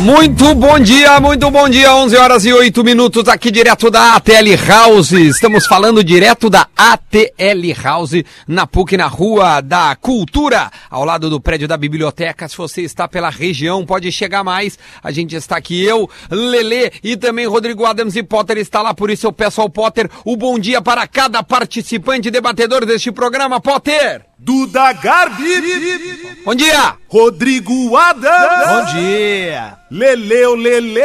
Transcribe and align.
Muito 0.00 0.54
bom 0.54 0.78
dia, 0.78 1.18
muito 1.18 1.50
bom 1.50 1.68
dia, 1.68 1.92
11 1.92 2.16
horas 2.16 2.44
e 2.44 2.52
8 2.52 2.84
minutos 2.84 3.26
aqui 3.26 3.50
direto 3.50 3.90
da 3.90 4.14
ATL 4.14 4.54
House. 4.64 5.10
Estamos 5.10 5.66
falando 5.66 6.04
direto 6.04 6.48
da 6.48 6.68
ATL 6.76 7.72
House 7.82 8.22
na 8.46 8.64
PUC, 8.64 8.96
na 8.96 9.08
Rua 9.08 9.60
da 9.60 9.96
Cultura, 9.96 10.70
ao 10.88 11.04
lado 11.04 11.28
do 11.28 11.40
prédio 11.40 11.66
da 11.66 11.76
biblioteca. 11.76 12.46
Se 12.46 12.56
você 12.56 12.82
está 12.82 13.08
pela 13.08 13.28
região, 13.28 13.84
pode 13.84 14.12
chegar 14.12 14.44
mais. 14.44 14.78
A 15.02 15.10
gente 15.10 15.34
está 15.34 15.56
aqui, 15.56 15.82
eu, 15.82 16.08
Lele 16.30 16.92
e 17.02 17.16
também 17.16 17.46
Rodrigo 17.48 17.84
Adams 17.84 18.14
e 18.14 18.22
Potter 18.22 18.58
está 18.58 18.80
lá, 18.80 18.94
por 18.94 19.10
isso 19.10 19.26
eu 19.26 19.32
peço 19.32 19.60
ao 19.60 19.68
Potter 19.68 20.08
o 20.24 20.36
bom 20.36 20.60
dia 20.60 20.80
para 20.80 21.08
cada 21.08 21.42
participante 21.42 22.30
debatedor 22.30 22.86
deste 22.86 23.10
programa. 23.10 23.60
Potter! 23.60 24.27
Duda 24.38 24.92
Garbi. 24.92 26.38
Bom 26.44 26.54
dia! 26.54 26.94
Rodrigo 27.08 27.96
Adams. 27.96 28.68
Bom 28.68 28.84
dia! 28.92 29.74
Leleu 29.90 30.54
Lele. 30.54 31.00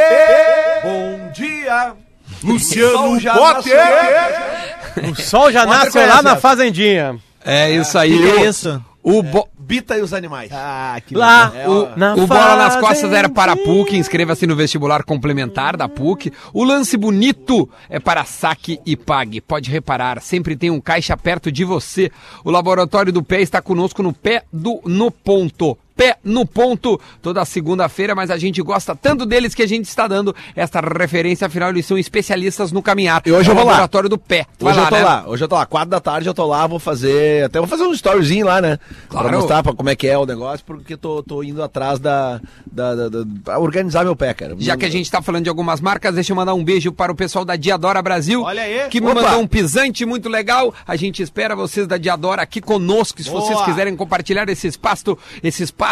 Bom 0.82 1.30
dia. 1.34 1.92
Luciano 2.42 3.20
Potter. 3.20 3.80
O 5.10 5.14
sol 5.20 5.50
já 5.50 5.66
nasce 5.66 5.98
lá 5.98 6.22
na 6.22 6.36
fazendinha. 6.36 7.16
É 7.44 7.70
isso 7.72 7.98
aí. 7.98 8.16
Que 8.16 8.24
o- 8.24 8.44
isso? 8.48 8.82
O, 9.04 9.22
bo- 9.22 9.46
Bita 9.58 9.96
e 9.98 10.00
os 10.00 10.14
animais. 10.14 10.50
Ah, 10.52 10.98
que 11.06 11.14
Lá, 11.14 11.50
legal. 11.50 11.70
o, 11.70 11.84
É, 11.86 11.92
na 11.96 12.14
o 12.14 12.26
Bola 12.26 12.56
nas 12.56 12.76
Costas 12.76 13.12
era 13.12 13.28
para 13.28 13.52
a. 13.52 13.56
PUC, 13.56 13.96
inscreva-se 13.96 14.46
no 14.46 14.56
vestibular 14.56 15.04
complementar 15.04 15.76
da 15.76 15.86
PUC. 15.88 16.32
O 16.54 16.64
lance 16.64 16.96
bonito 16.96 17.68
é 17.90 18.00
para 18.00 18.24
saque 18.24 18.80
e 18.86 18.96
pague. 18.96 19.40
Pode 19.42 19.70
reparar, 19.70 20.20
sempre 20.22 20.56
tem 20.56 20.70
um 20.70 20.80
caixa 20.80 21.16
perto 21.16 21.52
de 21.52 21.64
você. 21.64 22.10
O 22.42 22.50
Laboratório 22.50 23.12
do 23.12 23.22
Pé 23.22 23.42
está 23.42 23.60
conosco 23.60 24.02
no 24.02 24.12
Pé 24.12 24.42
do 24.52 24.80
No 24.86 25.10
Ponto. 25.10 25.76
Pé 25.96 26.16
no 26.24 26.44
ponto, 26.44 27.00
toda 27.22 27.44
segunda-feira, 27.44 28.14
mas 28.14 28.30
a 28.30 28.36
gente 28.36 28.60
gosta 28.62 28.96
tanto 28.96 29.24
deles 29.24 29.54
que 29.54 29.62
a 29.62 29.68
gente 29.68 29.84
está 29.86 30.08
dando 30.08 30.34
esta 30.56 30.80
referência, 30.80 31.46
afinal 31.46 31.68
eles 31.70 31.86
são 31.86 31.96
especialistas 31.96 32.72
no 32.72 32.82
caminhar. 32.82 33.22
E 33.24 33.30
hoje 33.30 33.48
É 33.48 33.52
eu 33.52 33.54
o 33.54 33.58
vou 33.58 33.64
lá. 33.66 33.72
Laboratório 33.72 34.08
do 34.08 34.18
Pé. 34.18 34.44
Vai 34.58 34.72
Hoje 34.72 34.80
eu 34.82 34.88
tô 34.88 34.96
né? 34.96 35.02
lá, 35.04 35.24
hoje 35.26 35.44
eu 35.44 35.48
tô 35.48 35.54
lá. 35.54 35.66
Quatro 35.66 35.90
da 35.90 36.00
tarde 36.00 36.26
eu 36.28 36.34
tô 36.34 36.46
lá, 36.46 36.66
vou 36.66 36.78
fazer. 36.80 37.44
Até 37.44 37.58
vou 37.60 37.68
fazer 37.68 37.84
um 37.84 37.92
storyzinho 37.92 38.46
lá, 38.46 38.60
né? 38.60 38.78
Claro. 39.08 39.28
Pra 39.28 39.38
mostrar 39.38 39.62
pra 39.62 39.72
como 39.72 39.88
é 39.88 39.94
que 39.94 40.08
é 40.08 40.18
o 40.18 40.26
negócio, 40.26 40.64
porque 40.66 40.96
tô, 40.96 41.22
tô 41.22 41.42
indo 41.44 41.62
atrás 41.62 42.00
da. 42.00 42.40
da, 42.70 42.94
da, 42.96 43.08
da- 43.08 43.24
pra 43.44 43.58
organizar 43.60 44.04
meu 44.04 44.16
pé, 44.16 44.34
cara. 44.34 44.56
Já 44.58 44.76
que 44.76 44.84
a 44.84 44.90
gente 44.90 45.08
tá 45.08 45.22
falando 45.22 45.44
de 45.44 45.48
algumas 45.48 45.80
marcas, 45.80 46.14
deixa 46.16 46.32
eu 46.32 46.36
mandar 46.36 46.54
um 46.54 46.64
beijo 46.64 46.90
para 46.90 47.12
o 47.12 47.14
pessoal 47.14 47.44
da 47.44 47.54
Diadora 47.54 48.02
Brasil. 48.02 48.42
Olha 48.42 48.62
aí. 48.62 48.88
Que 48.88 49.00
me 49.00 49.06
Opa. 49.12 49.22
mandou 49.22 49.40
um 49.40 49.46
pisante 49.46 50.04
muito 50.04 50.28
legal. 50.28 50.74
A 50.86 50.96
gente 50.96 51.22
espera 51.22 51.54
vocês 51.54 51.86
da 51.86 51.96
Diadora 51.98 52.42
aqui 52.42 52.60
conosco. 52.60 53.22
Se 53.22 53.30
Boa. 53.30 53.40
vocês 53.42 53.60
quiserem 53.62 53.94
compartilhar 53.94 54.48
esse 54.48 54.66
espaço, 54.66 55.16
esse 55.42 55.62
espaço 55.62 55.83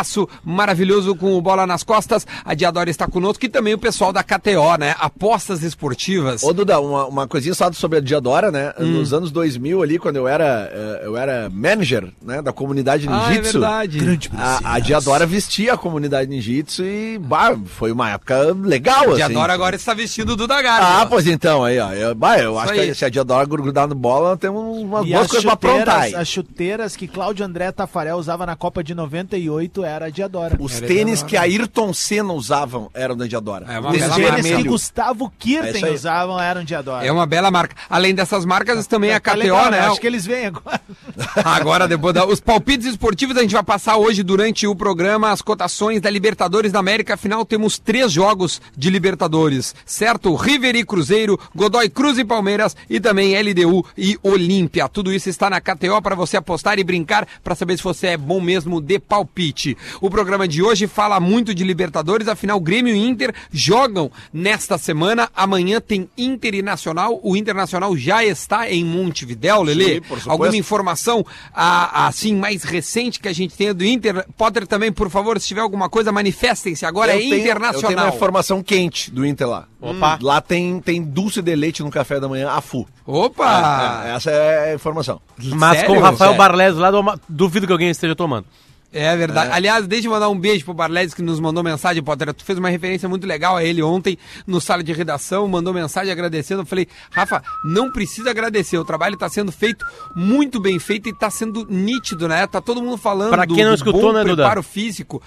maravilhoso 0.45 1.15
com 1.15 1.35
o 1.37 1.43
Bola 1.43 1.67
nas 1.67 1.83
Costas, 1.83 2.27
a 2.45 2.55
Diadora 2.55 2.91
está 2.91 3.07
conosco 3.07 3.45
e 3.45 3.49
também 3.49 3.75
o 3.75 3.79
pessoal 3.79 4.13
da 4.13 4.23
KTO, 4.23 4.77
né? 4.79 4.95
Apostas 4.99 5.63
esportivas. 5.63 6.43
Ô, 6.43 6.53
Duda, 6.53 6.81
uma, 6.81 7.07
uma 7.07 7.29
coisinha 7.29 7.55
só 7.55 7.71
sobre 7.73 7.99
a 7.99 8.01
Diadora, 8.01 8.51
né? 8.51 8.73
Hum. 8.79 8.87
Nos 8.93 9.13
anos 9.13 9.31
2000 9.31 9.83
ali, 9.83 9.99
quando 9.99 10.17
eu 10.17 10.29
era, 10.29 10.71
eh, 10.73 11.03
eu 11.05 11.17
era 11.17 11.49
manager, 11.51 12.09
né, 12.23 12.43
da 12.43 12.53
comunidade 12.53 13.07
Ah, 13.09 13.27
é 13.27 13.29
ninjitsu. 13.31 13.61
verdade. 13.61 14.31
a, 14.37 14.75
a 14.75 14.79
Diadora 14.79 15.27
vestia 15.27 15.75
a 15.75 15.77
comunidade 15.77 16.29
ninjitsu 16.31 16.83
e, 16.85 17.19
bah, 17.19 17.57
foi 17.67 17.93
uma 17.93 18.11
época 18.11 18.55
legal, 18.63 19.05
assim. 19.09 19.17
Diadora 19.17 19.53
agora 19.53 19.77
está 19.77 19.95
vestindo 19.95 20.37
do 20.37 20.47
Dagar. 20.47 20.81
Ah, 21.03 21.07
pois 21.07 21.27
então, 21.27 21.65
aí, 21.65 21.79
ó. 21.79 21.93
Eu, 21.93 22.15
bah, 22.15 22.39
eu 22.39 22.59
acho 22.59 22.73
aí. 22.73 22.89
que 22.89 22.95
se 22.95 23.05
a 23.05 23.09
Diadora 23.09 23.45
grudar 23.47 23.89
no 23.89 23.95
bola, 23.95 24.37
temos 24.37 24.79
umas 24.79 25.07
E 25.07 25.11
boas 25.11 25.23
as 25.23 25.27
coisas 25.29 25.45
pra 25.45 25.53
aprontar 25.55 25.89
aí. 26.01 26.11
chuteiras, 26.11 26.21
as 26.23 26.29
chuteiras 26.29 26.97
que 26.97 27.09
Cláudio 27.09 27.45
André 27.45 27.71
Tafarel 27.73 28.17
usava 28.17 28.45
na 28.47 28.57
Copa 28.57 28.83
de 28.83 28.95
98 28.95 29.82
era 29.85 30.07
a 30.07 30.11
Diadora. 30.11 30.57
Os 30.59 30.77
Era 30.77 30.87
tênis 30.87 31.21
Diadora. 31.21 31.29
que 31.29 31.37
a 31.37 31.43
Ayrton 31.43 31.93
Senna 31.93 32.33
usavam 32.33 32.91
eram 32.95 33.17
da 33.17 33.27
Diadora. 33.27 33.67
É 33.73 33.79
uma 33.79 33.91
Tênis 33.93 34.09
bela 34.09 34.11
Os 34.11 34.17
tênis 34.17 34.47
marca. 34.51 34.63
que. 34.63 34.69
Gustavo 34.69 35.25
É 35.27 35.31
Kirten 35.39 35.85
aí. 35.85 35.95
usavam 35.95 36.41
eram 36.41 36.65
Diadora. 36.65 37.07
É 37.07 37.13
uma 37.13 37.27
bela 37.27 37.51
marca. 37.51 37.75
Além 37.89 38.15
dessas 38.15 38.45
marcas, 38.45 38.87
também 38.87 39.13
a 39.13 39.21
Tá 39.21 39.33
KTO, 39.33 39.39
legal, 39.39 39.71
né? 39.71 39.81
Acho 39.81 40.01
que 40.01 40.07
eles 40.07 40.25
vêm 40.27 40.47
agora. 40.47 40.81
Agora, 41.45 41.87
depois 41.89 42.15
da, 42.15 42.27
os 42.27 42.41
palpites 42.41 42.87
esportivos, 42.87 43.37
a 43.37 43.43
gente 43.43 43.53
vai 43.53 43.63
passar 43.63 43.97
hoje 43.97 44.23
durante 44.23 44.67
o 44.67 44.75
programa 44.75 45.31
as 45.31 45.43
cotações 45.43 46.01
da 46.01 46.09
Libertadores 46.11 46.73
da 46.73 46.79
América. 46.79 47.15
Afinal, 47.15 47.45
temos 47.45 47.79
três 47.79 48.11
jogos 48.13 48.61
de 48.77 48.91
Libertadores, 48.91 49.75
certo? 49.85 50.35
River 50.35 50.75
e 50.77 50.85
Cruzeiro, 50.85 51.39
Godoy 51.55 51.89
Cruz 51.89 52.19
e 52.19 52.25
Palmeiras 52.25 52.77
e 52.89 52.99
também 53.01 53.35
LDU 53.41 53.85
e 53.97 54.19
Olímpia. 54.23 54.89
Tudo 54.89 55.13
isso 55.13 55.29
está 55.29 55.49
na 55.51 55.61
KTO 55.61 56.01
para 56.03 56.15
você 56.15 56.37
apostar 56.37 56.79
e 56.79 56.85
brincar 56.85 57.27
para 57.43 57.55
saber 57.55 57.77
se 57.77 57.83
você 57.85 58.09
é 58.09 58.17
bom 58.17 58.41
mesmo 58.41 58.81
de 58.81 58.99
palpite. 58.99 59.72
O 60.01 60.09
programa 60.11 60.47
de 60.49 60.63
hoje 60.63 60.87
fala 60.87 61.19
muito 61.21 61.55
de 61.55 61.65
Libertadores, 61.65 62.29
afinal, 62.29 62.59
Grêmio 62.61 62.95
e 62.95 62.99
Inter 63.07 63.35
jogam 63.53 64.11
nesta 64.33 64.79
semana. 64.79 65.29
Amanhã 65.35 65.81
tem 65.81 66.09
Inter 66.17 66.55
e 66.55 66.63
Nacional. 66.63 67.21
O 67.23 67.37
Internacional 67.37 67.97
já 67.97 68.25
está 68.25 68.71
em 68.71 68.85
Montevidéu, 68.85 69.63
Lele. 69.63 70.03
Sim. 70.07 70.31
Alguma 70.31 70.57
informação 70.57 71.25
a- 71.55 72.07
assim 72.07 72.35
mais 72.35 72.63
recente 72.63 73.21
que 73.21 73.29
a 73.29 73.33
gente 73.33 73.57
tenha 73.57 73.73
do 73.75 73.85
Inter? 73.85 74.25
Potter 74.37 74.67
também, 74.67 74.93
por 74.93 75.09
favor, 75.11 75.39
se 75.41 75.47
tiver 75.49 75.61
alguma 75.61 75.89
coisa, 75.89 76.11
manifestem-se. 76.13 76.85
Agora 76.87 77.13
Eu 77.13 77.17
é 77.17 77.19
tenho- 77.21 77.33
Eu 77.35 77.39
tenho 77.39 77.45
internacional. 77.51 78.07
uma 78.07 78.15
informação 78.15 78.63
quente 78.63 79.11
do 79.11 79.25
Inter 79.27 79.49
lá. 79.49 79.67
Opa. 79.81 80.19
Lá 80.23 80.41
tem, 80.41 80.81
tem 80.81 81.03
dulce 81.03 81.43
de 81.43 81.55
leite 81.57 81.83
no 81.83 81.91
café 81.91 82.21
da 82.21 82.29
manhã, 82.29 82.51
afu. 82.51 82.87
Opa! 83.05 84.03
É, 84.07 84.11
é, 84.11 84.15
essa 84.15 84.31
é 84.31 84.71
a 84.73 84.75
informação. 84.75 85.21
Mas 85.39 85.79
Sério? 85.81 85.87
com 85.95 85.99
o 85.99 86.03
Rafael 86.03 86.33
Sério. 86.33 86.37
Barles 86.37 86.75
lá, 86.77 86.91
duvido 87.29 87.67
que 87.67 87.73
alguém 87.73 87.91
esteja 87.91 88.15
tomando. 88.15 88.47
É 88.93 89.17
verdade. 89.17 89.51
Aliás, 89.53 89.87
deixa 89.87 90.07
eu 90.07 90.13
mandar 90.13 90.29
um 90.29 90.39
beijo 90.39 90.65
pro 90.67 90.75
Barledes 90.75 91.15
que 91.15 91.23
nos 91.23 91.41
mandou 91.41 91.63
mensagem, 91.63 92.03
Potter. 92.03 92.33
Tu 92.35 92.45
fez 92.45 92.59
uma 92.59 92.69
referência 92.69 93.09
muito 93.09 93.27
legal 93.27 93.57
a 93.57 93.65
ele 93.65 93.83
ontem 93.83 94.19
no 94.47 94.61
sala 94.61 94.83
de 94.83 94.93
redação, 94.93 95.49
mandou 95.49 95.73
mensagem 95.73 96.13
agradecendo. 96.13 96.63
Eu 96.63 96.67
falei, 96.67 96.87
Rafa, 97.11 97.43
não 97.65 97.91
precisa 97.91 98.31
agradecer. 98.31 98.77
O 98.77 98.85
trabalho 98.85 99.15
está 99.15 99.29
sendo 99.29 99.51
feito 99.51 99.85
muito 100.15 100.61
bem 100.61 100.79
feito 100.79 101.09
e 101.09 101.13
está 101.13 101.31
sendo 101.31 101.67
nítido, 101.71 102.29
né? 102.29 102.47
Tá 102.47 102.61
todo 102.61 102.83
mundo 102.83 102.99
falando 102.99 103.31
Pra 103.31 103.47
quem 103.47 103.65
não 103.65 103.73
escutou, 103.75 104.01
bom 104.01 104.13
né, 104.13 104.25
Duda? 104.25 104.37
preparo 104.43 104.63
físico. 104.63 105.23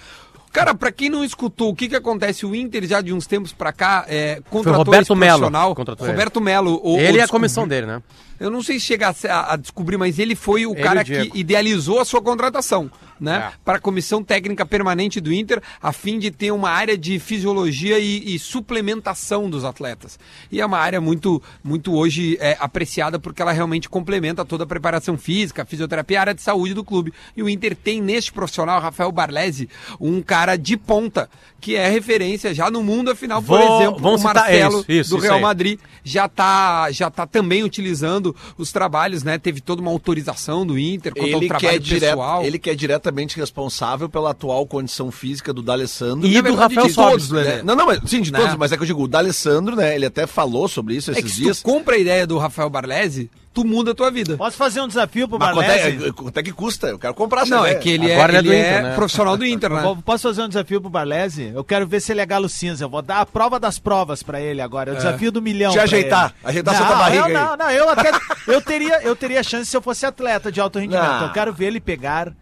Cara, 0.52 0.74
pra 0.74 0.90
quem 0.90 1.10
não 1.10 1.22
escutou, 1.22 1.70
o 1.70 1.74
que 1.76 1.86
que 1.88 1.96
acontece? 1.96 2.46
O 2.46 2.54
Inter 2.54 2.86
já 2.86 3.02
de 3.02 3.12
uns 3.12 3.26
tempos 3.26 3.52
pra 3.52 3.72
cá 3.74 4.06
é, 4.08 4.40
contratou 4.48 4.84
Roberto 4.84 5.12
esse 5.12 5.20
Melo, 5.20 5.74
contratou. 5.74 6.06
Roberto 6.06 6.40
Melo. 6.40 6.80
o- 6.82 6.94
Ele 6.96 7.02
e 7.02 7.06
a 7.08 7.10
descobri- 7.12 7.28
comissão 7.30 7.68
dele, 7.68 7.86
né? 7.86 8.02
eu 8.40 8.50
não 8.50 8.62
sei 8.62 8.78
se 8.80 8.86
chega 8.86 9.08
a, 9.08 9.14
a- 9.34 9.52
a 9.52 9.56
descobrir, 9.56 9.98
mas 9.98 10.18
ele 10.18 10.34
foi 10.34 10.64
o 10.64 10.72
Ele 10.72 10.82
cara 10.82 11.02
o 11.02 11.04
que 11.04 11.30
idealizou 11.34 12.00
a 12.00 12.06
sua 12.06 12.22
contratação, 12.22 12.90
né? 13.20 13.50
É. 13.52 13.56
Para 13.64 13.78
a 13.78 13.80
comissão 13.80 14.22
técnica 14.22 14.64
permanente 14.66 15.20
do 15.20 15.32
Inter, 15.32 15.62
a 15.82 15.92
fim 15.92 16.18
de 16.18 16.30
ter 16.30 16.50
uma 16.50 16.70
área 16.70 16.96
de 16.98 17.18
fisiologia 17.18 17.98
e, 17.98 18.34
e 18.34 18.38
suplementação 18.38 19.48
dos 19.48 19.64
atletas. 19.64 20.18
E 20.50 20.60
é 20.60 20.66
uma 20.66 20.78
área 20.78 21.00
muito, 21.00 21.42
muito 21.64 21.94
hoje 21.94 22.36
é, 22.40 22.56
apreciada 22.60 23.18
porque 23.18 23.40
ela 23.42 23.52
realmente 23.52 23.88
complementa 23.88 24.44
toda 24.44 24.64
a 24.64 24.66
preparação 24.66 25.16
física, 25.16 25.62
a 25.62 25.64
fisioterapia, 25.64 26.18
a 26.18 26.20
área 26.20 26.34
de 26.34 26.42
saúde 26.42 26.74
do 26.74 26.84
clube. 26.84 27.12
E 27.36 27.42
o 27.42 27.48
Inter 27.48 27.74
tem 27.74 28.00
neste 28.02 28.32
profissional, 28.32 28.80
Rafael 28.80 29.10
Barlesi, 29.10 29.68
um 30.00 30.20
cara 30.20 30.56
de 30.56 30.76
ponta, 30.76 31.28
que 31.60 31.74
é 31.74 31.88
referência 31.88 32.52
já 32.54 32.70
no 32.70 32.82
mundo, 32.82 33.10
afinal, 33.10 33.42
por 33.42 33.58
Vou- 33.58 33.80
exemplo, 33.80 34.00
vamos 34.00 34.20
o 34.24 34.28
citar- 34.28 34.34
Marcelo 34.44 34.80
isso, 34.80 34.92
isso, 34.92 35.16
do 35.16 35.22
Real. 35.22 35.40
Madrid 35.40 35.78
já 36.04 36.28
tá, 36.28 36.90
já 36.90 37.10
tá 37.10 37.26
também 37.26 37.64
utilizando 37.64 38.34
os 38.58 38.70
trabalhos, 38.72 39.22
né? 39.22 39.38
Teve 39.38 39.60
toda 39.60 39.80
uma 39.80 39.90
autorização 39.90 40.66
do 40.66 40.78
Inter 40.78 41.12
quanto 41.14 41.32
ao 41.34 41.38
Ele 41.40 41.46
é 41.46 41.48
trabalho 41.48 41.80
direto, 41.80 42.10
pessoal. 42.10 42.44
ele 42.44 42.58
que 42.58 42.70
é 42.70 42.74
diretamente 43.06 43.36
responsável 43.36 44.08
pela 44.08 44.30
atual 44.30 44.66
condição 44.66 45.10
física 45.10 45.52
do 45.52 45.62
D'Alessandro. 45.62 46.26
E 46.26 46.34
Na 46.34 46.48
do 46.48 46.54
Rafael 46.54 46.86
de 46.88 46.94
todos, 46.94 47.30
né? 47.30 47.62
Não, 47.62 47.74
não, 47.76 47.86
mas, 47.86 48.00
sim, 48.06 48.20
de 48.20 48.32
Né? 48.32 48.38
todos, 48.38 48.54
mas 48.56 48.72
é 48.72 48.76
que 48.76 48.82
eu 48.82 48.86
digo, 48.86 49.02
o 49.02 49.08
D'Alessandro, 49.08 49.76
né, 49.76 49.94
ele 49.94 50.06
até 50.06 50.26
falou 50.26 50.68
sobre 50.68 50.94
isso 50.96 51.10
É 51.10 51.12
esses 51.12 51.24
que 51.24 51.30
se 51.30 51.42
dias. 51.42 51.62
tu 51.62 51.64
compra 51.64 51.94
a 51.94 51.98
ideia 51.98 52.26
do 52.26 52.36
Rafael 52.38 52.68
Barlesi, 52.68 53.30
tu 53.54 53.64
muda 53.64 53.92
a 53.92 53.94
tua 53.94 54.10
vida. 54.10 54.36
Posso 54.36 54.56
fazer 54.56 54.80
um 54.80 54.88
desafio 54.88 55.28
pro 55.28 55.38
quanto 55.38 55.60
é, 55.62 56.12
quanto 56.12 56.36
é 56.38 56.42
que 56.42 56.52
custa? 56.52 56.88
Eu 56.88 56.98
quero 56.98 57.14
comprar 57.14 57.42
essa 57.42 57.54
Não, 57.56 57.64
é 57.64 57.68
ideia. 57.70 57.80
que 57.82 57.90
ele 57.90 58.12
Agora 58.12 58.34
é, 58.34 58.38
ele 58.38 58.48
é 58.48 58.50
do 58.50 58.52
é 58.52 58.60
Inter, 58.60 58.82
né? 58.82 58.94
profissional 58.94 59.36
do 59.36 59.46
Inter, 59.46 59.70
né? 59.70 59.96
Posso 60.04 60.22
fazer 60.28 60.42
um 60.42 60.48
desafio 60.48 60.80
pro 60.80 60.90
Barlesi? 60.90 61.52
Eu 61.54 61.64
quero 61.64 61.86
ver 61.86 62.00
se 62.00 62.12
ele 62.12 62.20
é 62.20 62.26
galo 62.26 62.48
cinza. 62.48 62.84
Eu 62.84 62.88
vou 62.88 63.02
dar 63.02 63.20
a 63.20 63.26
prova 63.26 63.58
das 63.58 63.78
provas 63.78 64.22
pra 64.22 64.40
ele 64.40 64.60
agora. 64.60 64.90
É 64.90 64.94
o 64.94 64.96
desafio 64.96 65.30
do 65.32 65.40
milhão. 65.40 65.72
Te 65.72 65.78
ajeitar, 65.78 66.34
ele. 66.42 66.50
ajeitar 66.50 66.74
não, 66.74 66.86
sua 66.86 66.96
barriga 66.96 67.18
eu, 67.20 67.24
aí. 67.26 67.32
Não, 67.32 67.56
não, 67.56 67.70
eu 67.70 67.88
até. 67.88 68.10
eu, 68.48 68.60
teria, 68.60 69.02
eu 69.02 69.16
teria 69.16 69.42
chance 69.42 69.70
se 69.70 69.76
eu 69.76 69.80
fosse 69.82 70.04
atleta 70.04 70.50
de 70.52 70.60
alto 70.60 70.78
rendimento. 70.78 71.02
Não. 71.06 71.26
Eu 71.28 71.32
quero 71.32 71.52
ver 71.52 71.66
ele 71.66 71.80
pegar 71.80 72.32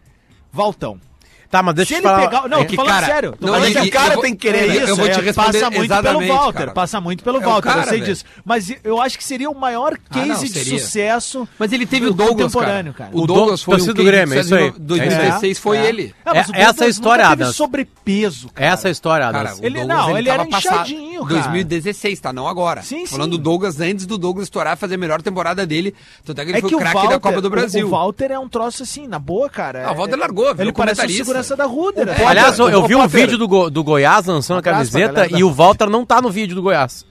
Valtão. 0.55 0.99
Tá, 1.47 1.61
mas 1.61 1.75
deixa 1.75 1.89
Se 1.89 1.93
eu 1.93 1.97
ele 1.99 2.07
falar. 2.07 2.27
pegar. 2.27 2.49
Não, 2.49 2.59
É 2.61 2.65
tô 2.65 2.75
falando 2.75 2.91
cara, 2.91 3.05
sério. 3.05 3.31
Tô 3.39 3.45
não, 3.45 3.53
falando 3.53 3.69
é 3.69 3.71
sério. 3.73 3.91
que 3.91 3.97
eu 3.97 4.11
vou- 4.13 4.21
tem 4.23 4.31
que 4.35 4.39
querer. 4.39 4.57
É 4.57 4.65
isso, 4.77 4.87
Eu 4.89 4.95
vou 4.95 5.05
te 5.07 5.11
é, 5.19 5.21
responder 5.21 5.51
passa 5.59 5.69
muito 5.69 6.01
pelo 6.01 6.27
Walter, 6.27 6.57
cara. 6.59 6.71
passa 6.71 6.99
muito 7.01 7.23
pelo 7.23 7.37
É 7.37 7.39
o 7.39 7.43
Walter, 7.49 7.69
cara, 7.69 7.81
eu 7.81 7.83
sei 7.87 7.99
velho. 8.01 8.05
disso. 8.11 8.25
Mas 8.43 8.73
eu 8.83 8.99
acho 9.01 9.17
que 9.17 9.23
seria 9.23 9.49
o 9.49 9.55
maior 9.55 9.93
Ah, 9.93 10.13
case 10.13 10.27
não, 10.27 10.43
de 10.43 10.65
sucesso 10.65 11.47
Mas 11.59 11.71
ele 11.71 11.85
teve 11.85 12.07
o 12.07 12.13
Douglas, 12.13 12.51
contemporâneo, 12.51 12.93
cara. 12.93 13.09
cara. 13.11 13.17
O 13.21 13.23
O 13.23 13.27
Douglas 13.27 13.59
Do- 13.61 13.63
foi 13.65 13.75
o 13.79 13.93
do 13.93 14.03
Grêmio, 14.03 14.35
é 14.35 14.41
isso 14.41 14.55
aí. 14.55 14.61
sucesso 14.63 14.79
de 14.79 14.85
2016 14.85 15.59
foi 15.59 15.77
É. 15.77 15.85
ele. 15.85 16.15
Ah, 16.25 16.33
mas 16.33 16.49
o 16.49 16.55
É- 16.55 16.61
essa 16.61 16.87
história, 16.87 17.27
Adams. 17.27 17.55
sobrepeso, 17.55 18.49
cara. 18.49 18.71
Essa 18.71 18.87
é 18.87 18.89
a 18.89 18.91
história, 18.91 19.25
Cara, 19.27 19.39
Adams. 19.41 19.59
o 19.59 19.65
Ele, 19.65 19.79
Douglas, 19.79 19.97
não, 19.97 20.09
ele 20.09 20.19
ele, 20.19 20.29
era 20.29 20.43
inchadinho, 20.45 21.14
cara. 21.23 21.35
2016, 21.41 22.19
tá? 22.19 22.33
Não 22.33 22.47
agora. 22.47 22.81
Sim, 22.81 23.05
Falando 23.05 23.31
sim. 23.33 23.37
do 23.37 23.43
Douglas 23.43 23.79
antes 23.79 24.05
do 24.05 24.17
Douglas 24.17 24.47
estourar, 24.47 24.75
fazer 24.77 24.95
a 24.95 24.97
melhor 24.97 25.21
temporada 25.21 25.65
dele. 25.65 25.93
Tanto 26.25 26.41
é 26.41 26.43
que 26.45 26.51
ele 26.51 26.57
É 26.57 26.61
foi 26.61 26.69
que 26.69 26.75
o 26.75 26.79
craque 26.79 27.07
da 27.07 27.19
Copa 27.19 27.41
do 27.41 27.49
Brasil. 27.49 27.85
O, 27.85 27.89
o 27.89 27.91
Walter 27.91 28.31
é 28.31 28.39
um 28.39 28.49
troço 28.49 28.83
assim, 28.83 29.07
na 29.07 29.19
boa, 29.19 29.49
cara. 29.49 29.87
Ah, 29.87 29.91
o 29.91 29.95
Walter 29.95 30.15
largou, 30.17 30.45
virou 30.45 30.61
Ele 30.63 30.71
parece 30.73 30.95
comentarista. 31.01 31.23
segurança 31.23 31.55
da 31.55 31.65
Ruder. 31.65 32.07
É. 32.09 32.25
Aliás, 32.25 32.57
eu, 32.59 32.69
eu 32.69 32.87
vi 32.87 32.95
um 32.95 33.07
vídeo 33.07 33.37
do, 33.37 33.47
Go- 33.47 33.69
do 33.69 33.83
Goiás 33.83 34.25
lançando 34.25 34.57
a 34.59 34.61
camiseta 34.61 35.27
e 35.37 35.43
o 35.43 35.51
Walter 35.51 35.89
não 35.89 36.05
tá 36.05 36.21
no 36.21 36.29
vídeo 36.31 36.55
do 36.55 36.61
Goiás. 36.61 37.05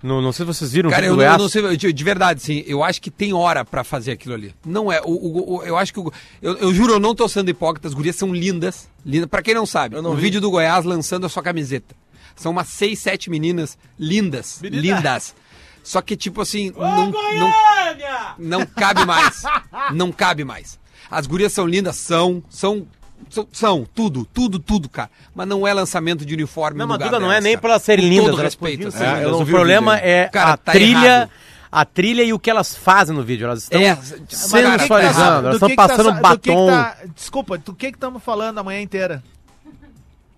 Não, 0.00 0.22
não 0.22 0.30
sei 0.30 0.46
se 0.46 0.54
vocês 0.54 0.72
viram 0.72 0.88
o 0.88 0.92
Cara, 0.92 1.02
vídeo 1.02 1.10
eu 1.14 1.16
do 1.16 1.18
não, 1.22 1.24
Goiás. 1.26 1.42
não 1.42 1.48
sei, 1.48 1.76
de, 1.76 1.92
de 1.92 2.04
verdade, 2.04 2.40
sim. 2.40 2.62
Eu 2.68 2.84
acho 2.84 3.02
que 3.02 3.10
tem 3.10 3.32
hora 3.34 3.64
pra 3.64 3.82
fazer 3.82 4.12
aquilo 4.12 4.32
ali. 4.32 4.54
Não 4.64 4.92
é. 4.92 5.00
O, 5.04 5.10
o- 5.10 5.56
o- 5.56 5.62
eu 5.64 5.76
acho 5.76 5.92
que. 5.92 5.98
o- 5.98 6.12
eu, 6.40 6.56
eu 6.58 6.72
juro, 6.72 6.92
eu 6.92 7.00
não 7.00 7.16
tô 7.16 7.26
sendo 7.28 7.48
hipócrita. 7.50 7.88
As 7.88 7.94
gurias 7.94 8.14
são 8.14 8.32
lindas. 8.32 8.88
lindas. 9.04 9.28
Pra 9.28 9.42
quem 9.42 9.54
não 9.54 9.66
sabe, 9.66 9.96
Eu 9.96 10.02
não 10.02 10.12
o 10.12 10.14
vi. 10.14 10.22
vídeo 10.22 10.40
do 10.40 10.52
Goiás 10.52 10.84
lançando 10.84 11.26
a 11.26 11.28
sua 11.28 11.42
camiseta. 11.42 11.96
São 12.38 12.52
umas 12.52 12.68
seis, 12.68 12.98
sete 12.98 13.28
meninas 13.28 13.76
lindas. 13.98 14.60
Lindas. 14.62 15.34
Só 15.82 16.00
que, 16.02 16.16
tipo 16.16 16.40
assim, 16.42 16.72
não, 16.76 17.10
não, 17.10 17.52
não 18.38 18.66
cabe 18.66 19.04
mais. 19.06 19.42
Não 19.92 20.12
cabe 20.12 20.44
mais. 20.44 20.78
As 21.10 21.26
gurias 21.26 21.52
são 21.52 21.66
lindas, 21.66 21.96
são, 21.96 22.42
são. 22.50 22.86
São, 23.30 23.48
são, 23.52 23.86
tudo, 23.94 24.24
tudo, 24.32 24.58
tudo, 24.60 24.88
cara. 24.88 25.10
Mas 25.34 25.46
não 25.48 25.66
é 25.66 25.74
lançamento 25.74 26.24
de 26.24 26.32
uniforme 26.34 26.78
Não, 26.78 26.86
no 26.86 26.90
mas 26.92 26.98
lugar 26.98 27.10
Duda, 27.10 27.20
não 27.20 27.32
é 27.32 27.40
nem 27.40 27.58
por 27.58 27.68
elas 27.68 27.82
serem 27.82 28.04
Com 28.04 28.10
lindas. 28.10 28.26
Todo 28.30 28.40
elas 28.40 28.52
respeito. 28.54 28.88
assim. 28.88 28.98
ser 28.98 29.04
É, 29.04 29.08
eu 29.08 29.14
lindas. 29.16 29.30
não 29.32 29.38
o 29.40 29.42
o 29.42 29.46
problema 29.46 29.94
vídeo 29.96 30.08
é 30.08 30.28
Cara, 30.28 30.52
a 30.52 30.56
tá 30.56 30.72
trilha, 30.72 31.06
errado. 31.08 31.30
a 31.72 31.84
trilha 31.84 32.22
e 32.22 32.32
o 32.32 32.38
que 32.38 32.48
elas 32.48 32.76
fazem 32.76 33.16
no 33.16 33.22
vídeo. 33.24 33.46
Elas 33.46 33.64
estão 33.64 33.80
É, 33.80 33.96
sensualizando, 34.28 35.46
elas 35.48 35.54
estão 35.56 35.68
que 35.68 35.74
que 35.74 35.76
tá 35.76 35.88
passando 35.88 36.10
sa- 36.10 36.12
do 36.12 36.38
que 36.38 36.38
que 36.38 36.50
batom. 36.50 36.66
tá- 36.68 36.96
Desculpa, 37.14 37.58
do 37.58 37.74
que 37.74 37.90
que 37.90 37.96
estamos 37.96 38.22
falando 38.22 38.58
a 38.58 38.62
manhã 38.64 38.80
inteira? 38.80 39.22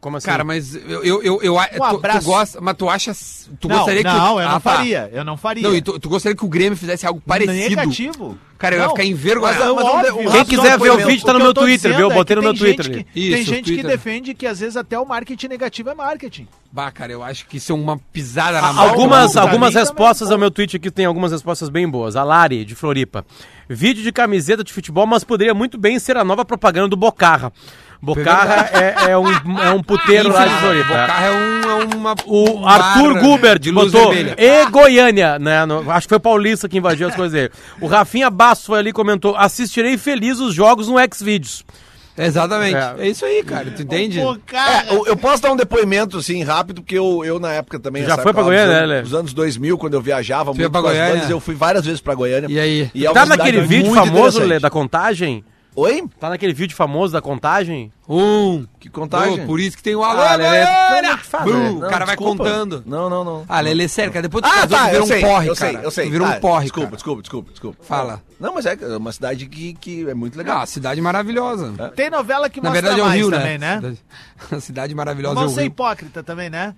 Como 0.01 0.17
assim? 0.17 0.27
Cara, 0.27 0.43
mas 0.45 0.75
eu, 0.75 1.05
eu, 1.05 1.23
eu, 1.23 1.43
eu 1.43 1.55
tu, 1.55 1.77
tu 1.77 1.85
abraço. 1.85 2.27
gosta, 2.27 2.59
mas 2.59 2.75
tu 2.75 2.89
acha, 2.89 3.13
tu 3.61 3.69
não, 3.69 3.77
gostaria 3.77 4.03
que 4.03 4.09
não, 4.09 4.41
eu 4.41 4.49
Ah, 4.49 4.53
não 4.53 4.61
tá. 4.61 4.77
faria. 4.77 5.11
Eu 5.13 5.25
não 5.27 5.37
faria. 5.37 5.63
Não, 5.63 5.75
e 5.77 5.83
tu, 5.83 5.99
tu 6.01 6.09
gostaria 6.09 6.35
que 6.35 6.43
o 6.45 6.49
Grêmio 6.49 6.75
fizesse 6.75 7.07
algo 7.07 7.21
parecido? 7.21 7.53
Negativo. 7.77 8.39
Cara, 8.57 8.77
eu 8.77 8.79
ia 8.79 8.85
Não, 8.85 8.91
ficar 8.93 9.05
envergonhado. 9.05 9.75
Mas, 9.75 9.85
mas 9.85 9.95
óbvio. 9.95 10.15
o 10.15 10.17
Quem 10.19 10.27
Rafa 10.29 10.45
quiser 10.45 10.79
ver 10.79 10.91
o 10.91 11.07
vídeo, 11.07 11.25
tá 11.27 11.33
no 11.35 11.39
meu 11.39 11.53
Twitter, 11.55 11.91
viu? 11.97 12.07
Eu 12.07 12.13
é 12.13 12.15
botei 12.15 12.37
no 12.37 12.43
meu 12.43 12.53
tem 12.53 12.61
Twitter 12.61 12.85
gente 12.87 12.95
ali. 12.97 13.05
que- 13.05 13.31
Tem 13.35 13.45
gente 13.45 13.75
que 13.77 13.83
defende 13.83 14.35
que 14.35 14.47
às 14.47 14.61
vezes 14.61 14.77
até 14.77 14.99
o 14.99 15.05
marketing 15.05 15.49
negativo 15.49 15.91
é 15.91 15.95
marketing. 15.95 16.47
Bah, 16.73 16.91
cara, 16.91 17.13
eu 17.13 17.23
acho 17.23 17.47
que 17.47 17.59
isso 17.59 17.73
é 17.73 17.75
uma 17.75 17.99
pisada 18.11 18.61
na 18.61 18.73
mão. 18.73 18.89
Algumas, 18.89 19.37
algumas 19.37 19.75
respostas 19.75 20.31
ao 20.31 20.39
meu 20.39 20.51
tweet 20.51 20.77
aqui 20.77 20.91
tem 20.91 21.05
algumas 21.05 21.33
respostas 21.33 21.69
bem 21.69 21.87
boas. 21.89 22.17
A 22.17 22.25
Lari, 22.25 22.65
de 22.65 22.75
Floripa. 22.75 23.25
Vídeo 23.69 24.03
de 24.03 24.13
camiseta 24.13 24.65
de 24.65 24.73
futebol, 24.73 25.07
mas 25.07 25.25
poderia 25.25 25.53
muito 25.55 25.77
bem 25.79 25.99
ser 25.99 26.17
a 26.17 26.25
nova 26.25 26.45
propaganda 26.45 26.89
do 26.89 26.97
Bocarra. 26.97 27.53
Bocarra 28.03 28.71
é, 28.73 29.11
é 29.13 29.19
um, 29.19 29.29
é 29.61 29.71
um 29.73 29.83
puteiro 29.83 30.33
lá 30.33 30.47
de 30.47 30.55
Floripa. 30.61 30.89
Bocarra 30.89 31.27
é, 31.27 31.31
um, 31.33 31.63
é 31.71 31.85
uma. 31.97 32.15
O 32.27 32.61
um 32.61 32.67
Arthur 32.67 33.15
bar 33.15 33.21
Gubert 33.23 33.59
de 33.59 33.71
luz 33.71 33.93
botou 33.93 34.13
vermelha. 34.13 34.37
e 34.39 34.67
Goiânia, 34.71 35.39
né? 35.39 35.67
no- 35.67 35.91
acho 35.91 36.07
que 36.07 36.11
foi 36.11 36.19
o 36.19 36.21
Paulista 36.21 36.69
que 36.69 36.79
invadiu 36.79 37.09
as 37.09 37.15
coisas 37.15 37.33
dele. 37.33 37.53
O 37.81 37.87
Rafinha 37.87 38.31
Basso 38.31 38.67
foi 38.67 38.79
ali 38.79 38.91
e 38.91 38.93
comentou: 38.93 39.37
assistirei 39.37 39.99
feliz 39.99 40.39
os 40.41 40.55
jogos 40.55 40.89
no 40.89 40.95
Xvideos. 41.15 41.65
Exatamente. 42.19 42.75
É. 42.77 42.95
É. 42.99 43.09
isso 43.09 43.25
aí, 43.25 43.43
cara. 43.43 43.71
Tu 43.71 43.83
entende? 43.83 44.21
Pô, 44.21 44.37
cara, 44.45 44.85
É, 44.91 44.95
eu, 44.95 45.07
eu 45.07 45.17
posso 45.17 45.43
dar 45.43 45.53
um 45.53 45.57
depoimento, 45.57 46.19
assim, 46.19 46.43
rápido, 46.43 46.83
porque 46.83 46.99
eu, 46.99 47.25
eu 47.25 47.39
na 47.41 47.53
época 47.53 47.79
também... 47.79 48.05
Já 48.05 48.19
foi 48.19 48.33
pra 48.35 48.43
Goiânia, 48.43 48.87
né, 48.87 48.95
anos- 48.97 49.11
Dos 49.11 49.19
anos 49.19 49.33
2000, 49.33 49.79
quando 49.79 49.95
eu 49.95 50.03
viajava 50.03 50.51
ia 50.55 50.69
pra 50.69 50.83
com 50.83 50.89
as 50.89 50.93
Goiânia? 50.95 51.15
bandas, 51.15 51.31
eu 51.31 51.41
fui 51.41 51.55
várias 51.55 51.85
vezes 51.87 52.01
pra 52.01 52.15
Goiânia. 52.15 52.49
E 52.51 52.59
aí? 52.61 52.91
E 52.95 53.07
é 53.07 53.13
tá 53.13 53.23
cidade 53.23 53.39
naquele 53.39 53.61
vídeo 53.63 53.87
muito 53.93 53.95
famoso, 54.07 54.41
Lê, 54.41 54.59
da 54.59 54.69
contagem? 54.69 55.43
Oi? 55.81 56.05
Tá 56.19 56.29
naquele 56.29 56.53
vídeo 56.53 56.77
famoso 56.77 57.13
da 57.13 57.23
contagem? 57.23 57.91
Um. 58.09 58.67
Que 58.79 58.91
contagem? 58.91 59.45
Oh, 59.45 59.47
por 59.47 59.59
isso 59.59 59.77
que 59.77 59.83
tem 59.83 59.95
o 59.95 60.03
Alô, 60.05 60.21
Ah, 60.21 60.35
Lelê, 60.35 60.65
não 60.65 61.17
Bum, 61.45 61.51
né? 61.53 61.71
o 61.71 61.81
Não, 61.81 61.89
cara 61.89 62.05
vai 62.05 62.17
desculpa. 62.17 62.45
contando. 62.45 62.83
Não, 62.85 63.09
não, 63.09 63.25
não. 63.25 63.45
Ah, 63.49 63.61
Lelê, 63.61 63.89
sério, 63.89 64.13
cara. 64.13 64.23
Depois 64.29 64.43
tu 64.45 64.49
Ah, 64.51 64.61
casou, 64.67 64.69
tá, 64.77 64.85
tu 64.85 64.91
virou 64.91 65.01
eu 65.01 65.07
sei, 65.07 65.19
um 65.19 65.29
porre, 65.29 65.47
eu 65.49 65.55
sei, 65.57 65.73
cara. 65.73 65.85
eu 65.85 65.91
sei. 65.91 66.05
Tu 66.07 66.11
virou 66.11 66.27
Ah, 66.27 66.31
um 66.31 66.41
porre, 66.41 66.63
Desculpa, 66.65 66.87
cara. 66.87 66.97
desculpa, 66.97 67.23
desculpa, 67.23 67.51
desculpa. 67.51 67.79
Fala. 67.85 68.23
Não, 68.39 68.55
mas 68.55 68.67
é 68.67 68.77
uma 68.97 69.13
cidade 69.13 69.47
que, 69.47 69.73
que 69.75 70.09
é 70.09 70.15
muito 70.15 70.37
legal. 70.37 70.59
Ah, 70.61 70.67
cidade 70.67 71.01
maravilhosa. 71.01 71.73
tem 71.97 72.11
novela 72.11 72.51
que 72.51 72.61
Na 72.61 72.71
mostra 72.71 72.83
verdade 72.83 73.01
é 73.01 73.03
o 73.03 73.07
mais 73.07 73.21
Rio, 73.21 73.31
também, 73.31 73.59
né? 73.59 73.81
né? 73.81 73.97
Cidade- 74.41 74.63
cidade 74.67 74.95
maravilhosa 74.95 75.35
Vamos 75.37 75.53
é 75.53 75.55
o 75.55 75.59
ser 75.61 75.65
hipócrita 75.65 76.23
também, 76.23 76.51
né? 76.51 76.75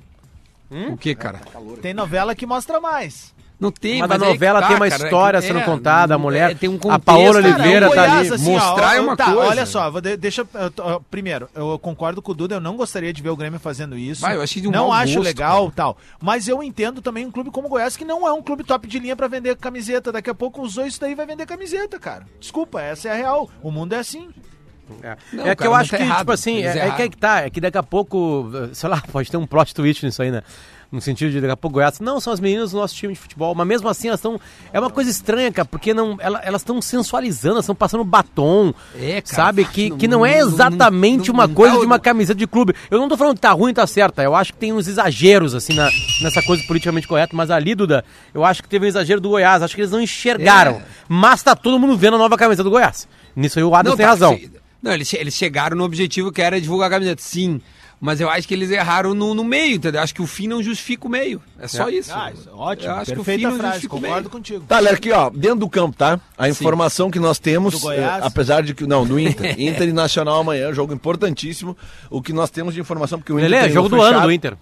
O 0.90 0.96
que, 0.96 1.14
cara? 1.14 1.40
Tem 1.82 1.93
novela 1.93 2.34
que 2.34 2.46
mostra 2.46 2.81
mais. 2.81 3.34
Não 3.62 3.70
tem, 3.70 4.00
Mas, 4.00 4.09
mas 4.09 4.20
a 4.23 4.25
que 4.26 4.32
novela 4.32 4.61
tá, 4.61 4.67
tem 4.67 4.76
uma 4.76 4.88
cara, 4.91 5.05
história 5.05 5.38
é 5.38 5.41
que- 5.41 5.47
sendo 5.47 5.61
é, 5.61 5.62
contada, 5.64 6.14
a 6.17 6.19
mulher. 6.19 6.50
é, 6.50 6.55
tem 6.55 6.69
um 6.69 6.75
a 6.75 6.79
contexto, 6.79 7.05
Paola 7.05 7.43
cara, 7.43 7.55
Oliveira 7.55 7.88
o 7.88 7.94
tá 7.94 8.03
ali. 8.19 8.29
assim, 8.35 8.56
ó, 8.56 8.59
mostrar 8.59 8.97
é 8.97 9.00
ó, 9.00 9.03
uma 9.05 9.17
tá, 9.17 9.25
coisa. 9.26 9.41
Olha 9.50 9.67
só, 9.67 9.91
vou 9.91 10.00
de- 10.00 10.17
deixa. 10.17 10.44
eu 10.76 11.00
primeiro, 11.11 11.49
eu 11.55 11.79
concordo 11.79 12.20
com 12.20 12.32
o 12.32 12.35
Duda, 12.35 12.56
eu 12.56 12.61
não 12.61 12.76
gostaria 12.76 13.12
de 13.12 13.23
ver 13.23 13.31
o 13.31 13.37
Grêmio 13.37 13.61
fazendo 13.61 13.97
isso. 13.97 14.20
Vai, 14.20 14.35
eu 14.37 14.43
achei 14.43 14.61
de 14.61 14.67
um 14.67 14.73
não 14.73 14.93
acho 14.93 15.14
gosto, 15.14 15.25
legal 15.25 15.62
cara. 15.67 15.73
tal. 15.76 15.97
Mas 16.20 16.49
eu 16.49 16.61
entendo 16.62 17.00
também 17.00 17.25
um 17.25 17.31
clube 17.31 17.50
como 17.53 17.69
o 17.69 17.70
Goiás, 17.70 17.97
que 17.97 18.05
não 18.05 18.26
é 18.26 18.32
um 18.32 18.43
clube 18.43 18.64
top 18.64 18.88
de 18.88 18.99
linha 18.99 19.14
pra 19.14 19.29
vender 19.29 19.56
camiseta. 19.56 20.11
Daqui 20.11 20.29
a 20.29 20.35
pouco 20.35 20.61
usou 20.61 20.85
isso 20.85 21.00
daí 21.00 21.12
e 21.12 21.15
vai 21.15 21.25
vender 21.25 21.47
camiseta, 21.47 21.99
cara. 22.00 22.26
Desculpa, 22.41 22.82
essa 22.82 23.08
é 23.08 23.12
a 23.12 23.15
real. 23.15 23.49
O 23.62 23.70
mundo 23.70 23.93
é 23.94 23.99
assim. 23.99 24.29
É, 25.03 25.17
Não, 25.32 25.47
É 25.47 25.50
que 25.50 25.56
cara, 25.56 25.69
eu 25.69 25.73
mas 25.73 25.81
acho 25.82 25.91
tá 25.93 25.97
que, 25.97 26.03
errado, 26.03 26.19
tipo 26.19 26.32
assim, 26.32 26.62
é, 26.65 26.67
é 26.79 26.91
que 26.91 27.03
é 27.03 27.08
que 27.08 27.17
tá, 27.17 27.41
é 27.43 27.49
que 27.50 27.61
daqui 27.61 27.79
a 27.79 27.82
pouco, 27.82 28.50
sei 28.75 28.88
lá, 28.91 29.00
pode 29.11 29.31
ter 29.31 29.37
um 29.37 29.47
plot 29.47 29.75
twist 29.75 30.05
nisso 30.05 30.20
aí, 30.20 30.31
né? 30.31 30.43
No 30.93 31.00
sentido 31.00 31.31
de 31.31 31.41
daqui 31.41 31.53
a 31.53 31.56
pouco 31.56 31.77
Goiás, 31.77 32.00
não, 32.00 32.21
são 32.21 32.31
as 32.35 32.39
meninas 32.39 32.73
do 32.73 32.77
nosso 32.77 32.94
time 32.94 33.15
de 33.15 33.19
futebol, 33.19 33.55
mas 33.55 33.67
mesmo 33.67 33.89
assim 33.89 34.09
elas 34.09 34.21
estão. 34.21 34.39
É 34.75 34.79
uma 34.79 34.91
coisa 34.91 35.09
estranha, 35.11 35.50
cara, 35.50 35.65
porque 35.65 35.94
não, 35.94 36.19
ela- 36.21 36.39
elas 36.44 36.61
estão 36.61 36.83
sensualizando, 36.83 37.55
elas 37.55 37.65
estão 37.65 37.75
passando 37.75 38.05
batom, 38.05 38.75
É, 38.94 39.23
cara, 39.23 39.25
sabe? 39.25 39.65
Que, 39.65 39.89
não- 39.89 39.97
que 39.97 40.06
não 40.06 40.27
é 40.27 40.41
não- 40.43 40.49
exatamente 40.49 41.29
não- 41.29 41.35
uma 41.35 41.49
coisa 41.49 41.79
de 41.79 41.87
uma 41.87 41.99
camiseta 41.99 42.39
de 42.39 42.47
clube. 42.47 42.75
Eu 42.91 42.99
não 42.99 43.09
tô 43.09 43.17
falando 43.17 43.37
que 43.37 43.41
tá 43.41 43.53
ruim, 43.53 43.73
tá 43.73 43.87
certa. 43.87 44.23
Eu 44.23 44.35
acho 44.37 44.53
que 44.53 44.59
tem 44.59 44.71
uns 44.75 44.87
exageros, 44.87 45.55
assim, 45.55 45.73
na, 45.73 45.89
nessa 46.21 46.43
coisa 46.43 46.62
politicamente 46.69 47.09
correta, 47.09 47.35
mas 47.35 47.50
ali, 47.50 47.75
Duda, 47.75 48.05
eu 48.35 48.44
acho 48.44 48.62
que 48.62 48.69
teve 48.69 48.85
um 48.85 48.89
exagero 48.89 49.19
do 49.19 49.31
Goiás, 49.31 49.62
acho 49.62 49.75
que 49.75 49.81
eles 49.81 49.91
não 49.91 50.00
enxergaram. 50.00 50.73
É. 50.73 50.83
Mas 51.09 51.43
tá 51.43 51.56
todo 51.56 51.79
mundo 51.79 51.97
vendo 51.97 52.17
a 52.17 52.19
nova 52.19 52.37
camisa 52.37 52.62
do 52.62 52.69
Goiás. 52.71 53.09
Nisso 53.35 53.59
aí 53.59 53.65
o 53.65 53.75
Adams 53.75 53.97
tem 53.97 54.05
tá, 54.05 54.11
razão. 54.11 54.39
Não, 54.83 54.93
eles, 54.93 55.11
eles 55.15 55.33
chegaram 55.35 55.75
no 55.75 55.85
objetivo 55.85 56.31
que 56.31 56.43
era 56.43 56.61
divulgar 56.61 56.89
a 56.89 56.91
camiseta, 56.91 57.23
sim. 57.23 57.62
Mas 58.04 58.20
eu 58.20 58.28
acho 58.28 58.49
que 58.49 58.54
eles 58.54 58.69
erraram 58.72 59.14
no, 59.14 59.32
no 59.32 59.44
meio, 59.44 59.76
entendeu? 59.76 60.02
Acho 60.02 60.12
que 60.12 60.20
o 60.20 60.26
fim 60.26 60.49
não 60.49 60.60
justifica 60.60 61.06
o 61.06 61.08
meio. 61.08 61.40
É 61.56 61.69
só 61.69 61.88
isso. 61.88 62.10
Ah, 62.12 62.32
ótimo. 62.52 62.88
Eu 62.90 62.96
acho 62.96 63.04
que 63.12 63.20
o 63.20 63.25
Perfeita 63.25 63.38
fim 63.38 63.44
não 63.44 63.56
frase, 63.56 63.72
justifica 63.75 63.94
o 63.94 64.00
concordo 64.00 64.20
meio. 64.22 64.31
contigo. 64.31 64.64
Tá, 64.66 64.81
Léo, 64.81 64.94
aqui, 64.94 65.12
ó, 65.12 65.31
dentro 65.31 65.60
do 65.60 65.69
campo, 65.70 65.96
tá? 65.96 66.19
A 66.37 66.49
informação 66.49 67.12
que 67.12 67.20
nós 67.20 67.38
temos, 67.38 67.75
Do 67.75 67.78
Goiás? 67.78 68.25
eh, 68.25 68.26
apesar 68.26 68.64
de 68.64 68.75
que. 68.75 68.88
Não, 68.88 69.06
do 69.06 69.20
Inter. 69.20 69.54
Inter 69.56 69.88
e 69.88 69.93
Nacional 69.93 70.40
amanhã, 70.40 70.72
jogo 70.72 70.93
importantíssimo. 70.93 71.76
O 72.10 72.20
que 72.20 72.32
nós 72.32 72.50
temos 72.50 72.75
de 72.75 72.81
informação, 72.81 73.20
porque 73.20 73.32
o 73.32 73.38
Inter. 73.38 73.49
Lelê, 73.50 73.70
jogo 73.70 73.88
do 73.88 73.94
fechado- 73.99 74.14
ano 74.16 74.22
do 74.26 74.32
Inter. 74.32 74.56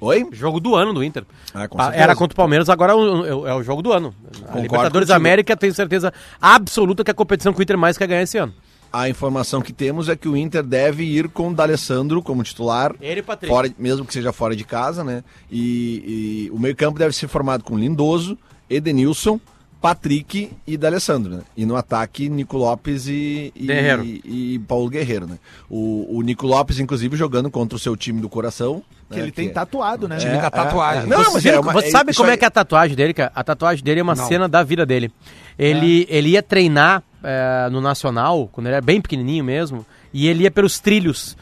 Oi? 0.00 0.26
Jogo 0.32 0.58
do 0.58 0.74
ano 0.74 0.94
do 0.94 1.04
Inter. 1.04 1.24
Ah, 1.52 1.68
certeza. 1.68 1.90
Era 1.92 2.16
contra 2.16 2.32
o 2.32 2.36
Palmeiras, 2.36 2.70
agora 2.70 2.92
é 2.92 2.94
o, 2.94 3.46
é 3.48 3.54
o 3.54 3.62
jogo 3.62 3.82
do 3.82 3.92
ano. 3.92 4.14
Libertadores 4.54 5.08
contigo. 5.08 5.12
América, 5.12 5.56
tenho 5.56 5.74
certeza 5.74 6.10
absoluta 6.40 7.04
que 7.04 7.10
é 7.10 7.12
a 7.12 7.14
competição 7.14 7.52
que 7.52 7.60
o 7.60 7.62
Inter 7.62 7.76
mais 7.76 7.98
quer 7.98 8.06
ganhar 8.06 8.22
esse 8.22 8.38
ano. 8.38 8.54
A 8.92 9.08
informação 9.08 9.60
que 9.60 9.72
temos 9.72 10.08
é 10.08 10.16
que 10.16 10.28
o 10.28 10.36
Inter 10.36 10.62
deve 10.62 11.04
ir 11.04 11.28
com 11.28 11.48
o 11.50 11.54
D'Alessandro 11.54 12.22
como 12.22 12.42
titular. 12.42 12.94
Ele 13.00 13.20
e 13.20 13.22
Patrick. 13.22 13.52
Fora, 13.54 13.70
mesmo 13.78 14.04
que 14.04 14.12
seja 14.12 14.32
fora 14.32 14.56
de 14.56 14.64
casa, 14.64 15.04
né? 15.04 15.22
E, 15.50 16.48
e 16.48 16.50
o 16.50 16.58
meio-campo 16.58 16.98
deve 16.98 17.14
ser 17.14 17.28
formado 17.28 17.62
com 17.64 17.78
Lindoso, 17.78 18.38
Edenilson, 18.68 19.38
Patrick 19.80 20.50
e 20.66 20.76
D'Alessandro, 20.76 21.36
né? 21.36 21.42
E 21.56 21.64
no 21.64 21.76
ataque, 21.76 22.28
Nico 22.28 22.56
Lopes 22.56 23.06
e, 23.06 23.52
e, 23.54 23.66
Guerreiro. 23.66 24.04
e, 24.04 24.54
e 24.54 24.58
Paulo 24.60 24.88
Guerreiro, 24.88 25.26
né? 25.26 25.38
O, 25.70 26.18
o 26.18 26.22
Nico 26.22 26.46
Lopes, 26.46 26.80
inclusive, 26.80 27.16
jogando 27.16 27.50
contra 27.50 27.76
o 27.76 27.78
seu 27.78 27.96
time 27.96 28.20
do 28.20 28.28
coração. 28.28 28.82
Que 29.10 29.16
né? 29.16 29.22
ele 29.22 29.32
tem 29.32 29.48
é- 29.48 29.52
tatuado, 29.52 30.08
né? 30.08 30.16
Time 30.16 30.32
da 30.38 30.50
tatuagem. 30.50 31.06
Não, 31.08 31.24
você 31.24 31.32
mas 31.32 31.46
é 31.46 31.60
uma- 31.60 31.72
você 31.72 31.86
é- 31.88 31.90
sabe 31.90 32.14
como 32.14 32.30
é 32.30 32.36
que 32.36 32.44
é 32.44 32.48
a 32.48 32.50
tatuagem 32.50 32.96
dele, 32.96 33.14
cara? 33.14 33.30
A 33.34 33.44
tatuagem 33.44 33.84
dele 33.84 34.00
é 34.00 34.02
uma 34.02 34.14
Não. 34.14 34.26
cena 34.26 34.48
da 34.48 34.62
vida 34.62 34.84
dele. 34.84 35.12
Ele, 35.58 36.06
ele 36.10 36.30
ia 36.30 36.42
treinar 36.42 37.02
eh, 37.22 37.68
no 37.70 37.80
Nacional, 37.80 38.48
quando 38.52 38.66
ele 38.66 38.76
era 38.76 38.84
bem 38.84 39.00
pequenininho 39.00 39.44
mesmo, 39.44 39.84
e 40.12 40.28
ele 40.28 40.44
ia 40.44 40.50
pelos 40.50 40.78
trilhos 40.78 41.36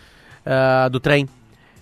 ah, 0.45 0.88
do 0.88 1.00
trem. 1.00 1.28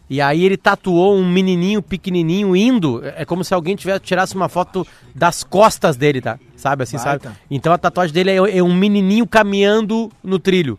E 0.09 0.21
aí 0.21 0.45
ele 0.45 0.57
tatuou 0.57 1.17
um 1.17 1.27
menininho 1.27 1.81
pequenininho 1.83 2.55
indo, 2.55 3.03
é 3.05 3.23
é 3.23 3.25
como 3.25 3.43
se 3.43 3.55
alguém 3.55 3.75
tivesse 3.75 4.01
tirasse 4.01 4.35
uma 4.35 4.49
foto 4.49 4.87
das 5.15 5.43
costas 5.43 5.97
dele, 5.97 6.21
tá? 6.21 6.39
Sabe 6.57 6.83
assim, 6.83 6.99
sabe? 6.99 7.27
Então 7.51 7.73
a 7.73 7.79
tatuagem 7.79 8.13
dele 8.13 8.31
é, 8.31 8.59
é 8.59 8.63
um 8.63 8.75
menininho 8.75 9.27
caminhando 9.27 10.11
no 10.23 10.39
trilho, 10.39 10.79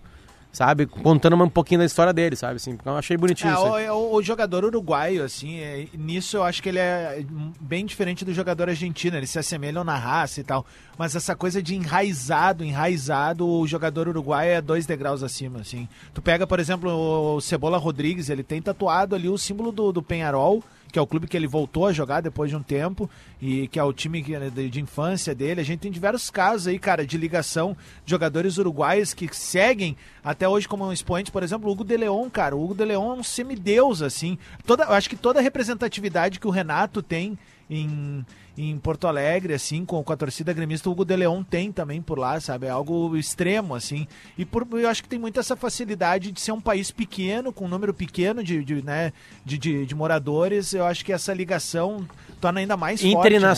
sabe? 0.56 0.86
Contando 0.86 1.36
um 1.36 1.50
pouquinho 1.50 1.82
da 1.82 1.86
história 1.86 2.14
dele, 2.14 2.36
sabe? 2.38 2.56
Assim, 2.56 2.78
eu 2.86 2.96
achei 2.98 3.18
bonitinho 3.18 3.52
É, 3.78 3.84
é 3.86 3.92
o- 3.92 4.14
o 4.14 4.24
jogador 4.24 4.64
uruguaio, 4.64 5.22
assim, 5.24 5.60
é- 5.60 5.88
nisso 5.94 6.38
eu 6.38 6.44
acho 6.44 6.64
que 6.64 6.70
ele 6.70 6.80
é 6.80 7.26
bem 7.60 7.86
diferente 7.86 8.24
do 8.24 8.34
jogador 8.34 8.70
argentino, 8.70 9.18
eles 9.18 9.30
se 9.30 9.38
assemelham 9.38 9.84
na 9.84 9.98
raça 9.98 10.40
e 10.40 10.44
tal. 10.44 10.66
Mas 10.98 11.14
essa 11.14 11.36
coisa 11.36 11.62
de 11.62 11.76
enraizado, 11.76 12.64
enraizado, 12.64 13.46
o 13.46 13.68
jogador 13.68 14.08
uruguaio 14.08 14.52
é 14.52 14.62
dois 14.62 14.86
degraus 14.86 15.22
acima, 15.24 15.60
assim. 15.60 15.90
Tu 16.14 16.22
pega, 16.22 16.48
por 16.48 16.60
exemplo, 16.60 16.90
o 17.36 17.42
Cebola 17.42 17.78
Rodrigues, 17.78 18.30
ele 18.30 18.44
tem 18.44 18.62
tatuado 18.62 19.14
ali 19.14 19.28
o 19.28 19.38
símbolo 19.38 19.74
do, 19.74 19.92
do 19.92 20.02
Penharol, 20.02 20.64
que 20.96 21.00
é 21.00 21.02
o 21.02 21.06
clube 21.06 21.28
que 21.28 21.36
ele 21.36 21.46
voltou 21.46 21.88
a 21.88 21.92
jogar 21.92 22.22
depois 22.22 22.50
de 22.50 22.56
um 22.56 22.64
tempo 22.64 23.10
e 23.42 23.68
que 23.68 23.78
é 23.78 23.84
o 23.84 23.92
time 23.92 24.24
que- 24.24 24.40
de, 24.70 24.80
infância 24.80 25.36
dele. 25.36 25.60
A 25.60 25.64
gente 25.66 25.82
tem 25.82 25.92
diversos 25.92 26.30
casos 26.30 26.68
aí, 26.68 26.80
cara, 26.80 27.06
de 27.06 27.18
ligação 27.18 27.76
de 28.06 28.12
jogadores 28.12 28.58
uruguaios 28.58 29.14
que 29.14 29.28
seguem 29.36 29.98
até 30.24 30.48
hoje 30.48 30.70
como 30.70 30.86
um 30.86 30.94
expoente, 30.94 31.34
por 31.34 31.44
exemplo, 31.44 31.68
o 31.68 31.72
Hugo 31.74 31.84
de 31.84 31.98
Leon, 31.98 32.30
cara. 32.30 32.56
O 32.56 32.64
Hugo 32.64 32.76
de 32.76 32.86
Leon 32.86 33.12
é 33.12 33.20
um 33.20 33.24
semideus, 33.24 34.02
assim. 34.02 34.38
Toda, 34.66 34.86
acho 34.86 35.10
que 35.10 35.18
toda 35.18 35.42
a 35.42 35.44
representatividade 35.44 36.40
que 36.40 36.48
o 36.48 36.50
Renato 36.50 37.02
tem 37.02 37.38
em, 37.70 38.26
em 38.58 38.78
Porto 38.78 39.08
Alegre, 39.08 39.54
assim, 39.54 39.86
com, 39.86 40.04
com 40.04 40.14
a 40.14 40.18
torcida 40.18 40.54
gremista, 40.54 40.88
o 40.90 40.92
Hugo 40.92 41.04
de 41.04 41.16
Leon 41.16 41.44
tem 41.44 41.72
também 41.72 42.02
por 42.02 42.18
lá, 42.18 42.40
sabe? 42.40 42.68
É 42.68 42.70
algo 42.70 43.18
extremo, 43.18 43.76
assim. 43.76 44.08
E 44.38 44.46
por, 44.46 44.68
eu 44.74 44.88
acho 44.88 45.04
que 45.04 45.10
tem 45.10 45.20
muito 45.20 45.40
essa 45.40 45.56
facilidade 45.56 46.32
de 46.32 46.40
ser 46.40 46.52
um 46.52 46.62
país 46.62 46.92
pequeno, 46.92 47.52
com 47.52 47.66
um 47.66 47.70
número 47.70 47.94
pequeno 47.94 48.44
de, 48.44 48.64
de, 48.64 48.84
né, 48.84 49.12
de, 49.44 49.58
de, 49.58 49.86
de 49.86 49.96
moradores. 49.96 50.74
Eu 50.74 50.86
acho 50.86 51.04
que 51.04 51.12
essa 51.12 51.34
ligação 51.34 52.06
torna 52.40 52.60
ainda 52.60 52.78
mais 52.78 53.02
forte. 53.02 53.16
Inter 53.16 53.34
e 53.34 53.40
né? 53.40 53.54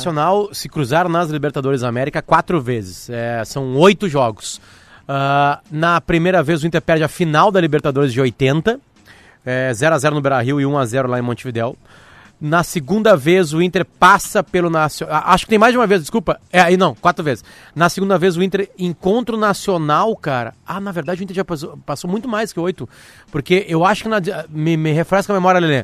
Se 0.53 0.69
cruzaram 0.69 1.09
nas 1.09 1.29
Libertadores 1.29 1.81
da 1.81 1.87
América 1.87 2.21
quatro 2.21 2.61
vezes. 2.61 3.09
É, 3.09 3.43
são 3.45 3.75
oito 3.75 4.07
jogos. 4.07 4.61
Ah, 5.07 5.61
na 5.71 6.01
primeira 6.01 6.43
vez 6.43 6.63
o 6.63 6.67
Inter 6.67 6.81
perde 6.81 7.03
a 7.03 7.07
final 7.07 7.51
da 7.51 7.61
Libertadores 7.61 8.11
de 8.11 8.19
80. 8.19 8.79
É, 9.45 9.71
0x0 9.71 10.11
no 10.11 10.21
Beira-Rio 10.21 10.59
e 10.59 10.65
1x0 10.65 11.07
lá 11.07 11.19
em 11.19 11.21
Montevidéu. 11.21 11.77
Na 12.39 12.63
segunda 12.63 13.17
vez 13.17 13.51
o 13.51 13.61
Inter 13.61 13.83
passa 13.83 14.43
pelo 14.43 14.69
Nacional. 14.69 15.23
Acho 15.25 15.45
que 15.45 15.49
tem 15.49 15.57
mais 15.57 15.73
de 15.73 15.77
uma 15.77 15.87
vez, 15.87 16.01
desculpa. 16.01 16.39
É, 16.51 16.61
aí 16.61 16.77
não, 16.77 16.93
quatro 16.93 17.23
vezes. 17.23 17.43
Na 17.75 17.89
segunda 17.89 18.17
vez 18.17 18.37
o 18.37 18.43
Inter 18.43 18.69
encontra 18.77 19.35
o 19.35 19.39
Nacional, 19.39 20.15
cara. 20.15 20.53
Ah, 20.65 20.79
na 20.79 20.91
verdade 20.91 21.21
o 21.21 21.23
Inter 21.23 21.35
já 21.35 21.43
passou, 21.43 21.77
passou 21.85 22.09
muito 22.09 22.27
mais 22.27 22.53
que 22.53 22.59
oito. 22.59 22.87
Porque 23.31 23.65
eu 23.67 23.83
acho 23.83 24.03
que. 24.03 24.09
Na, 24.09 24.21
me, 24.49 24.77
me 24.77 24.91
refresca 24.91 25.33
a 25.33 25.35
memória, 25.35 25.59
Lelê. 25.59 25.83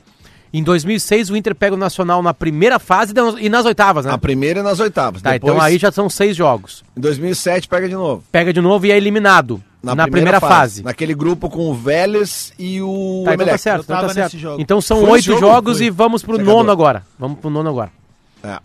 Em 0.54 0.62
2006 0.62 1.32
o 1.32 1.36
Inter 1.36 1.56
pega 1.56 1.74
o 1.74 1.78
Nacional 1.78 2.22
na 2.22 2.34
primeira 2.34 2.78
fase 2.78 3.12
e 3.40 3.50
nas 3.50 3.66
oitavas, 3.66 4.06
né? 4.06 4.12
A 4.14 4.18
primeira 4.20 4.60
e 4.60 4.64
nas 4.64 4.80
oitavas. 4.80 5.22
Tá, 5.22 5.32
Depois, 5.32 5.52
então 5.52 5.64
aí 5.64 5.80
já 5.80 5.92
são 5.92 6.08
seis 6.08 6.36
jogos. 6.36 6.84
Em 6.96 7.02
2007 7.02 7.68
pega 7.68 7.90
de 7.90 7.96
novo. 7.96 8.24
Pega 8.32 8.54
de 8.54 8.62
novo 8.62 8.86
e 8.86 8.92
é 8.92 8.98
eliminado 8.98 9.64
na, 9.82 10.08
primeira, 10.08 10.40
fase. 10.40 10.84
Naquele 10.84 11.16
grupo 11.16 11.50
com 11.50 11.70
o 11.70 11.74
Vélez 11.74 12.54
e 12.60 12.80
o 12.82 13.24
Tá, 13.26 13.34
então 13.34 13.48
tá 13.48 13.58
certo, 13.58 13.84
então 13.84 14.02
tá 14.02 14.10
certo. 14.10 14.38
jogo. 14.38 14.62
Então 14.62 14.80
são 14.80 15.02
Foi 15.02 15.10
oito 15.12 15.26
jogo? 15.26 15.40
jogos 15.40 15.78
Foi. 15.80 15.88
e 15.88 15.90
vamos 15.90 16.22
pro 16.22 16.36
Secador. 16.36 16.56
nono 16.58 16.72
agora. 16.72 17.04
Vamos 17.18 17.40
pro 17.40 17.50
nono 17.50 17.70
agora. 17.70 17.92
É. 18.44 18.60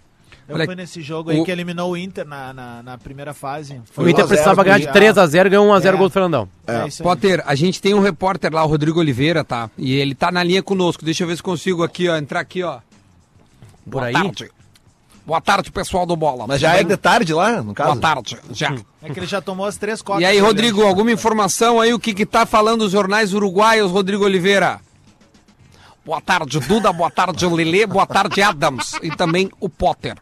Olha, 0.51 0.65
fui 0.65 0.75
nesse 0.75 1.03
jogo 1.03 1.31
aí 1.31 1.41
o- 1.41 1.45
que 1.45 1.51
eliminou 1.51 1.93
o 1.93 1.97
Inter 1.97 2.27
na, 2.27 2.53
na, 2.55 2.83
na 2.83 2.99
primeira 2.99 3.35
fase. 3.35 3.81
o 3.97 4.09
Inter 4.09 4.25
1 4.25 4.27
a 4.27 4.27
0 4.27 4.29
precisava 4.29 4.65
ganhar 4.65 4.79
de 4.79 4.85
pro- 4.89 4.95
3x0 4.95 5.47
e 5.47 5.51
ganhou 5.51 5.67
1x0 5.67 5.95
É. 5.95 5.99
gol 5.99 6.09
do 6.09 6.13
Fernandão. 6.13 6.49
É. 6.67 6.87
isso 6.89 7.03
aí. 7.03 7.05
Potter, 7.09 7.43
a 7.47 7.55
gente 7.55 7.81
tem 7.83 7.93
um 7.95 8.01
repórter 8.01 8.53
lá, 8.53 8.65
o 8.65 8.69
Rodrigo 8.69 8.99
Oliveira, 9.01 9.45
tá? 9.45 9.71
E 9.77 9.93
ele 9.95 10.15
tá 10.15 10.31
na 10.33 10.43
linha 10.43 10.63
conosco. 10.63 11.05
Deixa 11.05 11.25
eu 11.25 11.29
ver 11.29 11.37
se 11.37 11.43
consigo 11.43 11.83
aqui, 11.83 12.09
ó, 12.09 12.17
entrar 12.17 12.41
aqui, 12.41 12.63
ó. 12.63 12.79
Por 13.85 13.91
Boa 14.01 14.05
aí. 14.07 14.13
tarde. 14.13 14.51
Boa 15.27 15.41
tarde, 15.43 15.71
pessoal 15.71 16.07
do 16.07 16.17
Bola. 16.17 16.47
Mas 16.47 16.59
já 16.59 16.75
é 16.77 16.83
de 16.83 16.97
tarde 16.97 17.35
lá, 17.35 17.61
no 17.63 17.75
caso? 17.75 17.91
Boa 17.91 18.01
tarde, 18.01 18.39
já. 18.51 18.75
É 19.03 19.11
que 19.11 19.19
ele 19.19 19.27
já 19.27 19.43
tomou 19.43 19.67
as 19.67 19.77
três 19.77 20.01
copas. 20.01 20.23
E 20.23 20.25
aí, 20.25 20.41
né, 20.41 20.43
Rodrigo, 20.47 20.83
alguma 20.87 21.13
informação 21.13 21.79
aí, 21.79 21.93
o 21.93 21.99
que 21.99 22.15
que 22.15 22.25
tá 22.25 22.47
falando 22.47 22.81
os 22.83 22.93
jornais 22.93 23.35
uruguaios, 23.35 23.91
Rodrigo 23.91 24.25
Oliveira? 24.25 24.81
Boa 26.09 26.23
tarde, 26.23 26.59
Duda, 26.61 26.91
boa 26.91 27.11
tarde, 27.11 27.45
Lelê, 27.45 27.85
boa 27.87 28.07
tarde, 28.07 28.41
Adams 28.41 28.95
e 29.03 29.15
também 29.15 29.51
o 29.61 29.69
Potter. 29.69 30.17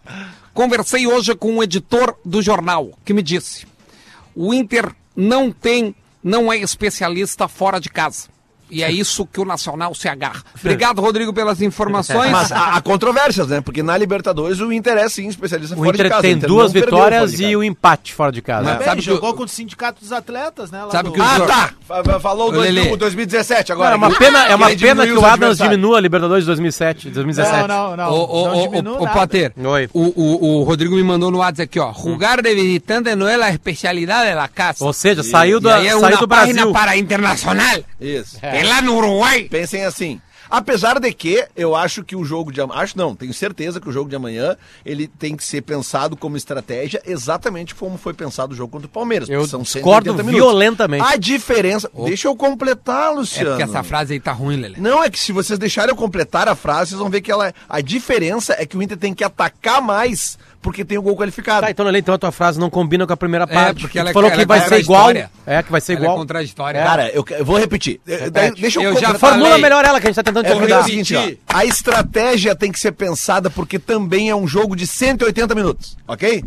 Conversei 0.53 1.07
hoje 1.07 1.33
com 1.37 1.53
um 1.53 1.63
editor 1.63 2.19
do 2.25 2.43
jornal 2.43 2.91
que 3.05 3.15
me 3.15 3.23
disse: 3.23 3.69
o 4.35 4.53
Inter 4.53 4.93
não 5.15 5.53
tem, 5.53 5.95
não 6.25 6.53
é 6.53 6.57
especialista 6.57 7.47
fora 7.47 7.79
de 7.79 7.89
casa. 7.89 8.29
E 8.71 8.83
é 8.83 8.91
isso 8.91 9.25
que 9.27 9.41
o 9.41 9.45
Nacional 9.45 9.95
se 9.95 10.09
agarra. 10.09 10.43
Obrigado, 10.59 11.01
Rodrigo, 11.01 11.33
pelas 11.33 11.61
informações. 11.63 12.31
Mas 12.31 12.51
há, 12.51 12.77
há 12.77 12.81
controvérsias, 12.81 13.47
né? 13.49 13.61
Porque 13.61 13.83
na 13.83 13.97
Libertadores 13.97 14.61
o 14.61 14.73
Inter 14.73 14.97
é 14.97 15.09
sim 15.09 15.29
especialista 15.29 15.75
O 15.75 15.79
fora 15.79 15.91
Inter 15.91 16.05
de 16.07 16.11
casa. 16.11 16.23
tem 16.23 16.33
O 16.35 16.37
Inter 16.37 16.49
duas 16.49 16.67
não 16.73 16.81
perdeu 16.81 16.99
fora 16.99 17.11
vitórias 17.27 17.41
e 17.41 17.57
o 17.57 17.63
empate 17.63 18.13
fora 18.15 18.33
de 18.33 18.43
casa. 18.43 18.65
Mas 18.65 18.79
Bem, 18.79 18.87
Sabe 18.87 19.01
que 19.01 19.07
jogou 19.07 19.31
o- 19.31 19.35
com 19.35 19.43
o 19.45 19.49
sindicato 19.49 20.01
dos 20.01 20.13
atletas, 20.13 20.71
né? 20.71 20.85
lá 20.85 20.91
Sabe 20.91 21.09
do- 21.09 21.15
que 21.15 21.21
o- 21.21 21.25
Ah, 21.25 21.41
tá! 21.47 21.71
Fa- 21.87 22.03
fa- 22.03 22.21
Falou 22.21 22.49
o 22.51 22.97
2017 22.97 23.69
Não, 23.71 23.77
agora. 23.77 23.95
é 23.95 23.97
uma 23.97 24.11
pena, 24.17 24.45
é 24.47 24.55
uma 24.55 24.71
Ele 24.73 24.81
pena 24.81 25.07
que 25.07 25.13
o 25.13 25.25
Adams 25.25 25.59
diminua 25.59 25.99
a 25.99 26.01
Libertadores 26.01 26.43
de 26.45 26.47
2007, 26.47 27.09
2017. 27.11 27.69
Não, 27.69 27.91
não, 27.91 27.97
não. 27.97 28.11
Ô, 28.13 28.43
ô, 28.43 28.49
não 28.49 28.63
diminua 28.63 29.01
nada. 29.01 29.11
Potter, 29.21 29.53
Oi. 29.57 29.89
o, 29.93 30.01
o, 30.21 30.61
o 30.61 30.63
Rodrigo 30.65 30.95
me 30.97 31.03
mandou 31.05 31.31
no 31.31 31.39
WhatsApp 31.39 31.63
aqui, 31.63 31.79
ó. 31.81 31.93
Jogar 31.93 32.43
de 32.43 32.55
visitante 32.55 33.15
não 33.15 33.29
é 33.29 33.35
a 33.41 33.51
especialidade 33.51 34.35
da 34.35 34.49
casa. 34.49 34.85
Ou 34.85 34.93
seja, 34.93 35.23
saiu, 35.23 35.59
E 35.59 35.61
do, 35.61 35.69
aí 35.71 35.87
é 35.87 35.91
saiu 35.91 36.01
uma 36.01 36.17
do 36.17 36.29
página 36.29 36.55
Brasil. 36.55 36.73
para 36.73 36.97
internacional. 36.97 37.77
Isso. 38.01 38.39
É 38.43 38.56
lá 38.65 38.83
no 38.83 38.97
Uruguai. 38.97 39.45
Pensem 39.51 39.85
assim. 39.85 40.21
Apesar 40.49 41.01
de 41.01 41.13
que 41.13 41.45
eu 41.57 41.75
acho 41.75 42.05
que 42.05 42.15
o 42.15 42.25
jogo 42.25 42.53
de 42.53 42.61
amanhã. 42.61 42.81
Acho 42.81 42.97
não, 42.97 43.17
tenho 43.17 43.35
certeza 43.35 43.81
que 43.81 43.89
o 43.89 43.93
jogo 43.93 44.09
de 44.09 44.15
amanhã 44.15 44.57
ele 44.85 45.09
tem 45.09 45.35
que 45.37 45.43
ser 45.43 45.61
pensado 45.63 46.17
como 46.17 46.37
estratégia 46.37 47.03
exatamente 47.05 47.75
como 47.75 47.99
foi 47.99 48.15
pensado 48.15 48.53
o 48.53 48.57
jogo 48.57 48.71
contra 48.71 48.87
o 48.87 48.91
Palmeiras. 48.91 49.29
Eu 49.29 49.45
são 49.49 49.63
discordo 49.63 50.11
180 50.11 50.23
minutos. 50.23 50.47
violentamente. 50.49 51.05
A 51.05 51.17
diferença. 51.17 51.91
Deixa 52.05 52.29
eu 52.29 52.37
completar, 52.37 53.11
É 53.11 53.15
Luciano. 53.17 53.51
porque 53.51 53.65
essa 53.65 53.83
frase 53.83 54.13
aí 54.13 54.21
tá 54.21 54.31
ruim, 54.31 54.55
Lelê. 54.57 54.79
Não, 54.79 55.03
é 55.03 55.11
que 55.11 55.19
se 55.19 55.33
vocês 55.33 55.59
deixarem 55.59 55.91
eu 55.91 55.97
completar 55.97 56.49
a 56.49 56.55
frase, 56.55 56.91
vocês 56.91 57.01
vão 57.01 57.11
ver 57.11 57.23
que 57.23 57.33
ela. 57.33 57.53
A 57.69 57.81
diferença 57.81 58.55
é 58.57 58.65
que 58.65 58.77
o 58.77 58.83
Inter 58.83 58.97
tem 58.97 59.13
que 59.13 59.25
atacar 59.25 59.83
mais 59.83 60.39
porque 60.67 60.85
tem 60.85 60.99
o 60.99 61.03
gol 61.03 61.17
qualificado. 61.17 61.61
Tá, 61.65 61.71
então, 61.71 61.89
então 61.97 62.13
a 62.17 62.19
tua 62.19 62.33
frase 62.33 62.59
não 62.59 62.69
combina 62.69 63.07
com 63.07 63.13
a 63.13 63.17
primeira 63.17 63.47
parte. 63.47 63.83
porque 63.83 64.01
ela 64.01 64.11
é- 64.11 64.13
falou 64.13 64.29
ela 64.29 64.37
que 64.37 64.43
é 64.43 64.47
vai 64.47 64.61
ser 64.69 64.81
igual. 64.81 65.11
É, 65.47 65.63
que 65.63 65.71
vai 65.71 65.81
ser 65.81 65.93
Ela 65.93 66.01
é 66.01 66.03
igual. 66.03 66.19
contraditória. 66.19 66.83
Cara, 66.83 67.09
eu, 67.11 67.25
eu 67.31 67.45
vou 67.45 67.57
repetir. 67.57 68.01
Daí- 68.33 68.51
Deixa 68.51 68.81
eu, 68.81 68.95
Eu 68.95 69.01
já. 69.01 69.15
Formula 69.15 69.45
falei. 69.51 69.63
melhor 69.63 69.85
ela, 69.85 70.01
que 70.01 70.09
a 70.09 70.11
gente 70.11 70.17
tá 70.17 70.25
tentando 70.25 70.45
te 70.45 70.51
É 70.51 70.55
porque 70.57 70.73
é 70.73 70.75
o 70.75 70.79
ajudar. 70.81 70.91
seguinte, 70.91 71.15
ó, 71.15 71.57
a 71.57 71.65
estratégia 71.65 72.57
tem 72.57 72.73
que 72.73 72.81
ser 72.81 72.91
pensada 72.91 73.49
porque 73.49 73.79
também 73.79 74.29
é 74.29 74.35
um 74.35 74.49
jogo 74.49 74.75
de 74.75 74.89
180 74.89 75.55
minutos, 75.55 75.97
ok? 76.09 76.43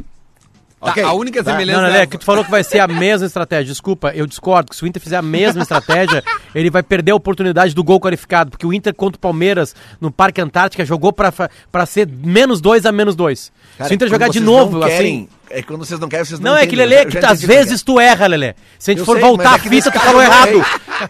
Tá, 0.82 0.92
Ok? 0.92 1.04
a 1.04 1.12
única 1.14 1.44
Tá. 1.44 1.52
semelhança. 1.52 1.82
Não, 1.82 1.90
Lelê, 1.90 2.08
que 2.08 2.18
tu 2.18 2.24
falou 2.26 2.46
que 2.46 2.50
vai 2.52 2.64
ser 2.64 2.80
a 2.80 2.88
mesma 2.88 3.28
estratégia. 3.28 3.66
Desculpa, 3.66 4.12
eu 4.16 4.26
discordo. 4.26 4.70
Que 4.70 4.76
se 4.76 4.84
o 4.84 4.88
Inter 4.88 5.02
fizer 5.02 5.18
a 5.18 5.22
mesma 5.22 5.62
estratégia, 5.62 6.24
ele 6.56 6.70
vai 6.70 6.82
perder 6.82 7.12
a 7.12 7.16
oportunidade 7.16 7.76
do 7.76 7.84
gol 7.84 8.00
qualificado. 8.00 8.50
Porque 8.52 8.66
o 8.66 8.74
Inter 8.74 8.94
contra 8.94 9.18
o 9.18 9.20
Palmeiras 9.20 9.76
no 10.00 10.10
Parque 10.12 10.40
Antártica 10.40 10.86
jogou 10.86 11.12
pra 11.12 11.86
ser 11.86 12.08
menos 12.08 12.62
dois 12.62 12.86
a 12.86 12.92
menos 12.94 13.16
dois. 13.16 13.52
Cara, 13.78 13.88
se 13.90 13.94
o 13.94 13.96
Inter 13.96 14.08
jogar 14.10 14.30
de 14.30 14.40
novo, 14.40 14.80
não 14.80 14.88
querem, 14.88 15.16
assim. 15.16 15.30
É 15.52 15.64
quando 15.64 15.84
vocês 15.84 16.00
não 16.00 16.08
querem, 16.08 16.24
vocês 16.26 16.40
não 16.40 16.52
Não, 16.52 16.58
é 16.58 16.62
que, 16.68 16.76
entendem. 16.76 16.86
Lelê, 16.98 17.06
Eu 17.08 17.10
que 17.10 17.26
às 17.26 17.42
vezes 17.42 17.82
tu 17.82 18.00
erra, 18.00 18.28
Lelê. 18.28 18.54
Se 18.78 18.92
a 18.92 18.94
gente 18.94 19.00
Eu 19.00 19.06
for 19.06 19.14
sei, 19.18 19.22
voltar 19.22 19.54
a 19.54 19.56
é 19.56 19.60
que 19.60 19.68
fita, 19.68 19.92
tu 19.92 20.00
falou 20.00 20.22
errado. 20.22 20.64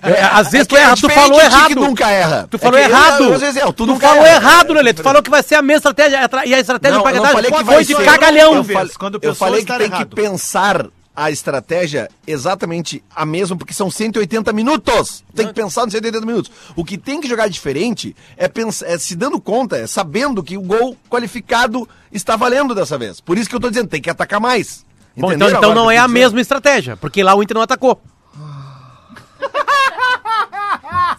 É, 0.04 0.22
às 0.24 0.50
vezes 0.52 0.68
tu 0.68 0.76
que 0.76 0.82
é 0.82 0.84
erra, 0.84 0.96
tu 0.96 1.10
falou 1.10 1.40
de 1.40 1.46
errado. 1.46 1.68
que 1.68 1.76
nunca 1.76 2.10
erra. 2.10 2.48
Tu 2.50 2.56
É 2.58 2.60
falou 2.60 2.80
eu- 2.80 2.86
errado. 2.90 3.34
às 3.34 3.42
vezes 3.42 3.58
é, 3.58 3.66
tu 3.66 3.74
tu 3.74 3.86
nunca 3.86 4.08
falou 4.08 4.24
erra. 4.26 4.36
errado, 4.36 4.74
Lelê. 4.74 4.94
Tu 4.94 5.04
falou 5.04 5.22
que 5.24 5.30
vai 5.30 5.44
ser 5.44 5.56
a 5.56 5.62
mesma 5.62 5.78
estratégia. 5.78 6.30
E 6.46 6.54
a 6.54 6.60
estratégia 6.60 6.94
Não, 6.98 7.00
do 7.02 7.04
Parque 7.04 7.18
eu 7.20 7.24
não 7.24 7.32
falei 7.32 7.50
Antártica 7.50 7.58
que 7.84 7.86
foi 7.88 7.96
vai 7.98 8.06
de 8.06 8.12
cagalhão. 8.20 8.56
Eu, 8.56 8.64
fal- 8.64 8.88
quando 8.98 9.20
eu 9.22 9.36
falei 9.36 9.66
que 9.66 9.78
tem 9.78 9.88
errado. 9.88 10.06
que 10.10 10.16
pensar 10.16 10.86
a 11.16 11.30
estratégia 11.32 12.08
exatamente 12.26 13.04
a 13.14 13.26
mesma, 13.26 13.58
porque 13.58 13.74
são 13.74 13.92
180 13.92 14.54
minutos. 14.54 15.22
Tem 15.36 15.48
que 15.48 15.54
pensar 15.54 15.84
nos 15.84 15.92
180 15.92 16.26
minutos. 16.26 16.50
O 16.78 16.86
que 16.86 16.98
tem 16.98 17.20
que 17.20 17.28
jogar 17.28 17.50
diferente 17.50 18.16
é, 18.38 18.48
pensar, 18.48 18.88
é 18.88 18.98
se 18.98 19.16
dando 19.18 19.40
conta, 19.42 19.76
é 19.78 19.86
sabendo 19.86 20.42
que 20.42 20.58
o 20.58 20.62
gol 20.62 20.96
qualificado 21.10 21.88
está 22.12 22.38
valendo 22.38 22.74
dessa 22.74 22.98
vez. 22.98 23.20
Por 23.20 23.38
isso 23.38 23.50
que 23.50 23.56
eu 23.56 23.60
tô 23.60 23.70
dizendo, 23.70 23.90
tem 23.90 24.02
que 24.02 24.10
atacar 24.10 24.40
mais. 24.40 24.86
Bom, 25.18 25.34
então, 25.34 25.50
então 25.50 25.76
não 25.76 25.92
é 25.92 25.98
eu 25.98 26.04
a 26.04 26.08
mesma 26.08 26.40
estratégia, 26.40 26.96
porque 26.96 27.22
lá 27.22 27.36
o 27.36 27.44
Inter 27.44 27.56
não 27.56 27.64
atacou. 27.64 28.02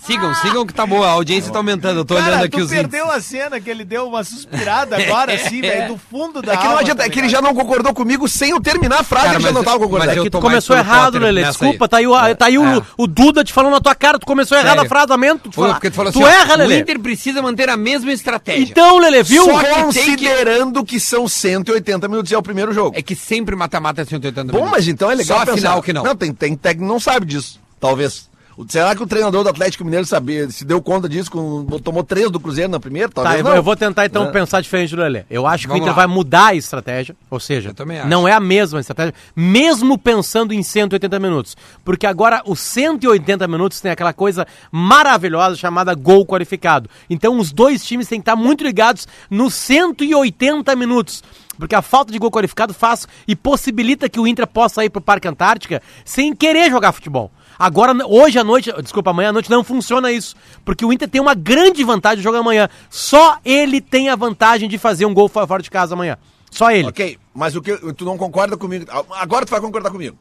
Sigam, 0.07 0.35
sigam 0.37 0.67
que 0.67 0.73
tá 0.75 0.87
boa. 0.87 1.07
A 1.07 1.11
audiência 1.13 1.53
tá 1.53 1.59
aumentando. 1.59 2.01
Eu 2.01 2.05
tô 2.05 2.15
Cara, 2.15 2.29
olhando 2.29 2.45
aqui 2.45 2.57
tu 2.59 2.65
os 2.65 2.71
perdeu 2.71 3.05
índices. 3.07 3.19
a 3.19 3.29
cena 3.29 3.61
que 3.61 3.71
ele 3.71 3.85
deu 3.85 4.07
uma 4.09 4.23
suspirada 4.25 4.97
agora, 4.97 5.35
assim, 5.35 5.61
velho, 5.61 5.89
do 5.89 5.99
fundo 5.99 6.41
da 6.43 6.53
É 6.53 6.57
que 6.57 6.63
não 6.63 6.71
alma, 6.71 6.81
adianta, 6.83 7.01
tá 7.03 7.07
é 7.07 7.11
que 7.11 7.19
ele 7.19 7.29
já 7.29 7.41
não 7.43 7.55
concordou 7.55 7.93
comigo 7.93 8.29
sem 8.29 8.51
eu 8.51 8.61
terminar 8.61 9.01
a 9.01 9.03
frase, 9.03 9.27
Cara, 9.27 9.37
ele 9.39 9.45
já 9.45 9.53
não 9.53 9.65
tava 9.65 9.79
concordando. 9.79 10.11
É 10.11 10.23
que 10.23 10.31
tu 10.31 10.41
começou 10.41 10.77
errado, 10.77 11.19
nessa 11.21 11.49
Desculpa, 11.51 11.85
aí. 11.85 11.89
tá 11.89 11.97
aí, 11.99 12.07
o, 12.07 12.37
tá 12.37 12.47
aí 12.47 12.59
o, 12.59 12.65
É. 12.79 12.83
o 12.97 13.07
Duda 13.07 13.43
te 13.45 13.53
falando 13.53 13.73
na 13.73 13.81
tua 13.81 13.95
cara. 13.95 14.19
Tu 14.19 14.27
começou 14.27 14.57
errado 14.57 14.77
Sério. 14.77 14.87
a 14.87 14.89
frasamento. 14.89 15.45
Tu, 15.45 15.51
Pô, 15.51 15.63
fala- 15.63 15.75
porque 15.75 15.91
tu 15.91 15.95
falou 15.97 16.13
tu 16.13 16.19
assim, 16.25 16.29
ó, 16.29 16.41
erra, 16.41 16.55
o 16.55 16.59
Lelê. 16.59 16.81
Inter 16.81 16.99
precisa 17.01 17.43
manter 17.43 17.69
a 17.69 17.77
mesma 17.77 18.13
estratégia. 18.13 18.63
Então, 18.63 18.99
Lelê, 18.99 19.23
viu? 19.23 19.45
Só 19.45 19.59
que- 19.63 19.71
Considerando 19.83 20.85
que... 20.85 21.01
são 21.01 21.27
180 21.29 22.09
minutos 22.09 22.31
e 22.31 22.35
é 22.35 22.39
o 22.39 22.43
primeiro 22.43 22.73
jogo. 22.73 22.97
É 22.97 23.03
que 23.03 23.15
sempre 23.15 23.57
mata-mata 23.57 24.03
é 24.03 24.05
180 24.05 24.45
Bom, 24.53 24.59
minutos. 24.59 24.71
mas 24.71 24.89
então 24.89 25.11
é 25.11 25.15
legal 25.15 25.39
Só 25.39 25.43
a 25.43 25.47
pensar. 25.47 25.57
final 25.59 25.83
que 25.83 25.93
não. 25.93 26.03
Não, 26.05 26.17
tem, 26.17 26.33
tem 26.33 26.55
técnico 26.55 26.87
que 26.87 26.93
não 26.93 27.01
sabe 27.01 27.27
disso, 27.27 27.61
talvez. 27.81 28.30
O- 28.61 28.67
Será 28.69 28.95
que 28.95 29.03
o 29.03 29.07
treinador 29.07 29.43
do 29.43 29.49
Atlético 29.49 29.85
Mineiro 29.85 30.05
sabia, 30.07 30.51
se 30.51 30.65
deu 30.65 30.81
conta 30.83 31.09
disso, 31.09 31.31
com, 31.31 31.65
tomou 31.83 32.03
três 32.05 32.31
do 32.31 32.39
Cruzeiro 32.39 32.71
na 32.71 32.79
primeira? 32.81 33.09
Tá, 33.09 33.23
Talvez 33.23 33.39
eu, 33.39 33.45
não. 33.45 33.51
vou- 33.51 33.57
eu 33.59 33.63
vou 33.63 33.77
tentar 33.77 34.07
então 34.07 34.25
Né? 34.27 34.31
pensar 34.33 34.61
diferente 34.61 34.95
do 34.95 35.01
Lelê. 35.03 35.25
Eu 35.31 35.47
acho 35.47 35.63
que 35.65 35.69
Vamos 35.69 35.81
o 35.81 35.85
Inter 35.85 35.97
lá. 35.97 36.07
vai 36.07 36.07
mudar 36.07 36.47
a 36.49 36.55
estratégia, 36.55 37.17
ou 37.31 37.41
seja, 37.41 37.75
não 38.07 38.27
é 38.29 38.33
a 38.33 38.41
mesma 38.41 38.81
estratégia, 38.81 39.15
mesmo 39.35 39.97
pensando 39.97 40.53
em 40.53 40.63
180 40.63 41.19
minutos. 41.19 41.57
Porque 41.85 42.07
agora 42.07 42.43
os 42.47 42.61
180 42.61 43.47
minutos 43.49 43.81
tem 43.81 43.91
aquela 43.91 44.13
coisa 44.13 44.47
maravilhosa 44.71 45.57
chamada 45.57 45.95
gol 45.95 46.27
qualificado. 46.27 46.89
Então 47.09 47.39
os 47.39 47.53
dois 47.53 47.85
times 47.85 48.09
têm 48.09 48.19
que 48.21 48.23
estar 48.23 48.37
muito 48.37 48.63
ligados 48.65 49.07
nos 49.31 49.55
180 49.55 50.75
minutos. 50.77 51.23
Porque 51.59 51.75
a 51.75 51.83
falta 51.83 52.11
de 52.11 52.19
gol 52.19 52.31
qualificado 52.31 52.73
faz 52.73 53.07
e 53.29 53.37
possibilita 53.37 54.09
que 54.09 54.19
o 54.19 54.27
Inter 54.27 54.47
possa 54.47 54.83
ir 54.85 54.89
pro 54.89 55.01
Parque 55.01 55.29
Antártica 55.29 55.83
sem 56.05 56.35
querer 56.35 56.71
jogar 56.71 56.93
futebol. 56.93 57.31
Agora, 57.61 57.95
hoje 58.07 58.39
à 58.39 58.43
noite, 58.43 58.73
desculpa, 58.81 59.11
amanhã 59.11 59.29
à 59.29 59.33
noite 59.35 59.51
não 59.51 59.63
funciona 59.63 60.11
isso. 60.11 60.35
Porque 60.65 60.83
o 60.83 60.91
Inter 60.91 61.07
tem 61.07 61.21
uma 61.21 61.35
grande 61.35 61.85
vantagem 61.85 62.17
de 62.17 62.23
jogar 62.23 62.39
amanhã. 62.39 62.71
Só 62.89 63.37
ele 63.45 63.83
tem 63.83 64.09
a 64.09 64.17
vantagem 64.17 64.67
de 64.67 64.79
fazer 64.79 65.05
um 65.05 65.13
gol 65.13 65.29
fora 65.29 65.63
de 65.63 65.71
casa 65.71 65.93
amanhã. 65.93 66.17
Só 66.51 66.71
ele. 66.71 66.89
Ok, 66.89 67.19
mas 67.35 67.55
o 67.55 67.61
que 67.61 67.77
tu 67.93 68.07
não 68.07 68.17
concorda 68.17 68.57
comigo? 68.57 68.87
Agora 69.11 69.45
tu 69.45 69.51
vai 69.51 69.61
concordar 69.61 69.91
comigo. 69.91 70.17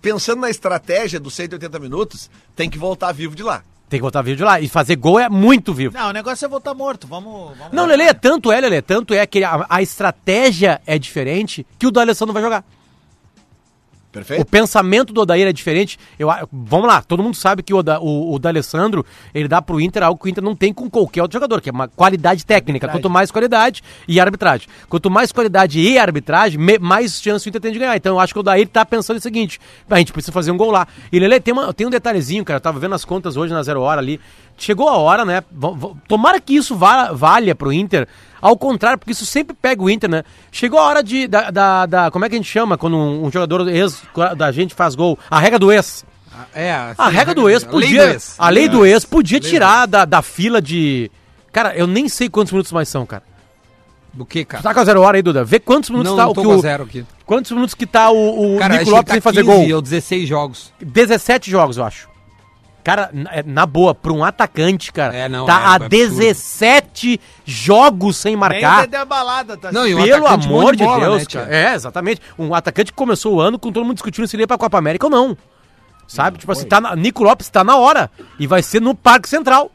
Pensando 0.00 0.40
na 0.40 0.50
estratégia 0.50 1.20
dos 1.20 1.34
180 1.34 1.78
minutos, 1.78 2.28
tem 2.56 2.68
que 2.68 2.76
voltar 2.76 3.12
vivo 3.12 3.36
de 3.36 3.44
lá. 3.44 3.62
Tem 3.88 4.00
que 4.00 4.02
voltar 4.02 4.20
vivo 4.22 4.38
de 4.38 4.42
lá. 4.42 4.60
E 4.60 4.68
fazer 4.68 4.96
gol 4.96 5.20
é 5.20 5.28
muito 5.28 5.72
vivo. 5.72 5.96
Não, 5.96 6.08
o 6.08 6.12
negócio 6.12 6.44
é 6.44 6.48
voltar 6.48 6.74
morto. 6.74 7.06
Vamos. 7.06 7.56
vamos 7.56 7.72
Não, 7.72 7.86
Lele, 7.86 8.12
tanto 8.12 8.50
é, 8.50 8.60
Lele, 8.60 8.82
tanto 8.82 9.14
é 9.14 9.24
que 9.24 9.44
a, 9.44 9.66
a 9.68 9.80
estratégia 9.80 10.82
é 10.84 10.98
diferente 10.98 11.64
que 11.78 11.86
o 11.86 11.92
do 11.92 12.00
Alessandro 12.00 12.34
vai 12.34 12.42
jogar. 12.42 12.64
O 14.12 14.20
Perfeito? 14.22 14.44
pensamento 14.44 15.10
do 15.10 15.22
Odair 15.22 15.46
é 15.48 15.52
diferente. 15.54 15.98
Eu, 16.18 16.28
vamos 16.52 16.86
lá, 16.86 17.00
todo 17.00 17.22
mundo 17.22 17.34
sabe 17.34 17.62
que 17.62 17.72
o, 17.72 17.78
o, 17.78 18.34
o 18.34 18.38
D'Alessandro, 18.38 19.06
ele 19.34 19.48
dá 19.48 19.62
pro 19.62 19.80
Inter 19.80 20.02
algo 20.02 20.20
que 20.20 20.26
o 20.26 20.30
Inter 20.30 20.44
não 20.44 20.54
tem 20.54 20.70
com 20.70 20.90
qualquer 20.90 21.22
outro 21.22 21.34
jogador, 21.36 21.62
que 21.62 21.70
é 21.70 21.72
uma 21.72 21.88
qualidade 21.88 22.44
técnica. 22.44 22.86
Quanto 22.88 23.08
mais 23.08 23.30
qualidade 23.30 23.82
e 24.06 24.20
arbitragem. 24.20 24.68
Quanto 24.86 25.10
mais 25.10 25.32
qualidade 25.32 25.80
e 25.80 25.98
arbitragem, 25.98 26.60
me- 26.60 26.78
mais 26.78 27.22
chance 27.22 27.46
o 27.46 27.48
Inter 27.48 27.60
tem 27.62 27.72
de 27.72 27.78
ganhar. 27.78 27.96
Então 27.96 28.16
eu 28.16 28.20
acho 28.20 28.34
que 28.34 28.38
o 28.38 28.40
Odair 28.40 28.68
tá 28.68 28.84
pensando 28.84 29.16
o 29.16 29.20
seguinte, 29.20 29.58
a 29.88 29.96
gente 29.96 30.12
precisa 30.12 30.30
fazer 30.30 30.50
um 30.50 30.58
gol 30.58 30.70
lá. 30.70 30.86
E 31.10 31.18
Lele, 31.18 31.40
tem, 31.40 31.54
uma- 31.54 31.72
tem 31.72 31.86
um 31.86 31.90
detalhezinho, 31.90 32.44
cara, 32.44 32.58
eu 32.58 32.60
tava 32.60 32.78
vendo 32.78 32.94
as 32.94 33.06
contas 33.06 33.34
hoje 33.38 33.54
na 33.54 33.62
zero 33.62 33.80
hora 33.80 33.98
ali. 33.98 34.20
Chegou 34.58 34.90
a 34.90 34.98
hora, 34.98 35.24
né? 35.24 35.42
Tomara 36.06 36.38
que 36.38 36.54
isso 36.54 36.76
vala, 36.76 37.14
valha 37.14 37.54
pro 37.54 37.72
Inter. 37.72 38.06
Ao 38.42 38.56
contrário, 38.56 38.98
porque 38.98 39.12
isso 39.12 39.24
sempre 39.24 39.54
pega 39.54 39.80
o 39.80 39.88
Inter, 39.88 40.10
né? 40.10 40.24
Chegou 40.50 40.78
a 40.80 40.82
hora 40.82 41.02
de. 41.02 41.28
Da, 41.28 41.50
da, 41.50 41.86
da- 41.86 42.10
como 42.10 42.24
é 42.24 42.28
que 42.28 42.34
a 42.34 42.38
gente 42.38 42.50
chama 42.50 42.76
quando 42.76 42.96
um, 42.96 43.24
um 43.26 43.30
jogador 43.32 43.68
ex 43.68 44.02
da 44.36 44.50
gente 44.50 44.74
faz 44.74 44.94
gol? 44.96 45.16
A 45.30 45.38
regra 45.38 45.58
do 45.60 45.70
ex. 45.72 46.04
É, 46.54 46.72
A 46.98 47.08
regra 47.08 47.34
do 47.34 47.48
ex 47.48 47.62
lei 47.62 47.70
podia. 47.70 48.06
do 48.06 48.12
ex. 48.12 48.34
A 48.38 48.48
lei 48.48 48.68
do 48.68 48.84
ex 48.84 49.04
podia 49.04 49.38
tirar 49.38 49.86
da, 49.86 50.04
da 50.04 50.20
fila 50.22 50.60
de. 50.60 51.08
Cara, 51.52 51.74
eu 51.76 51.86
nem 51.86 52.08
sei 52.08 52.28
quantos 52.28 52.52
minutos 52.52 52.72
mais 52.72 52.88
são, 52.88 53.06
cara. 53.06 53.22
Do 54.12 54.26
que, 54.26 54.44
Tu 54.44 54.48
cara? 54.48 54.62
tá 54.62 54.74
com 54.74 54.80
a 54.80 54.84
zero 54.84 55.00
hora 55.02 55.16
aí, 55.16 55.22
Duda? 55.22 55.44
Vê 55.44 55.58
quantos 55.60 55.88
minutos 55.88 56.10
Não, 56.10 56.16
tá 56.18 56.24
não 56.24 56.30
o 56.32 56.34
tô 56.34 56.40
que 56.42 56.46
com 56.48 56.56
o. 56.56 56.60
zero 56.60 56.82
aqui. 56.82 57.04
Quantos 57.24 57.50
minutos 57.52 57.74
que 57.74 57.86
tá 57.86 58.10
o, 58.10 58.56
o 58.56 58.58
Cara, 58.58 58.78
Nico 58.78 58.90
Lopes 58.90 59.04
que 59.06 59.12
sem 59.12 59.20
tá 59.20 59.30
fazer 59.30 59.44
15 59.44 59.66
gol? 59.68 59.76
ou 59.76 59.82
16 59.82 60.28
jogos. 60.28 60.72
17 60.82 61.50
jogos, 61.50 61.76
eu 61.78 61.84
acho. 61.84 62.08
Cara, 62.82 63.10
na, 63.12 63.30
é, 63.32 63.42
na 63.44 63.64
boa, 63.64 63.94
pra 63.94 64.12
um 64.12 64.24
atacante, 64.24 64.92
cara, 64.92 65.14
É, 65.14 65.28
não, 65.28 65.46
tá 65.46 65.52
é, 65.52 65.56
há 65.56 65.72
é 65.72 65.76
absurdo. 65.76 65.90
17 65.90 67.20
jogos 67.44 68.16
sem 68.16 68.32
Nem 68.32 68.40
marcar. 68.40 68.80
Dedé 68.82 68.96
a 68.96 69.04
balada, 69.04 69.56
tá 69.56 69.70
Não, 69.70 69.86
e 69.86 69.94
um 69.94 70.02
Pelo 70.02 70.26
amor 70.26 70.74
de 70.74 70.84
bola, 70.84 71.00
Deus, 71.00 71.22
né, 71.22 71.26
cara. 71.30 71.54
É, 71.54 71.74
exatamente. 71.74 72.20
Um 72.38 72.52
atacante 72.54 72.90
que 72.90 72.96
começou 72.96 73.36
o 73.36 73.40
ano 73.40 73.58
com 73.58 73.70
todo 73.70 73.84
mundo 73.84 73.94
discutindo 73.94 74.26
se 74.26 74.34
ele 74.34 74.42
ia 74.42 74.48
pra 74.48 74.58
Copa 74.58 74.78
América 74.78 75.06
ou 75.06 75.10
não. 75.10 75.36
Sabe? 76.08 76.38
tipo 76.38 76.50
assim, 76.50 76.66
tá 76.66 76.80
na, 76.80 76.96
Nico 76.96 77.22
Lopes 77.22 77.48
tá 77.48 77.62
na 77.62 77.76
hora. 77.76 78.10
E 78.38 78.46
vai 78.46 78.62
ser 78.62 78.80
no 78.80 78.94
Parque 78.94 79.28
Central. 79.28 79.70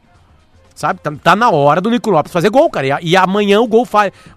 Sabe? 0.74 1.00
Tá, 1.00 1.10
tá 1.22 1.34
na 1.34 1.50
hora 1.50 1.80
do 1.80 1.90
Nico 1.90 2.10
Lopes 2.10 2.32
fazer 2.32 2.50
gol, 2.50 2.70
cara. 2.70 3.00
E, 3.00 3.10
e 3.10 3.16
amanhã 3.16 3.60
o 3.60 3.66
gol 3.66 3.88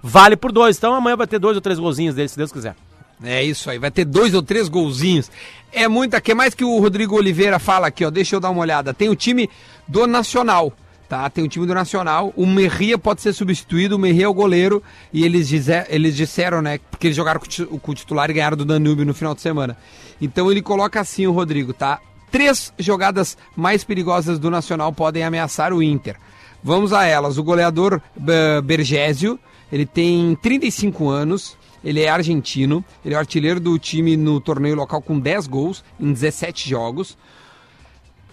vale 0.02 0.36
por 0.36 0.52
dois. 0.52 0.78
Então 0.78 0.94
amanhã 0.94 1.16
vai 1.16 1.28
ter 1.28 1.40
dois 1.40 1.56
ou 1.56 1.62
três 1.62 1.78
golzinhos 1.78 2.16
dele, 2.16 2.30
se 2.30 2.38
Deus 2.38 2.52
quiser. 2.52 2.76
É 3.24 3.44
isso 3.44 3.70
aí, 3.70 3.78
vai 3.78 3.92
ter 3.92 4.06
dois 4.06 4.34
ou 4.34 4.42
três 4.42 4.68
golzinhos. 4.68 5.30
É 5.72 5.88
muita. 5.88 6.20
que 6.20 6.34
mais 6.34 6.54
que 6.54 6.64
o 6.64 6.80
Rodrigo 6.80 7.16
Oliveira 7.16 7.60
fala 7.60 7.88
aqui, 7.88 8.04
ó? 8.04 8.10
Deixa 8.10 8.36
eu 8.36 8.40
dar 8.40 8.50
uma 8.50 8.62
olhada. 8.62 8.94
Tem 8.94 9.10
o 9.10 9.16
time 9.16 9.50
do 9.88 10.06
Nacional, 10.08 10.74
tá? 11.08 11.30
Tem 11.30 11.44
o 11.44 11.48
time 11.48 11.66
do 11.66 11.74
Nacional. 11.74 12.34
O 12.36 12.46
Merria 12.46 12.98
pode 12.98 13.22
ser 13.22 13.32
substituído, 13.32 13.96
o 13.96 14.00
Merria 14.00 14.26
é 14.26 14.28
o 14.28 14.34
goleiro. 14.34 14.84
E 15.14 15.24
eles, 15.24 15.48
dizer, 15.48 15.86
eles 15.90 16.16
disseram, 16.16 16.62
né? 16.62 16.80
Porque 16.90 17.08
eles 17.08 17.16
jogaram 17.16 17.40
com 17.82 17.92
o 17.92 17.96
titular 17.96 18.30
e 18.30 18.34
ganharam 18.34 18.58
do 18.58 18.66
Danúbio 18.66 19.06
no 19.06 19.14
final 19.14 19.34
de 19.34 19.42
semana. 19.42 19.78
Então 20.20 20.52
ele 20.52 20.62
coloca 20.62 21.00
assim 21.00 21.26
o 21.28 21.32
Rodrigo, 21.32 21.74
tá? 21.74 22.00
Três 22.32 22.74
jogadas 22.80 23.38
mais 23.56 23.84
perigosas 23.84 24.40
do 24.40 24.50
Nacional 24.50 24.92
podem 24.92 25.24
ameaçar 25.24 25.74
o 25.74 25.84
Inter. 25.84 26.18
Vamos 26.64 26.94
a 26.94 27.06
elas. 27.06 27.38
O 27.38 27.44
goleador 27.44 28.02
eh, 28.28 28.62
Bergésio, 28.62 29.40
ele 29.72 29.86
tem 29.86 30.38
35 30.42 31.10
anos, 31.10 31.58
ele 31.84 32.02
é 32.02 32.10
argentino, 32.10 32.84
ele 33.04 33.16
é 33.16 33.18
artilheiro 33.18 33.60
do 33.60 33.78
time 33.78 34.16
no 34.16 34.40
torneio 34.40 34.76
local 34.76 35.02
com 35.02 35.20
10 35.20 35.48
gols 35.48 35.84
em 36.00 36.12
17 36.12 36.70
jogos. 36.70 37.18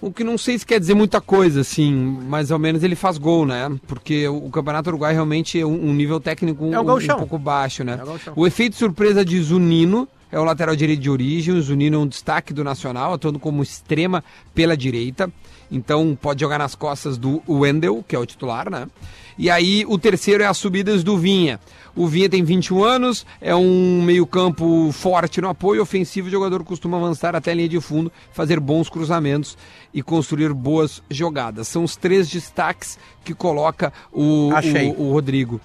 O 0.00 0.12
que 0.12 0.22
não 0.22 0.38
sei 0.38 0.56
se 0.56 0.64
quer 0.64 0.78
dizer 0.78 0.94
muita 0.94 1.20
coisa, 1.20 1.60
assim, 1.62 1.92
mais 1.92 2.52
ou 2.52 2.58
menos 2.58 2.84
ele 2.84 2.94
faz 2.94 3.18
gol, 3.18 3.44
né? 3.44 3.68
Porque 3.86 4.28
o, 4.28 4.48
Campeonato 4.48 4.90
Uruguai 4.90 5.12
realmente 5.12 5.60
é 5.60 5.66
um, 5.66 5.88
um 5.88 5.92
nível 5.92 6.20
técnico 6.20 6.72
É 6.72 6.78
um, 6.78 6.82
um 6.82 6.84
gauchão. 6.84 7.18
pouco 7.18 7.36
baixo, 7.36 7.82
né? 7.82 7.98
É 8.00 8.30
o. 8.30 8.42
O 8.42 8.46
efeito 8.46 8.76
surpresa 8.76 9.24
de 9.24 9.40
Zunino 9.42 10.06
é 10.30 10.38
o 10.38 10.44
lateral 10.44 10.76
direito 10.76 11.00
de 11.00 11.10
origem. 11.10 11.52
O 11.54 11.60
Zunino 11.60 11.96
é 11.96 11.98
um 11.98 12.06
destaque 12.06 12.52
do 12.52 12.62
Nacional, 12.62 13.12
atuando 13.12 13.40
como 13.40 13.60
extrema 13.60 14.22
pela 14.54 14.76
direita. 14.76 15.32
Então 15.70 16.16
pode 16.20 16.40
jogar 16.40 16.58
nas 16.58 16.74
costas 16.74 17.18
do 17.18 17.42
Wendel, 17.48 18.04
que 18.06 18.16
é 18.16 18.18
o 18.18 18.26
titular, 18.26 18.70
né? 18.70 18.86
E 19.36 19.48
aí 19.48 19.84
o 19.86 19.96
terceiro 19.98 20.42
é 20.42 20.46
as 20.46 20.56
subidas 20.56 21.04
do 21.04 21.16
Vinha. 21.16 21.60
O 21.94 22.06
Vinha 22.06 22.28
tem 22.28 22.42
21 22.42 22.82
anos, 22.82 23.26
é 23.40 23.54
um 23.54 24.02
meio-campo 24.02 24.90
forte 24.92 25.40
no 25.40 25.48
apoio 25.48 25.82
ofensivo. 25.82 26.28
O 26.28 26.30
jogador 26.30 26.64
costuma 26.64 26.96
avançar 26.96 27.36
até 27.36 27.52
a 27.52 27.54
linha 27.54 27.68
de 27.68 27.80
fundo, 27.80 28.10
fazer 28.32 28.58
bons 28.58 28.88
cruzamentos 28.88 29.56
e 29.92 30.02
construir 30.02 30.52
boas 30.52 31.02
jogadas. 31.10 31.68
São 31.68 31.84
os 31.84 31.96
três 31.96 32.28
destaques 32.28 32.98
que 33.24 33.34
coloca 33.34 33.92
o, 34.12 34.50
Achei. 34.54 34.90
o, 34.90 35.02
o 35.02 35.12
Rodrigo. 35.12 35.60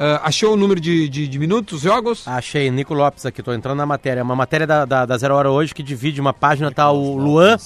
Ah, 0.00 0.20
achou 0.24 0.52
o 0.54 0.56
número 0.56 0.80
de, 0.80 1.08
de, 1.08 1.26
de 1.26 1.38
minutos, 1.40 1.80
jogos? 1.80 2.26
Achei, 2.28 2.70
Nico 2.70 2.94
Lopes 2.94 3.26
aqui, 3.26 3.42
tô 3.42 3.52
entrando 3.52 3.78
na 3.78 3.86
matéria. 3.86 4.20
É 4.20 4.22
Uma 4.22 4.36
matéria 4.36 4.66
da, 4.66 4.84
da, 4.84 5.04
da 5.04 5.18
Zero 5.18 5.34
Hora 5.34 5.50
hoje 5.50 5.74
que 5.74 5.82
divide 5.82 6.20
uma 6.20 6.32
página, 6.32 6.70
tá 6.70 6.88
o 6.90 7.16
Luan 7.16 7.58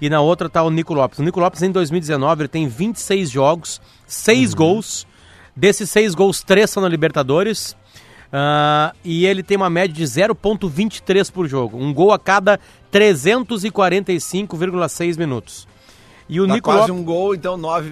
e 0.00 0.08
na 0.08 0.20
outra 0.20 0.48
tá 0.48 0.62
o 0.62 0.70
Nico 0.70 0.94
Lopes. 0.94 1.18
O 1.18 1.22
Nico 1.22 1.40
Lopes 1.40 1.60
em 1.62 1.70
2019 1.70 2.42
ele 2.42 2.48
tem 2.48 2.66
26 2.66 3.30
jogos, 3.30 3.80
6 4.06 4.54
gols. 4.54 5.06
Desses 5.54 5.90
6 5.90 6.14
gols, 6.14 6.42
3 6.42 6.70
são 6.70 6.82
na 6.82 6.88
Libertadores. 6.88 7.76
Ah, 8.32 8.94
e 9.04 9.26
ele 9.26 9.42
tem 9.42 9.56
uma 9.56 9.68
média 9.68 9.92
de 9.94 10.04
0,23 10.04 11.30
por 11.30 11.46
jogo. 11.48 11.76
Um 11.76 11.92
gol 11.92 12.12
a 12.12 12.18
cada 12.18 12.58
345,6 12.92 15.18
minutos. 15.18 15.68
E 16.32 16.40
o 16.40 16.46
Dá 16.46 16.54
Nico 16.54 16.64
quase 16.70 16.80
Lopes. 16.90 16.94
um 16.94 17.04
gol, 17.04 17.34
então 17.34 17.56
9 17.56 17.90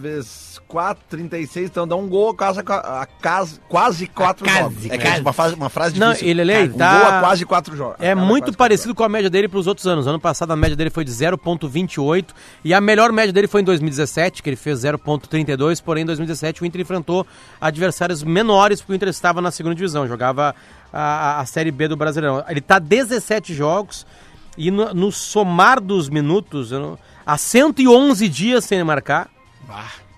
vezes 0.00 0.60
4, 0.68 1.02
36, 1.08 1.68
então 1.68 1.86
dá 1.86 1.96
um 1.96 2.08
gol 2.08 2.30
a 2.30 2.34
casa, 2.36 2.60
a 2.62 3.04
casa, 3.20 3.58
quase 3.68 4.06
4 4.06 4.44
quase, 4.46 4.58
jogos. 4.60 4.86
É 4.86 5.16
é 5.18 5.20
uma, 5.20 5.32
frase, 5.32 5.54
uma 5.56 5.68
frase 5.68 5.98
Não, 5.98 6.08
difícil. 6.12 6.28
ele, 6.28 6.42
ele 6.42 6.72
um 6.72 6.78
tá- 6.78 6.98
gol 7.00 7.08
a 7.08 7.20
quase 7.20 7.44
4 7.44 7.76
jogos. 7.76 7.96
É 7.98 8.14
muito 8.14 8.56
parecido 8.56 8.94
com 8.94 9.02
a 9.02 9.08
média 9.08 9.28
dele 9.28 9.48
para 9.48 9.58
os 9.58 9.66
outros 9.66 9.84
anos. 9.86 10.06
Ano 10.06 10.20
passado 10.20 10.52
a 10.52 10.56
média 10.56 10.76
dele 10.76 10.90
foi 10.90 11.04
de 11.04 11.10
0,28 11.10 12.26
e 12.64 12.72
a 12.72 12.80
melhor 12.80 13.10
média 13.10 13.32
dele 13.32 13.48
foi 13.48 13.60
em 13.62 13.64
2017, 13.64 14.42
que 14.44 14.48
ele 14.48 14.56
fez 14.56 14.78
0,32. 14.84 15.80
Porém, 15.82 16.02
em 16.04 16.06
2017 16.06 16.62
o 16.62 16.66
Inter 16.66 16.80
enfrentou 16.80 17.26
adversários 17.60 18.22
menores 18.22 18.80
porque 18.80 18.92
o 18.92 18.96
Inter 18.96 19.08
estava 19.08 19.40
na 19.40 19.50
segunda 19.50 19.74
divisão, 19.74 20.06
jogava 20.06 20.54
a, 20.92 21.00
a- 21.00 21.40
a 21.40 21.46
Série 21.46 21.70
B 21.72 21.88
do 21.88 21.96
Brasileirão. 21.96 22.44
Ele 22.48 22.60
está 22.60 22.78
17 22.78 23.52
jogos 23.54 24.06
e 24.56 24.70
no, 24.70 24.92
no 24.94 25.12
somar 25.12 25.80
dos 25.80 26.08
minutos, 26.08 26.70
não- 26.70 26.98
há 27.26 27.36
111 27.38 28.28
dias 28.28 28.64
sem 28.64 28.82
marcar. 28.84 29.28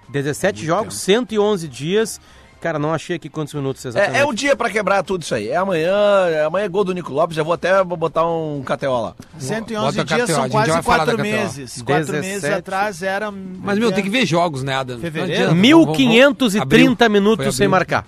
17 0.09 0.65
jogos, 0.65 0.95
111 0.97 1.69
dias. 1.69 2.21
Cara, 2.61 2.79
não 2.79 2.95
achei 2.95 3.17
aqui 3.17 3.29
quantos 3.29 3.53
minutos 3.53 3.85
exatamente. 3.85 4.17
É, 4.17 4.21
é 4.21 4.25
o 4.25 4.33
dia 4.33 4.57
pra 4.57 4.71
quebrar 4.71 5.03
tudo 5.03 5.21
isso 5.23 5.35
aí. 5.35 5.49
É 5.49 5.57
amanhã, 5.57 5.93
é 6.29 6.45
amanhã 6.45 6.65
é 6.65 6.69
gol 6.69 6.83
do 6.83 6.95
Nico 6.95 7.13
Lopes, 7.13 7.37
já 7.37 7.43
vou 7.43 7.53
até 7.53 7.85
botar 7.85 8.27
um 8.27 8.63
lá. 9.03 9.15
111 9.39 9.97
Bota 9.99 10.15
dias 10.17 10.31
são 10.31 10.49
quase 10.49 10.69
já 10.69 10.73
vai 10.75 10.83
falar 10.83 10.97
4 11.05 11.17
da 11.19 11.23
KTO. 11.23 11.31
meses. 11.31 11.83
4 11.83 12.13
meses 12.15 12.31
17. 12.43 12.55
atrás 12.59 13.03
era. 13.03 13.31
Mas, 13.31 13.79
meu, 13.79 13.93
tem 13.93 14.03
que 14.03 14.09
ver 14.09 14.25
jogos, 14.25 14.63
né, 14.63 14.77
Adam? 14.77 14.99
Fevereiro? 14.99 15.29
Não 15.29 15.35
adianta, 15.53 15.61
vamos- 15.61 15.85
vamos- 15.85 15.99
1530 15.99 17.05
abril. 17.05 17.21
minutos 17.21 17.55
sem 17.55 17.69
marcar. 17.69 18.07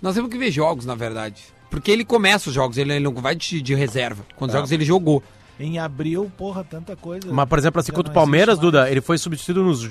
Nós 0.00 0.14
temos 0.14 0.30
que 0.30 0.38
ver 0.38 0.52
jogos, 0.52 0.86
na 0.86 0.94
verdade. 0.94 1.42
Porque 1.68 1.90
ele 1.90 2.04
começa 2.04 2.50
os 2.50 2.54
jogos, 2.54 2.78
ele, 2.78 2.92
ele 2.92 3.04
não 3.04 3.12
vai 3.14 3.34
de, 3.34 3.60
de 3.60 3.74
reserva. 3.74 4.24
Quando 4.36 4.50
os 4.50 4.54
jogos 4.54 4.70
ele 4.70 4.84
jogou. 4.84 5.22
Em 5.60 5.78
abril, 5.78 6.30
porra, 6.36 6.64
tanta 6.64 6.96
coisa. 6.96 7.28
Mas, 7.30 7.48
por 7.48 7.58
exemplo, 7.58 7.80
assim, 7.80 7.92
contra 7.92 8.10
o 8.10 8.14
Palmeiras, 8.14 8.56
mais. 8.56 8.60
Duda, 8.60 8.90
ele 8.90 9.00
foi 9.00 9.18
substituído 9.18 9.62
nos, 9.62 9.88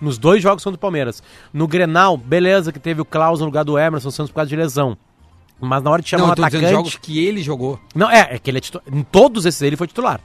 nos 0.00 0.18
dois 0.18 0.42
jogos 0.42 0.62
contra 0.62 0.76
o 0.76 0.80
Palmeiras. 0.80 1.22
No 1.52 1.66
Grenal, 1.66 2.16
beleza, 2.16 2.72
que 2.72 2.78
teve 2.78 3.00
o 3.00 3.04
Klaus 3.04 3.40
no 3.40 3.46
lugar 3.46 3.64
do 3.64 3.78
Emerson 3.78 4.10
Santos 4.10 4.30
por 4.30 4.36
causa 4.36 4.48
de 4.48 4.56
lesão. 4.56 4.96
Mas 5.60 5.82
na 5.82 5.90
hora 5.90 6.02
de 6.02 6.08
chamar 6.08 6.22
não, 6.22 6.28
um 6.28 6.32
eu 6.32 6.36
tô 6.36 6.44
dizendo 6.44 6.60
atacante... 6.60 6.76
jogos 6.76 6.96
que 6.96 7.24
ele 7.24 7.42
jogou. 7.42 7.80
Não, 7.94 8.10
é, 8.10 8.34
é 8.34 8.38
que 8.38 8.50
ele 8.50 8.58
é 8.58 8.60
titular. 8.60 8.84
Em 8.92 9.02
todos 9.02 9.44
esses 9.46 9.60
ele 9.62 9.76
foi 9.76 9.86
titular. 9.86 10.20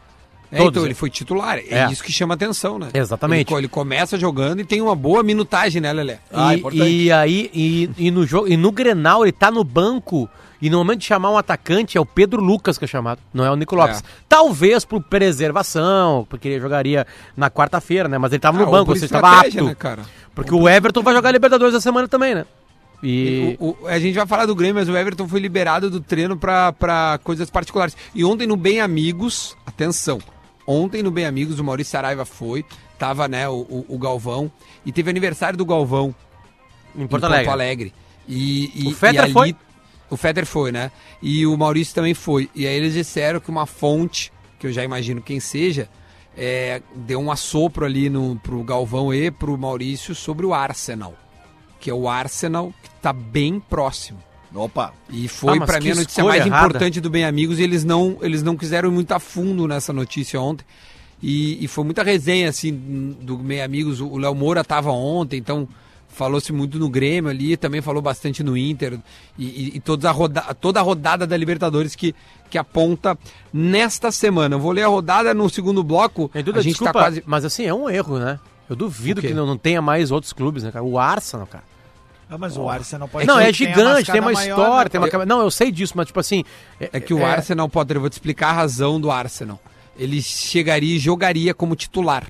É, 0.52 0.58
Todos 0.58 0.72
então, 0.74 0.86
ele 0.86 0.94
foi 0.94 1.10
titular. 1.10 1.58
É, 1.58 1.80
É. 1.80 1.92
isso 1.92 2.04
que 2.04 2.12
chama 2.12 2.36
atenção, 2.36 2.78
né? 2.78 2.90
Exatamente. 2.94 3.52
Ele, 3.52 3.62
ele 3.62 3.68
começa 3.68 4.20
jogando 4.20 4.60
e 4.60 4.64
tem 4.64 4.82
uma 4.82 4.96
boa 4.96 5.24
minutagem, 5.24 5.82
né, 5.82 5.92
Lelé? 5.92 6.20
Ah, 6.32 6.54
e, 6.54 6.60
importante. 6.60 6.92
e 6.92 7.12
aí, 7.12 7.50
e, 7.52 7.90
e 7.98 8.12
no 8.12 8.24
jogo, 8.24 8.48
e 8.48 8.56
no 8.56 8.72
Grenal, 8.72 9.24
ele 9.24 9.32
tá 9.32 9.50
no 9.50 9.64
banco. 9.64 10.30
E 10.64 10.70
no 10.70 10.78
momento 10.78 11.00
de 11.00 11.06
chamar 11.06 11.30
um 11.30 11.38
atacante 11.38 11.98
é 11.98 12.02
o 12.02 12.06
Pedro 12.06 12.42
Lucas 12.42 12.78
que 12.78 12.86
é 12.86 12.88
chamado, 12.88 13.20
não 13.34 13.44
é 13.44 13.52
o 13.52 13.56
Nico 13.56 13.76
Lopes. 13.76 14.00
É. 14.00 14.02
Talvez 14.30 14.86
por 14.86 15.04
preservação, 15.04 16.26
porque 16.30 16.48
ele 16.48 16.60
jogaria 16.62 17.06
na 17.36 17.50
quarta-feira, 17.52 18.08
né? 18.08 18.18
Mas 18.18 18.32
ele 18.32 18.40
tava 18.40 18.58
Ah, 18.58 18.62
no 18.62 18.66
ou 18.68 18.72
banco, 18.72 18.92
ou 18.92 18.96
seja, 18.96 19.06
estava 19.08 19.40
apto. 19.42 19.64
né, 19.66 19.76
cara? 19.76 20.04
Porque 20.34 20.54
o 20.54 20.68
Everton 20.70 21.04
vai 21.04 21.14
jogar 21.14 21.32
Libertadores 21.32 21.74
essa 21.76 21.82
semana 21.84 22.08
também, 22.08 22.34
né? 22.34 22.46
E. 23.04 23.58
O- 23.60 23.72
o- 23.82 23.88
a 23.88 24.00
gente 24.00 24.16
vai 24.16 24.26
falar 24.26 24.46
do 24.46 24.56
Grêmio, 24.56 24.76
mas 24.76 24.88
o 24.88 24.96
Everton 24.96 25.28
foi 25.28 25.40
liberado 25.42 25.90
do 25.90 26.00
treino 26.00 26.38
pra, 26.38 26.72
pra 26.72 27.20
coisas 27.24 27.50
particulares. 27.50 27.96
E 28.16 28.24
ontem 28.24 28.48
no 28.48 28.56
Bem 28.56 28.80
Amigos, 28.80 29.58
atenção, 29.66 30.20
Ontem 30.66 31.04
no 31.04 31.12
Bem 31.12 31.26
Amigos 31.26 31.60
o 31.60 31.64
Maurício 31.64 31.92
Saraiva 31.92 32.24
foi, 32.24 32.64
tava, 32.98 33.28
né, 33.28 33.50
o, 33.50 33.54
o- 33.54 33.86
o 33.90 33.98
Galvão, 34.00 34.50
e 34.86 34.94
teve 34.94 35.10
aniversário 35.10 35.58
do 35.58 35.66
Galvão 35.66 36.16
Em 36.96 37.04
em 37.04 37.08
Porto 37.08 37.26
Alegre. 37.26 37.50
Alegre. 37.52 37.94
E, 38.30 38.72
e, 38.74 38.88
O 38.88 38.96
Fetter 38.96 39.26
e 39.30 39.34
foi? 39.34 39.54
O 40.14 40.18
Fetter 40.18 40.46
foi, 40.46 40.72
né? 40.72 40.92
E 41.22 41.46
o 41.46 41.58
Maurício 41.58 41.96
também 41.96 42.14
foi. 42.14 42.50
E 42.54 42.68
aí 42.68 42.76
eles 42.76 42.94
disseram 42.94 43.40
que 43.40 43.50
uma 43.50 43.66
fonte, 43.66 44.32
que 44.60 44.68
eu 44.68 44.72
já 44.72 44.84
imagino 44.84 45.22
quem 45.22 45.40
seja, 45.40 45.90
é, 46.38 46.82
deu 46.96 47.20
um 47.20 47.32
assopro 47.32 47.86
ali 47.86 48.10
no, 48.10 48.36
pro 48.38 48.64
Galvão 48.64 49.14
e 49.14 49.32
pro 49.32 49.58
Maurício 49.58 50.14
sobre 50.14 50.46
o 50.46 50.54
Arsenal. 50.54 51.16
Que 51.80 51.90
é 51.90 51.94
o 51.94 52.08
Arsenal 52.08 52.74
que 52.82 52.90
tá 53.02 53.12
bem 53.12 53.60
próximo. 53.60 54.20
Opa. 54.54 54.94
E 55.10 55.28
foi 55.28 55.58
Ah, 55.58 55.66
que 55.66 55.80
mim 55.80 55.92
a 55.92 55.96
notícia 55.96 56.24
mais 56.24 56.46
errada. 56.46 56.68
importante 56.68 57.02
do 57.02 57.10
Bem 57.10 57.26
Amigos 57.26 57.60
e 57.60 57.64
eles 57.64 57.84
não, 57.84 58.18
eles 58.22 58.44
não 58.44 58.56
quiseram 58.56 58.90
ir 58.90 58.94
muito 58.94 59.12
a 59.12 59.20
fundo 59.20 59.68
nessa 59.68 59.92
notícia 59.92 60.40
ontem. 60.40 60.64
E, 61.22 61.64
e 61.64 61.68
foi 61.68 61.84
muita 61.86 62.04
resenha, 62.04 62.50
assim, 62.50 63.16
do 63.20 63.38
Bem 63.38 63.62
Amigos. 63.62 64.00
O 64.00 64.18
Léo 64.18 64.36
Moura 64.36 64.64
tava 64.64 64.92
ontem, 64.92 65.38
então 65.38 65.68
falou-se 66.14 66.54
muito 66.54 66.80
no 66.80 66.90
Grêmio 66.90 67.30
ali, 67.30 67.58
também 67.58 67.82
falou 67.82 68.02
bastante 68.02 68.44
no 68.44 68.56
Inter. 68.56 68.98
E, 69.38 69.46
e- 69.46 69.72
e 69.76 69.80
toda, 69.80 70.10
a 70.10 70.12
roda, 70.12 70.42
toda 70.60 70.80
a 70.80 70.84
rodada 70.84 71.28
da 71.28 71.36
Libertadores 71.36 71.96
que, 71.96 72.16
que 72.50 72.58
aponta 72.58 73.18
nesta 73.52 74.12
semana. 74.12 74.56
Eu 74.56 74.60
vou 74.60 74.72
ler 74.72 74.84
a 74.84 74.88
rodada 74.88 75.34
no 75.34 75.50
segundo 75.50 75.84
bloco. 75.84 76.30
A 76.34 76.38
gente 76.38 76.70
desculpa, 76.70 76.94
tá 76.94 77.00
quase. 77.00 77.24
mas 77.26 77.44
assim, 77.44 77.66
é 77.66 77.74
um 77.74 77.90
erro, 77.90 78.20
né? 78.20 78.40
Eu 78.70 78.76
duvido 78.76 79.20
que 79.22 79.34
não, 79.34 79.46
não 79.46 79.58
tenha 79.58 79.82
mais 79.82 80.10
outros 80.12 80.32
clubes, 80.32 80.64
né, 80.64 80.72
cara? 80.72 80.86
O 80.86 80.98
Arsenal, 80.98 81.46
cara. 81.46 81.64
Ah, 82.30 82.38
mas 82.38 82.58
o 82.58 82.68
Arsenal 82.70 83.08
pode 83.08 83.28
não, 83.28 83.38
é 83.40 83.52
que 83.52 83.66
tenha 83.66 83.76
gigante, 83.76 84.12
tem 84.12 84.22
uma 84.22 84.32
maior, 84.32 84.50
história, 84.58 84.84
né, 84.86 84.90
tem 84.90 85.00
uma... 85.02 85.10
cam- 85.10 85.26
Não, 85.26 85.42
eu 85.42 85.52
sei 85.52 85.72
disso, 85.72 85.94
mas 85.96 86.08
tipo 86.08 86.20
assim... 86.20 86.44
É 86.80 87.00
que 87.00 87.14
o 87.14 87.24
Arsenal, 87.24 87.68
Potter, 87.70 87.98
eu 87.98 88.02
vou 88.02 88.10
te 88.10 88.14
explicar 88.14 88.50
a 88.50 88.54
razão 88.54 89.00
do 89.00 89.12
Arsenal. 89.12 89.60
Ele 89.98 90.22
chegaria 90.22 90.96
e 90.96 91.00
jogaria 91.00 91.54
como 91.54 91.76
titular. 91.76 92.26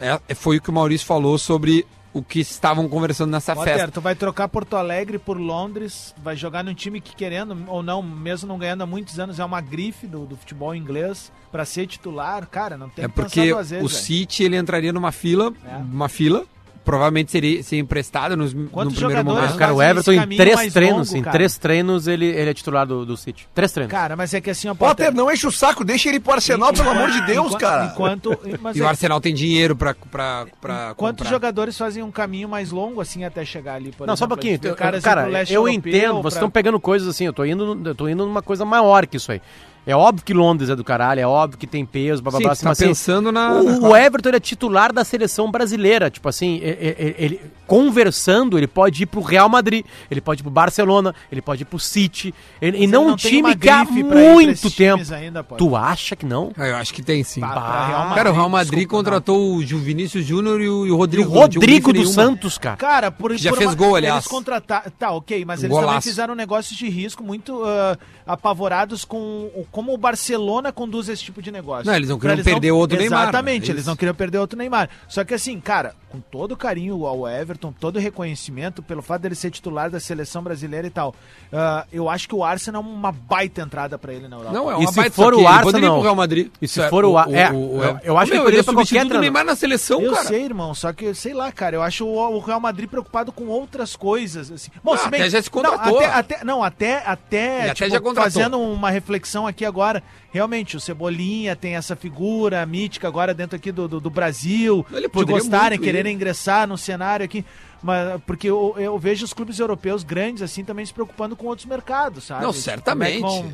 É, 0.00 0.34
foi 0.34 0.56
o 0.56 0.60
que 0.60 0.70
o 0.70 0.72
Maurício 0.72 1.06
falou 1.06 1.38
sobre 1.38 1.86
o 2.14 2.22
que 2.22 2.38
estavam 2.40 2.88
conversando 2.88 3.30
nessa 3.30 3.54
Potter, 3.54 3.74
festa. 3.74 3.90
tu 3.90 4.00
vai 4.00 4.14
trocar 4.14 4.48
Porto 4.48 4.76
Alegre 4.76 5.18
por 5.18 5.36
Londres, 5.36 6.14
vai 6.22 6.36
jogar 6.36 6.62
num 6.62 6.72
time 6.72 7.00
que 7.00 7.14
querendo 7.14 7.56
ou 7.66 7.82
não, 7.82 8.00
mesmo 8.00 8.48
não 8.48 8.56
ganhando 8.56 8.82
há 8.82 8.86
muitos 8.86 9.18
anos, 9.18 9.38
é 9.40 9.44
uma 9.44 9.60
grife 9.60 10.06
do, 10.06 10.24
do 10.24 10.36
futebol 10.36 10.74
inglês 10.74 11.32
pra 11.50 11.64
ser 11.64 11.86
titular, 11.88 12.46
cara, 12.46 12.76
não 12.78 12.88
tem 12.88 13.04
É 13.04 13.08
porque 13.08 13.50
duas 13.50 13.70
vezes. 13.70 13.84
o 13.84 13.88
velho. 13.88 14.00
City 14.02 14.44
ele 14.44 14.56
entraria 14.56 14.92
numa 14.92 15.10
fila, 15.12 15.52
É. 15.66 15.76
uma 15.76 16.08
fila, 16.08 16.44
provavelmente 16.84 17.30
seria, 17.32 17.62
seria 17.62 17.82
emprestado 17.82 18.36
nos, 18.36 18.52
no 18.52 18.68
primeiro 18.92 19.24
momento. 19.24 19.56
Cara, 19.56 19.72
o 19.74 19.82
Everton 19.82 20.12
em 20.12 20.36
três 20.36 20.72
treinos, 20.72 21.08
longo, 21.08 21.18
em 21.18 21.22
cara. 21.22 21.32
três 21.36 21.56
treinos 21.58 22.06
ele, 22.06 22.26
ele 22.26 22.50
é 22.50 22.54
titular 22.54 22.86
do, 22.86 23.06
do 23.06 23.16
City. 23.16 23.48
Três 23.54 23.72
treinos. 23.72 23.90
Cara, 23.90 24.14
mas 24.16 24.34
é 24.34 24.40
que 24.40 24.50
assim, 24.50 24.68
ó, 24.68 24.74
Potter, 24.74 25.12
não 25.14 25.30
enche 25.32 25.46
o 25.46 25.50
saco, 25.50 25.84
deixa 25.84 26.08
ele 26.08 26.18
ir 26.18 26.20
pro 26.20 26.34
Arsenal, 26.34 26.72
pelo 26.72 26.90
amor 26.90 27.10
de 27.10 27.20
Deus, 27.22 27.46
enquanto, 27.46 27.60
cara. 27.60 27.84
Enquanto, 27.86 28.38
mas 28.60 28.76
E 28.76 28.82
o 28.82 28.84
é- 28.84 28.88
Arsenal 28.88 29.20
tem 29.20 29.34
dinheiro 29.34 29.74
pra, 29.74 29.94
pra, 30.10 30.46
pra 30.60 30.94
Quantos 30.96 31.22
comprar. 31.24 31.30
jogadores 31.30 31.76
fazem 31.78 32.02
um 32.02 32.10
caminho 32.10 32.48
mais 32.48 32.70
longo 32.70 33.00
assim 33.00 33.24
até 33.24 33.44
chegar 33.44 33.74
ali? 33.74 33.90
Por 33.92 34.06
Não, 34.06 34.16
só 34.16 34.24
um 34.24 34.28
exemplo, 34.28 34.36
pouquinho. 34.60 34.76
Cara, 35.02 35.24
leste 35.26 35.52
eu 35.54 35.62
europeu 35.66 35.74
entendo, 35.90 36.12
vocês 36.14 36.22
pra- 36.22 36.28
estão 36.30 36.50
pegando 36.50 36.78
coisas 36.78 37.08
assim, 37.08 37.24
eu 37.24 37.32
tô 37.32 37.44
indo, 37.44 37.80
eu 37.88 37.94
tô 37.94 38.08
indo 38.08 38.26
numa 38.26 38.42
coisa 38.42 38.64
maior 38.64 39.06
que 39.06 39.16
isso 39.16 39.32
aí. 39.32 39.40
É 39.86 39.94
óbvio 39.94 40.24
que 40.24 40.32
Londres 40.32 40.70
é 40.70 40.76
do 40.76 40.82
caralho, 40.82 41.20
é 41.20 41.26
óbvio 41.26 41.58
que 41.58 41.66
tem 41.66 41.84
peso, 41.84 42.22
blá 42.22 42.30
blá 42.30 42.38
Sim, 42.38 42.44
blá. 42.46 42.56
tu 42.56 42.62
tá 42.62 42.70
assim, 42.70 42.86
pensando 42.86 43.30
na... 43.30 43.52
O, 43.54 43.88
o 43.88 43.96
Everton 43.96 44.30
ele 44.30 44.36
é 44.38 44.40
titular 44.40 44.92
da 44.92 45.04
seleção 45.04 45.50
brasileira. 45.50 46.10
Tipo 46.10 46.28
assim, 46.28 46.56
ele, 46.62 47.14
ele- 47.18 47.40
conversando, 47.66 48.56
ele 48.58 48.66
pode 48.66 49.02
ir 49.02 49.06
pro 49.06 49.20
Real 49.20 49.48
Madrid, 49.48 49.84
ele 50.10 50.20
pode 50.20 50.40
ir 50.40 50.42
pro 50.44 50.50
Barcelona, 50.50 51.14
ele 51.30 51.42
pode 51.42 51.62
ir 51.62 51.64
pro 51.64 51.78
City. 51.78 52.34
Ele, 52.60 52.84
e 52.84 52.86
não 52.86 53.04
ele 53.04 53.12
um 53.12 53.16
time 53.16 53.40
uma 53.42 53.56
que 53.56 53.68
há 53.68 53.84
muito 53.84 54.70
tempo. 54.70 55.02
Ainda. 55.14 55.42
Tu 55.42 55.76
acha 55.76 56.16
que 56.16 56.24
não? 56.26 56.50
Ah, 56.56 56.66
Eu 56.66 56.76
acho 56.76 56.92
que 56.94 57.02
tem 57.02 57.22
sim. 57.24 57.40
Pra- 57.40 57.48
pra 57.50 57.86
Real 57.86 58.14
Cara, 58.14 58.30
o 58.30 58.34
Real 58.34 58.48
Madrid, 58.48 58.52
Madrid 58.72 58.78
desculpa, 58.80 58.96
contratou 59.04 59.54
o 59.56 59.62
Ju- 59.62 59.78
Vinícius 59.78 60.24
Júnior 60.24 60.60
e 60.60 60.68
o, 60.68 60.86
e 60.86 60.86
o 60.86 60.86
E 60.86 60.90
o 60.92 60.96
Rodrigo. 60.96 61.30
não 61.30 61.40
Rodrigo 61.40 61.92
dos. 61.92 62.12
Santos, 62.14 62.58
cara. 62.58 62.76
Cara, 62.76 63.10
por, 63.10 63.36
já 63.36 63.50
por 63.50 63.58
fez 63.58 63.74
gol, 63.74 63.96
aliás. 63.96 64.16
Eles 64.24 64.28
contrataram. 64.28 64.90
Tá, 64.98 65.10
ok, 65.12 65.44
mas 65.44 65.60
Um 65.60 65.64
eles 65.66 65.74
também 65.74 65.88
golaço. 65.88 66.08
fizeram 66.08 66.34
negócios 66.34 66.76
de 66.78 66.88
risco 66.88 67.22
muito 67.24 67.62
ah, 67.64 67.96
apavorados 68.26 69.04
com 69.04 69.16
o- 69.54 69.66
como 69.74 69.92
o 69.92 69.98
Barcelona 69.98 70.70
conduz 70.70 71.08
esse 71.08 71.20
tipo 71.24 71.42
de 71.42 71.50
negócio. 71.50 71.84
Não, 71.84 71.96
eles 71.96 72.08
não 72.08 72.16
queriam 72.16 72.44
perder 72.44 72.70
outro 72.70 72.96
Neymar, 72.96 73.22
Exatamente, 73.24 73.70
é 73.70 73.74
eles 73.74 73.86
não 73.86 73.96
queriam 73.96 74.14
perder 74.14 74.38
outro 74.38 74.56
Neymar. 74.56 74.88
Só 75.08 75.24
que 75.24 75.34
assim, 75.34 75.58
cara, 75.58 75.96
com 76.08 76.20
todo 76.20 76.56
carinho 76.56 77.04
ao 77.04 77.28
Everton, 77.28 77.74
todo 77.80 77.98
reconhecimento 77.98 78.84
pelo 78.84 79.02
fato 79.02 79.22
dele 79.22 79.34
ser 79.34 79.50
titular 79.50 79.90
da 79.90 79.98
seleção 79.98 80.44
brasileira 80.44 80.86
e 80.86 80.90
tal, 80.90 81.12
ah, 81.52 81.84
eu 81.92 82.08
acho 82.08 82.28
que 82.28 82.36
o 82.36 82.44
Arsenal 82.44 82.82
é 82.82 82.86
uma 82.86 83.10
baita 83.10 83.62
entrada 83.62 83.98
pra 83.98 84.12
ele 84.14 84.28
na 84.28 84.36
Europa. 84.36 84.52
Não, 84.54 84.70
é 84.70 84.74
E 84.74 84.76
uma 84.78 84.90
se 84.92 84.96
baita, 84.96 85.10
for 85.16 85.34
só 85.34 85.40
o 85.40 85.48
Arsenal- 85.48 86.00
Real 86.02 86.14
Madrid. 86.14 86.50
E 86.62 86.68
se 86.68 86.78
Isso 86.78 86.88
for 86.88 87.04
o, 87.04 87.18
é, 87.18 87.50
o- 87.50 87.80
eu 88.04 88.16
acho 88.16 88.26
que 88.30 88.36
ele 88.36 88.38
Meu, 88.38 88.44
poderia 88.44 88.60
é 88.60 88.62
substituto 88.62 88.84
do 88.84 88.86
treinador. 89.08 89.20
Neymar 89.20 89.44
na 89.44 89.56
seleção, 89.56 90.00
Eu 90.00 90.12
cara. 90.12 90.24
sei, 90.28 90.44
irmão, 90.44 90.72
só 90.72 90.92
que, 90.92 91.12
sei 91.14 91.34
lá, 91.34 91.50
cara, 91.50 91.74
eu 91.74 91.82
acho 91.82 92.06
o, 92.06 92.36
o 92.36 92.38
Real 92.38 92.60
Madrid 92.60 92.88
preocupado 92.88 93.32
com 93.32 93.46
outras 93.48 93.96
coisas, 93.96 94.52
assim. 94.52 94.70
Bom, 94.84 94.94
Ah, 94.94 94.98
se 94.98 95.10
bem 95.10 95.20
até 95.20 95.30
já 95.30 95.42
se 95.42 95.50
contratou. 95.50 95.94
Não, 95.94 95.96
até, 95.98 96.06
até, 96.34 96.44
não, 96.44 96.62
até, 96.62 97.02
até, 97.04 97.58
E 97.66 97.70
até 97.70 97.74
tipo, 97.74 97.90
já 97.90 98.00
contratou. 98.00 98.30
fazendo 98.30 98.60
uma 98.60 98.88
reflexão 98.90 99.48
aqui 99.48 99.63
agora, 99.64 100.02
realmente, 100.32 100.76
o 100.76 100.80
Cebolinha 100.80 101.54
tem 101.56 101.74
essa 101.76 101.94
figura 101.96 102.64
mítica 102.66 103.08
agora 103.08 103.32
dentro 103.34 103.56
aqui 103.56 103.70
do, 103.72 103.86
do, 103.88 104.00
do 104.00 104.10
Brasil, 104.10 104.84
Ele 104.92 105.08
de 105.08 105.24
gostarem, 105.24 105.78
quererem 105.78 106.14
ingressar 106.14 106.66
no 106.68 106.76
cenário 106.78 107.24
aqui, 107.24 107.44
mas, 107.82 108.20
porque 108.26 108.48
eu, 108.48 108.74
eu 108.78 108.98
vejo 108.98 109.24
os 109.24 109.32
clubes 109.32 109.58
europeus 109.58 110.02
grandes, 110.02 110.42
assim, 110.42 110.64
também 110.64 110.84
se 110.86 110.92
preocupando 110.94 111.34
com 111.36 111.46
outros 111.46 111.66
mercados, 111.66 112.24
sabe? 112.24 112.42
Não, 112.42 112.50
Tipo, 112.50 112.62
certamente. 112.62 113.12
é 113.12 113.16
que 113.16 113.20
vão- 113.22 113.52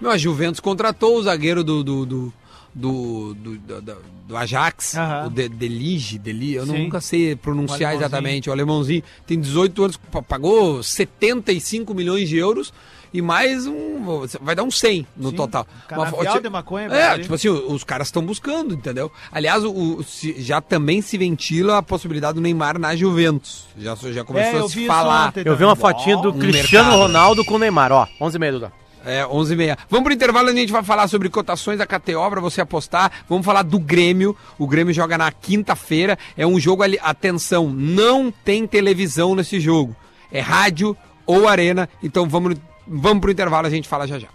Meu, 0.00 0.10
a 0.10 0.16
Juventus 0.18 0.60
contratou 0.60 1.16
o 1.16 1.22
zagueiro 1.22 1.62
do. 1.64 1.82
do, 1.84 2.06
do... 2.06 2.32
Do, 2.76 3.34
do, 3.34 3.56
do, 3.58 3.80
do- 4.26 4.36
Ajax, 4.36 4.96
Aham. 4.96 5.26
o 5.26 5.30
de, 5.30 5.48
Delige, 5.48 6.18
Deli, 6.18 6.54
eu 6.54 6.66
Sim. 6.66 6.82
nunca 6.84 7.00
sei 7.00 7.36
pronunciar 7.36 7.92
O 7.94 7.96
exatamente, 7.98 8.48
o 8.48 8.52
alemãozinho 8.52 9.00
tem 9.24 9.38
18 9.38 9.84
anos, 9.84 9.96
pa- 9.96 10.20
pagou 10.22 10.82
75 10.82 11.94
milhões 11.94 12.28
de 12.28 12.36
euros 12.36 12.72
e 13.14 13.22
mais 13.22 13.66
um, 13.66 14.26
vai 14.42 14.54
dar 14.54 14.64
um 14.64 14.70
100 14.70 15.06
no 15.16 15.30
Sim, 15.30 15.36
total. 15.36 15.66
Uma- 15.90 16.40
de 16.40 16.50
maconha, 16.50 16.86
É, 16.86 17.10
velho. 17.10 17.22
tipo 17.22 17.34
assim, 17.34 17.48
os 17.48 17.84
caras 17.84 18.08
estão 18.08 18.20
buscando, 18.26 18.74
entendeu? 18.74 19.10
Aliás, 19.32 19.64
o, 19.64 20.02
se- 20.02 20.34
já 20.42 20.60
também 20.60 21.00
se 21.00 21.16
ventila 21.16 21.78
a 21.78 21.82
possibilidade 21.82 22.34
do 22.34 22.40
Neymar 22.40 22.78
na 22.78 22.94
Juventus, 22.96 23.66
já, 23.78 23.94
já 23.94 24.24
começou 24.24 24.60
É, 24.60 24.64
a 24.64 24.68
se 24.68 24.86
falar. 24.86 25.28
ontem 25.28 25.42
Eu 25.46 25.56
vi 25.56 25.64
uma 25.64 25.76
fotinha 25.76 26.16
do 26.16 26.30
um 26.30 26.38
Cristiano 26.38 26.88
mercado. 26.90 27.02
Ronaldo 27.06 27.44
com 27.44 27.54
o 27.54 27.58
Neymar, 27.58 27.92
ó. 27.92 28.06
11 28.20 28.36
e 28.36 28.40
meia, 28.40 28.52
Duda. 28.52 28.72
É, 29.06 29.26
11 29.26 29.52
e 29.52 29.56
meia. 29.56 29.78
Vamos 29.90 30.04
pro 30.04 30.12
intervalo, 30.14 30.48
a 30.48 30.52
gente 30.54 30.72
vai 30.72 30.82
falar 30.82 31.06
sobre 31.08 31.28
cotações 31.28 31.78
da 31.78 31.86
KTO 31.86 32.28
pra 32.30 32.40
você 32.40 32.62
apostar. 32.62 33.12
Vamos 33.28 33.44
falar 33.44 33.62
do 33.62 33.78
Grêmio. 33.78 34.34
O 34.58 34.66
Grêmio 34.66 34.94
joga 34.94 35.16
na 35.18 35.30
quinta-feira. 35.30 36.18
É 36.36 36.46
um 36.46 36.58
jogo 36.58 36.82
ali, 36.82 36.98
atenção, 37.02 37.68
não 37.68 38.30
tem 38.30 38.66
televisão 38.66 39.34
nesse 39.34 39.60
jogo. 39.60 39.94
É 40.32 40.40
rádio 40.40 40.96
ou 41.26 41.46
arena. 41.46 41.86
Então 42.02 42.26
vamos, 42.26 42.56
vamos 42.86 43.20
pro 43.20 43.30
intervalo, 43.30 43.66
a 43.66 43.70
gente 43.70 43.88
fala 43.88 44.06
já 44.06 44.18
já. 44.18 44.28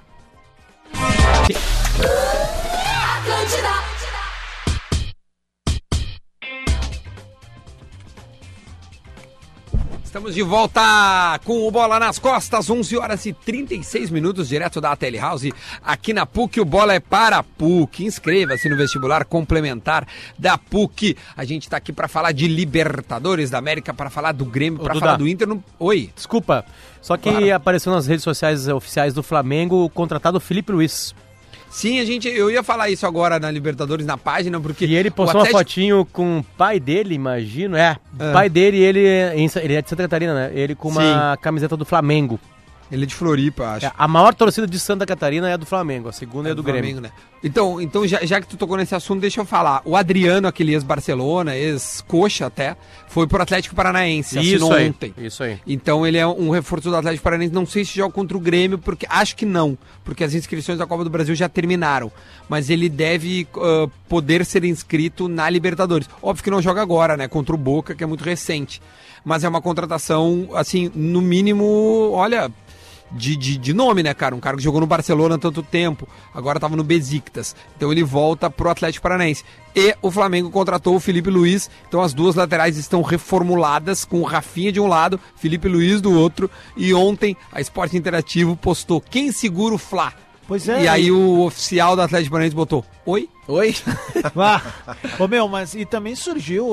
Estamos 10.19 10.35
de 10.35 10.43
volta 10.43 11.39
com 11.45 11.65
o 11.65 11.71
Bola 11.71 11.97
nas 11.97 12.19
Costas, 12.19 12.69
11 12.69 12.97
horas 12.97 13.25
e 13.25 13.31
36 13.31 14.09
minutos, 14.09 14.49
direto 14.49 14.81
da 14.81 14.93
Tele 14.93 15.17
House, 15.17 15.43
aqui 15.81 16.11
na 16.11 16.25
PUC. 16.25 16.59
O 16.59 16.65
Bola 16.65 16.93
é 16.93 16.99
para 16.99 17.37
a 17.37 17.43
PUC. 17.43 18.03
Inscreva-se 18.03 18.67
no 18.67 18.75
vestibular 18.75 19.23
complementar 19.23 20.05
da 20.37 20.57
PUC. 20.57 21.15
A 21.37 21.45
gente 21.45 21.63
está 21.63 21.77
aqui 21.77 21.93
para 21.93 22.09
falar 22.09 22.33
de 22.33 22.49
Libertadores 22.49 23.49
da 23.49 23.59
América, 23.59 23.93
para 23.93 24.09
falar 24.09 24.33
do 24.33 24.43
Grêmio, 24.43 24.81
para 24.81 24.99
falar 24.99 25.15
do 25.15 25.25
Inter. 25.25 25.47
No... 25.47 25.63
Oi. 25.79 26.09
Desculpa, 26.13 26.65
só 27.01 27.15
que 27.15 27.29
Claro. 27.31 27.55
apareceu 27.55 27.93
nas 27.93 28.05
redes 28.05 28.23
sociais 28.25 28.67
oficiais 28.67 29.13
do 29.13 29.23
Flamengo 29.23 29.85
o 29.85 29.89
contratado 29.89 30.37
Felipe 30.41 30.73
Luiz. 30.73 31.15
Sim, 31.69 31.99
a 31.99 32.05
gente, 32.05 32.27
eu 32.27 32.49
ia 32.49 32.63
falar 32.63 32.89
isso 32.89 33.05
agora 33.05 33.39
na 33.39 33.51
Libertadores, 33.51 34.05
na 34.05 34.17
página, 34.17 34.59
porque. 34.59 34.85
E 34.85 34.95
ele 34.95 35.11
postou 35.11 35.41
uma 35.41 35.47
Atlético- 35.47 35.59
fotinho 35.59 36.05
com 36.11 36.39
o 36.39 36.43
pai 36.43 36.79
dele, 36.79 37.13
imagino. 37.13 37.75
É, 37.77 37.97
o 38.15 38.33
pai 38.33 38.49
dele, 38.49 38.77
ele, 38.77 39.05
é 39.05 39.33
ele 39.61 39.73
é 39.75 39.81
de 39.81 39.89
Santa 39.89 40.03
Catarina, 40.03 40.33
né? 40.33 40.51
Ele 40.53 40.73
com 40.73 40.89
uma 40.89 41.37
camiseta 41.41 41.77
do 41.77 41.85
Flamengo. 41.85 42.39
Ele 42.91 43.03
é 43.03 43.05
de 43.05 43.13
Floripa, 43.13 43.65
acho. 43.67 43.85
É, 43.85 43.91
a 43.95 44.07
maior 44.07 44.33
torcida 44.33 44.65
de 44.65 44.79
Santa 44.79 45.05
Catarina 45.05 45.49
é 45.49 45.53
a 45.53 45.57
do 45.57 45.65
Flamengo, 45.65 46.09
a 46.09 46.11
segunda 46.11 46.49
é, 46.49 46.55
do 46.55 46.63
Grêmio. 46.63 46.95
Flamengo, 46.95 47.01
né? 47.01 47.11
Então, 47.43 47.79
então 47.79 48.05
já, 48.05 48.25
já 48.25 48.41
que 48.41 48.47
tu 48.47 48.57
tocou 48.57 48.75
nesse 48.75 48.93
assunto, 48.93 49.21
deixa 49.21 49.39
eu 49.39 49.45
falar. 49.45 49.81
O 49.85 49.95
Adriano, 49.95 50.47
aquele 50.47 50.73
ex-Barcelona, 50.73 51.55
ex-Coxa 51.55 52.47
até, 52.47 52.75
foi 53.07 53.27
pro 53.27 53.41
Atlético 53.41 53.75
Paranaense, 53.75 54.39
Isso 54.39 54.49
assinou 54.49 54.73
aí, 54.73 54.89
ontem. 54.89 55.13
isso 55.17 55.43
aí. 55.43 55.59
Então 55.65 56.05
ele 56.05 56.17
é 56.17 56.27
um 56.27 56.49
reforço 56.49 56.89
do 56.89 56.95
Atlético 56.95 57.23
Paranaense. 57.23 57.53
Não 57.53 57.65
sei 57.65 57.85
se 57.85 57.95
joga 57.95 58.13
contra 58.13 58.35
o 58.35 58.39
Grêmio, 58.39 58.77
porque 58.77 59.05
acho 59.09 59.35
que 59.35 59.45
não, 59.45 59.77
porque 60.03 60.23
as 60.23 60.33
inscrições 60.33 60.79
da 60.79 60.85
Copa 60.85 61.03
do 61.03 61.09
Brasil 61.09 61.33
já 61.35 61.47
terminaram. 61.47 62.11
Mas 62.49 62.69
ele 62.69 62.89
deve 62.89 63.47
ah, 63.55 63.87
poder 64.09 64.45
ser 64.45 64.65
inscrito 64.65 65.27
na 65.27 65.49
Libertadores. 65.49 66.09
Óbvio 66.21 66.43
que 66.43 66.51
não 66.51 66.61
joga 66.61 66.81
agora, 66.81 67.15
né? 67.15 67.27
Contra 67.27 67.55
o 67.55 67.57
Boca, 67.57 67.95
que 67.95 68.03
é 68.03 68.07
muito 68.07 68.23
recente. 68.23 68.81
Mas 69.23 69.43
é 69.43 69.49
uma 69.49 69.61
contratação, 69.61 70.49
assim, 70.55 70.91
no 70.93 71.21
mínimo, 71.21 72.11
olha. 72.13 72.51
De, 73.11 73.35
de, 73.35 73.57
de 73.57 73.73
nome, 73.73 74.03
né, 74.03 74.13
cara? 74.13 74.35
Um 74.35 74.39
cara 74.39 74.57
que 74.57 74.63
jogou 74.63 74.81
no 74.81 74.87
Barcelona 74.87 75.35
há 75.35 75.37
tanto 75.37 75.63
tempo, 75.63 76.07
agora 76.33 76.59
tava 76.59 76.75
no 76.75 76.83
Besiktas. 76.83 77.55
Então 77.75 77.91
ele 77.91 78.03
volta 78.03 78.49
pro 78.49 78.69
Atlético 78.69 79.03
Paranaense. 79.03 79.43
E 79.75 79.95
o 80.01 80.11
Flamengo 80.11 80.49
contratou 80.49 80.95
o 80.95 80.99
Felipe 80.99 81.29
Luiz, 81.29 81.69
então 81.87 82.01
as 82.01 82.13
duas 82.13 82.35
laterais 82.35 82.77
estão 82.77 83.01
reformuladas, 83.01 84.03
com 84.03 84.21
o 84.21 84.25
Rafinha 84.25 84.71
de 84.71 84.79
um 84.79 84.87
lado, 84.87 85.19
Felipe 85.35 85.67
Luiz 85.67 86.01
do 86.01 86.11
outro. 86.11 86.49
E 86.75 86.93
ontem 86.93 87.35
a 87.51 87.61
Esporte 87.61 87.95
Interativo 87.95 88.55
postou 88.55 88.99
quem 88.99 89.31
segura 89.31 89.75
o 89.75 89.77
Fla. 89.77 90.13
Pois 90.47 90.67
é. 90.67 90.83
E 90.83 90.87
aí 90.87 91.11
o 91.11 91.41
oficial 91.41 91.95
do 91.95 92.01
Atlético 92.01 92.31
Paranaense 92.31 92.55
botou, 92.55 92.83
oi? 93.05 93.29
Oi? 93.49 93.75
Ah, 94.35 94.61
ô 95.17 95.27
meu, 95.27 95.47
mas 95.47 95.73
e 95.73 95.85
também 95.85 96.13
surgiu 96.15 96.67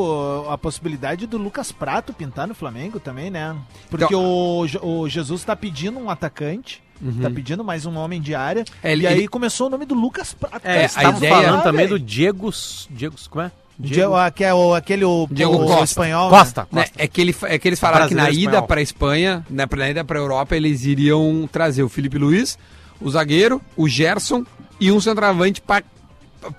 a 0.50 0.58
possibilidade 0.58 1.26
do 1.26 1.38
Lucas 1.38 1.70
Prato 1.70 2.12
pintar 2.12 2.46
no 2.48 2.54
Flamengo 2.54 2.98
também, 2.98 3.30
né? 3.30 3.54
Porque 3.88 4.04
Então- 4.04 4.20
o, 4.24 4.66
o 5.02 5.08
Jesus 5.08 5.44
tá 5.44 5.54
pedindo 5.54 5.98
um 5.98 6.10
atacante, 6.10 6.82
tá 7.22 7.30
pedindo 7.30 7.62
mais 7.62 7.86
um 7.86 7.96
homem 7.96 8.20
de 8.20 8.34
área. 8.34 8.64
É, 8.82 8.92
ele- 8.92 9.04
e 9.04 9.06
aí 9.06 9.18
ele- 9.18 9.28
começou 9.28 9.68
o 9.68 9.70
nome 9.70 9.86
do 9.86 9.94
Lucas 9.94 10.34
Prato. 10.34 10.60
É, 10.66 10.76
É, 10.76 10.80
eles 10.80 10.96
a 10.96 11.04
ideia- 11.10 11.34
falando 11.34 11.62
também 11.62 11.86
do 11.86 11.98
Diego... 12.00 12.50
Diego... 12.90 13.14
Como 13.30 13.44
é? 13.44 13.52
Diego, 13.78 14.14
ah, 14.16 14.30
que 14.30 14.42
é 14.42 14.52
o, 14.54 14.74
aquele 14.74 15.04
o, 15.04 15.28
Diego 15.30 15.54
o 15.54 15.66
Costa. 15.66 15.84
espanhol. 15.84 16.30
Costa. 16.30 16.66
Né, 16.72 16.82
Costa. 16.82 16.94
é, 17.02 17.06
que 17.06 17.20
ele, 17.20 17.36
é 17.44 17.58
que 17.58 17.68
eles 17.68 17.78
falaram 17.78 18.08
que 18.08 18.14
na 18.14 18.22
Brasileiro 18.24 18.42
ida 18.50 18.50
espanhol. 18.56 18.66
para 18.66 18.82
Espanha, 18.82 19.46
né, 19.50 19.66
na 19.76 19.90
ida 19.90 20.04
para 20.04 20.18
Europa, 20.18 20.56
eles 20.56 20.84
iriam 20.84 21.48
trazer 21.52 21.82
o 21.84 21.88
Felipe 21.88 22.18
Luiz, 22.18 22.58
o 23.00 23.10
zagueiro, 23.10 23.60
o 23.76 23.86
Gerson 23.88 24.44
e 24.80 24.90
um 24.90 25.00
centroavante 25.00 25.60
para 25.60 25.84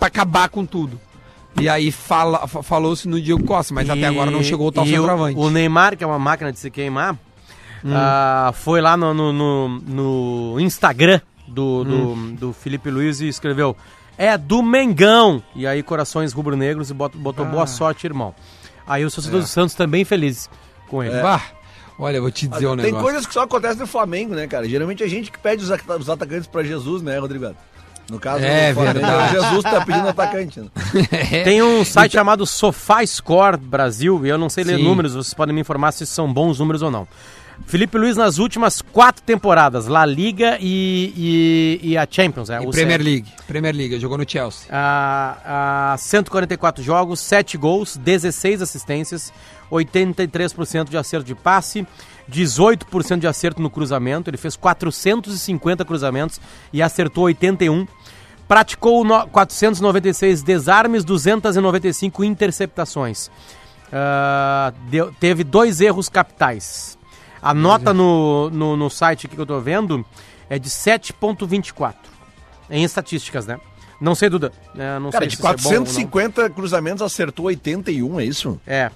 acabar 0.02 0.50
com 0.50 0.66
tudo. 0.66 1.00
E 1.60 1.68
aí 1.68 1.92
fala, 1.92 2.48
fa- 2.48 2.62
falou-se 2.62 3.08
no 3.08 3.20
Diego 3.20 3.44
Costa, 3.44 3.74
mas 3.74 3.90
até 3.90 4.02
E- 4.02 4.06
agora 4.06 4.30
não 4.30 4.44
chegou 4.44 4.68
o 4.68 4.72
tal 4.72 4.86
centroavante. 4.86 5.38
O, 5.40 5.44
o 5.44 5.50
Neymar, 5.50 5.98
que 5.98 6.04
é 6.04 6.08
uma 6.08 6.20
máquina 6.20 6.52
de 6.52 6.60
se 6.60 6.70
queimar, 6.70 7.18
ah, 7.86 8.52
foi 8.54 8.82
lá 8.82 8.96
no, 8.98 9.14
no, 9.14 9.34
no- 9.34 9.70
no 10.54 10.60
Instagram 10.60 11.20
do, 11.48 11.84
do, 11.84 12.16
do 12.34 12.54
Felipe 12.54 12.90
Luiz 12.90 13.22
e 13.22 13.28
escreveu: 13.28 13.76
É 14.18 14.38
do 14.38 14.62
Mengão. 14.62 15.42
E 15.56 15.66
aí, 15.66 15.82
corações 15.82 16.34
rubro-negros 16.34 16.90
e 16.90 16.94
botou, 16.94 17.20
botou 17.20 17.46
boa 17.46 17.66
sorte, 17.68 18.06
irmão. 18.06 18.36
Aí 18.86 19.04
o 19.06 19.12
torcedor 19.12 19.42
do 19.42 19.48
Santos 19.48 19.76
também 19.76 20.06
feliz 20.06 20.50
com 20.88 21.04
ele. 21.04 21.20
Bah, 21.22 21.42
olha, 22.00 22.18
eu 22.18 22.22
vou 22.22 22.32
te 22.32 22.48
dizer 22.48 22.68
um 22.68 22.76
Tem 22.76 22.86
negócio. 22.86 23.04
coisas 23.06 23.26
que 23.26 23.34
só 23.34 23.42
acontecem 23.44 23.80
no 23.80 23.88
Flamengo, 23.88 24.34
né, 24.34 24.48
cara? 24.48 24.68
Geralmente 24.70 25.04
é 25.04 25.08
gente 25.08 25.32
que 25.32 25.40
pede 25.40 25.64
os, 25.64 25.72
at- 25.72 25.84
os 26.00 26.10
atacantes 26.10 26.48
pra 26.48 26.64
Jesus, 26.64 27.02
né, 27.02 27.18
Rodrigo? 27.20 27.54
No 28.10 28.20
caso, 28.20 28.44
É 28.44 28.72
verdade. 28.74 29.34
Jesus 29.34 29.64
tá 29.64 29.84
pedindo 29.84 30.08
atacante. 30.08 30.60
Né? 30.62 30.68
Tem 31.44 31.62
um 31.62 31.84
site 31.84 32.14
chamado 32.14 32.46
SofaScore 32.46 33.58
Brasil, 33.58 34.26
e 34.26 34.30
eu 34.30 34.38
não 34.38 34.50
sei 34.50 34.64
ler 34.64 34.78
Sim. 34.78 34.84
números, 34.84 35.14
vocês 35.14 35.34
podem 35.34 35.54
me 35.54 35.62
informar 35.62 35.92
se 35.92 36.06
são 36.06 36.32
bons 36.32 36.60
números 36.60 36.82
ou 36.82 36.90
não. 36.90 37.08
Felipe 37.66 37.98
Luiz 37.98 38.16
nas 38.16 38.38
últimas 38.38 38.82
quatro 38.84 39.24
temporadas, 39.24 39.88
La 39.88 40.06
Liga 40.06 40.58
e, 40.62 41.80
e, 41.82 41.90
e 41.92 41.98
a 41.98 42.08
Champions, 42.10 42.52
é, 42.52 42.62
E 42.62 42.68
o 42.68 42.70
Premier 42.70 43.02
League, 43.02 43.26
Premier 43.48 43.76
League, 43.76 44.00
jogou 44.00 44.16
no 44.18 44.30
Chelsea. 44.30 44.68
a, 44.72 45.94
a 45.94 45.98
144 45.98 46.84
jogos, 46.84 47.20
7 47.20 47.58
gols, 47.58 47.98
16 47.98 48.62
assistências, 48.62 49.34
83% 49.72 50.88
de 50.90 50.98
acerto 50.98 51.26
de 51.26 51.34
passe, 51.36 51.86
18% 52.32 53.20
de 53.20 53.28
acerto 53.28 53.62
no 53.62 53.70
cruzamento. 53.70 54.30
Ele 54.30 54.38
fez 54.38 54.56
450 54.56 55.84
cruzamentos 55.86 56.40
e 56.74 56.82
acertou 56.82 57.26
81. 57.26 57.88
Praticou 58.48 59.04
no- 59.04 59.28
496 59.28 60.42
desarmes, 60.42 61.04
295 61.04 62.24
interceptações. 62.24 63.30
Ah, 63.92 64.74
deu- 64.90 65.12
teve 65.20 65.44
dois 65.44 65.82
erros 65.82 66.10
capitais. 66.10 66.98
A 67.42 67.54
nota 67.54 67.94
no, 67.94 68.50
no, 68.50 68.76
no 68.76 68.90
site 68.90 69.28
aqui 69.28 69.36
que 69.36 69.42
eu 69.42 69.46
tô 69.46 69.60
vendo 69.60 70.06
é 70.50 70.58
de 70.58 70.70
7,24 70.70 71.94
em 72.70 72.84
estatísticas, 72.84 73.46
né? 73.46 73.60
Não 74.00 74.14
sei, 74.14 74.30
Duda. 74.30 74.52
É, 74.78 75.00
não 75.00 75.10
Cara, 75.10 75.24
sei 75.24 75.30
de 75.30 75.36
se 75.36 75.42
isso 75.42 75.48
é 75.48 75.56
bom 75.56 75.70
ou 75.70 75.74
não. 75.76 75.86
450 75.86 76.50
cruzamentos 76.52 77.02
acertou 77.02 77.46
81, 77.48 78.20
é 78.20 78.26
isso? 78.26 78.60
É. 78.66 78.92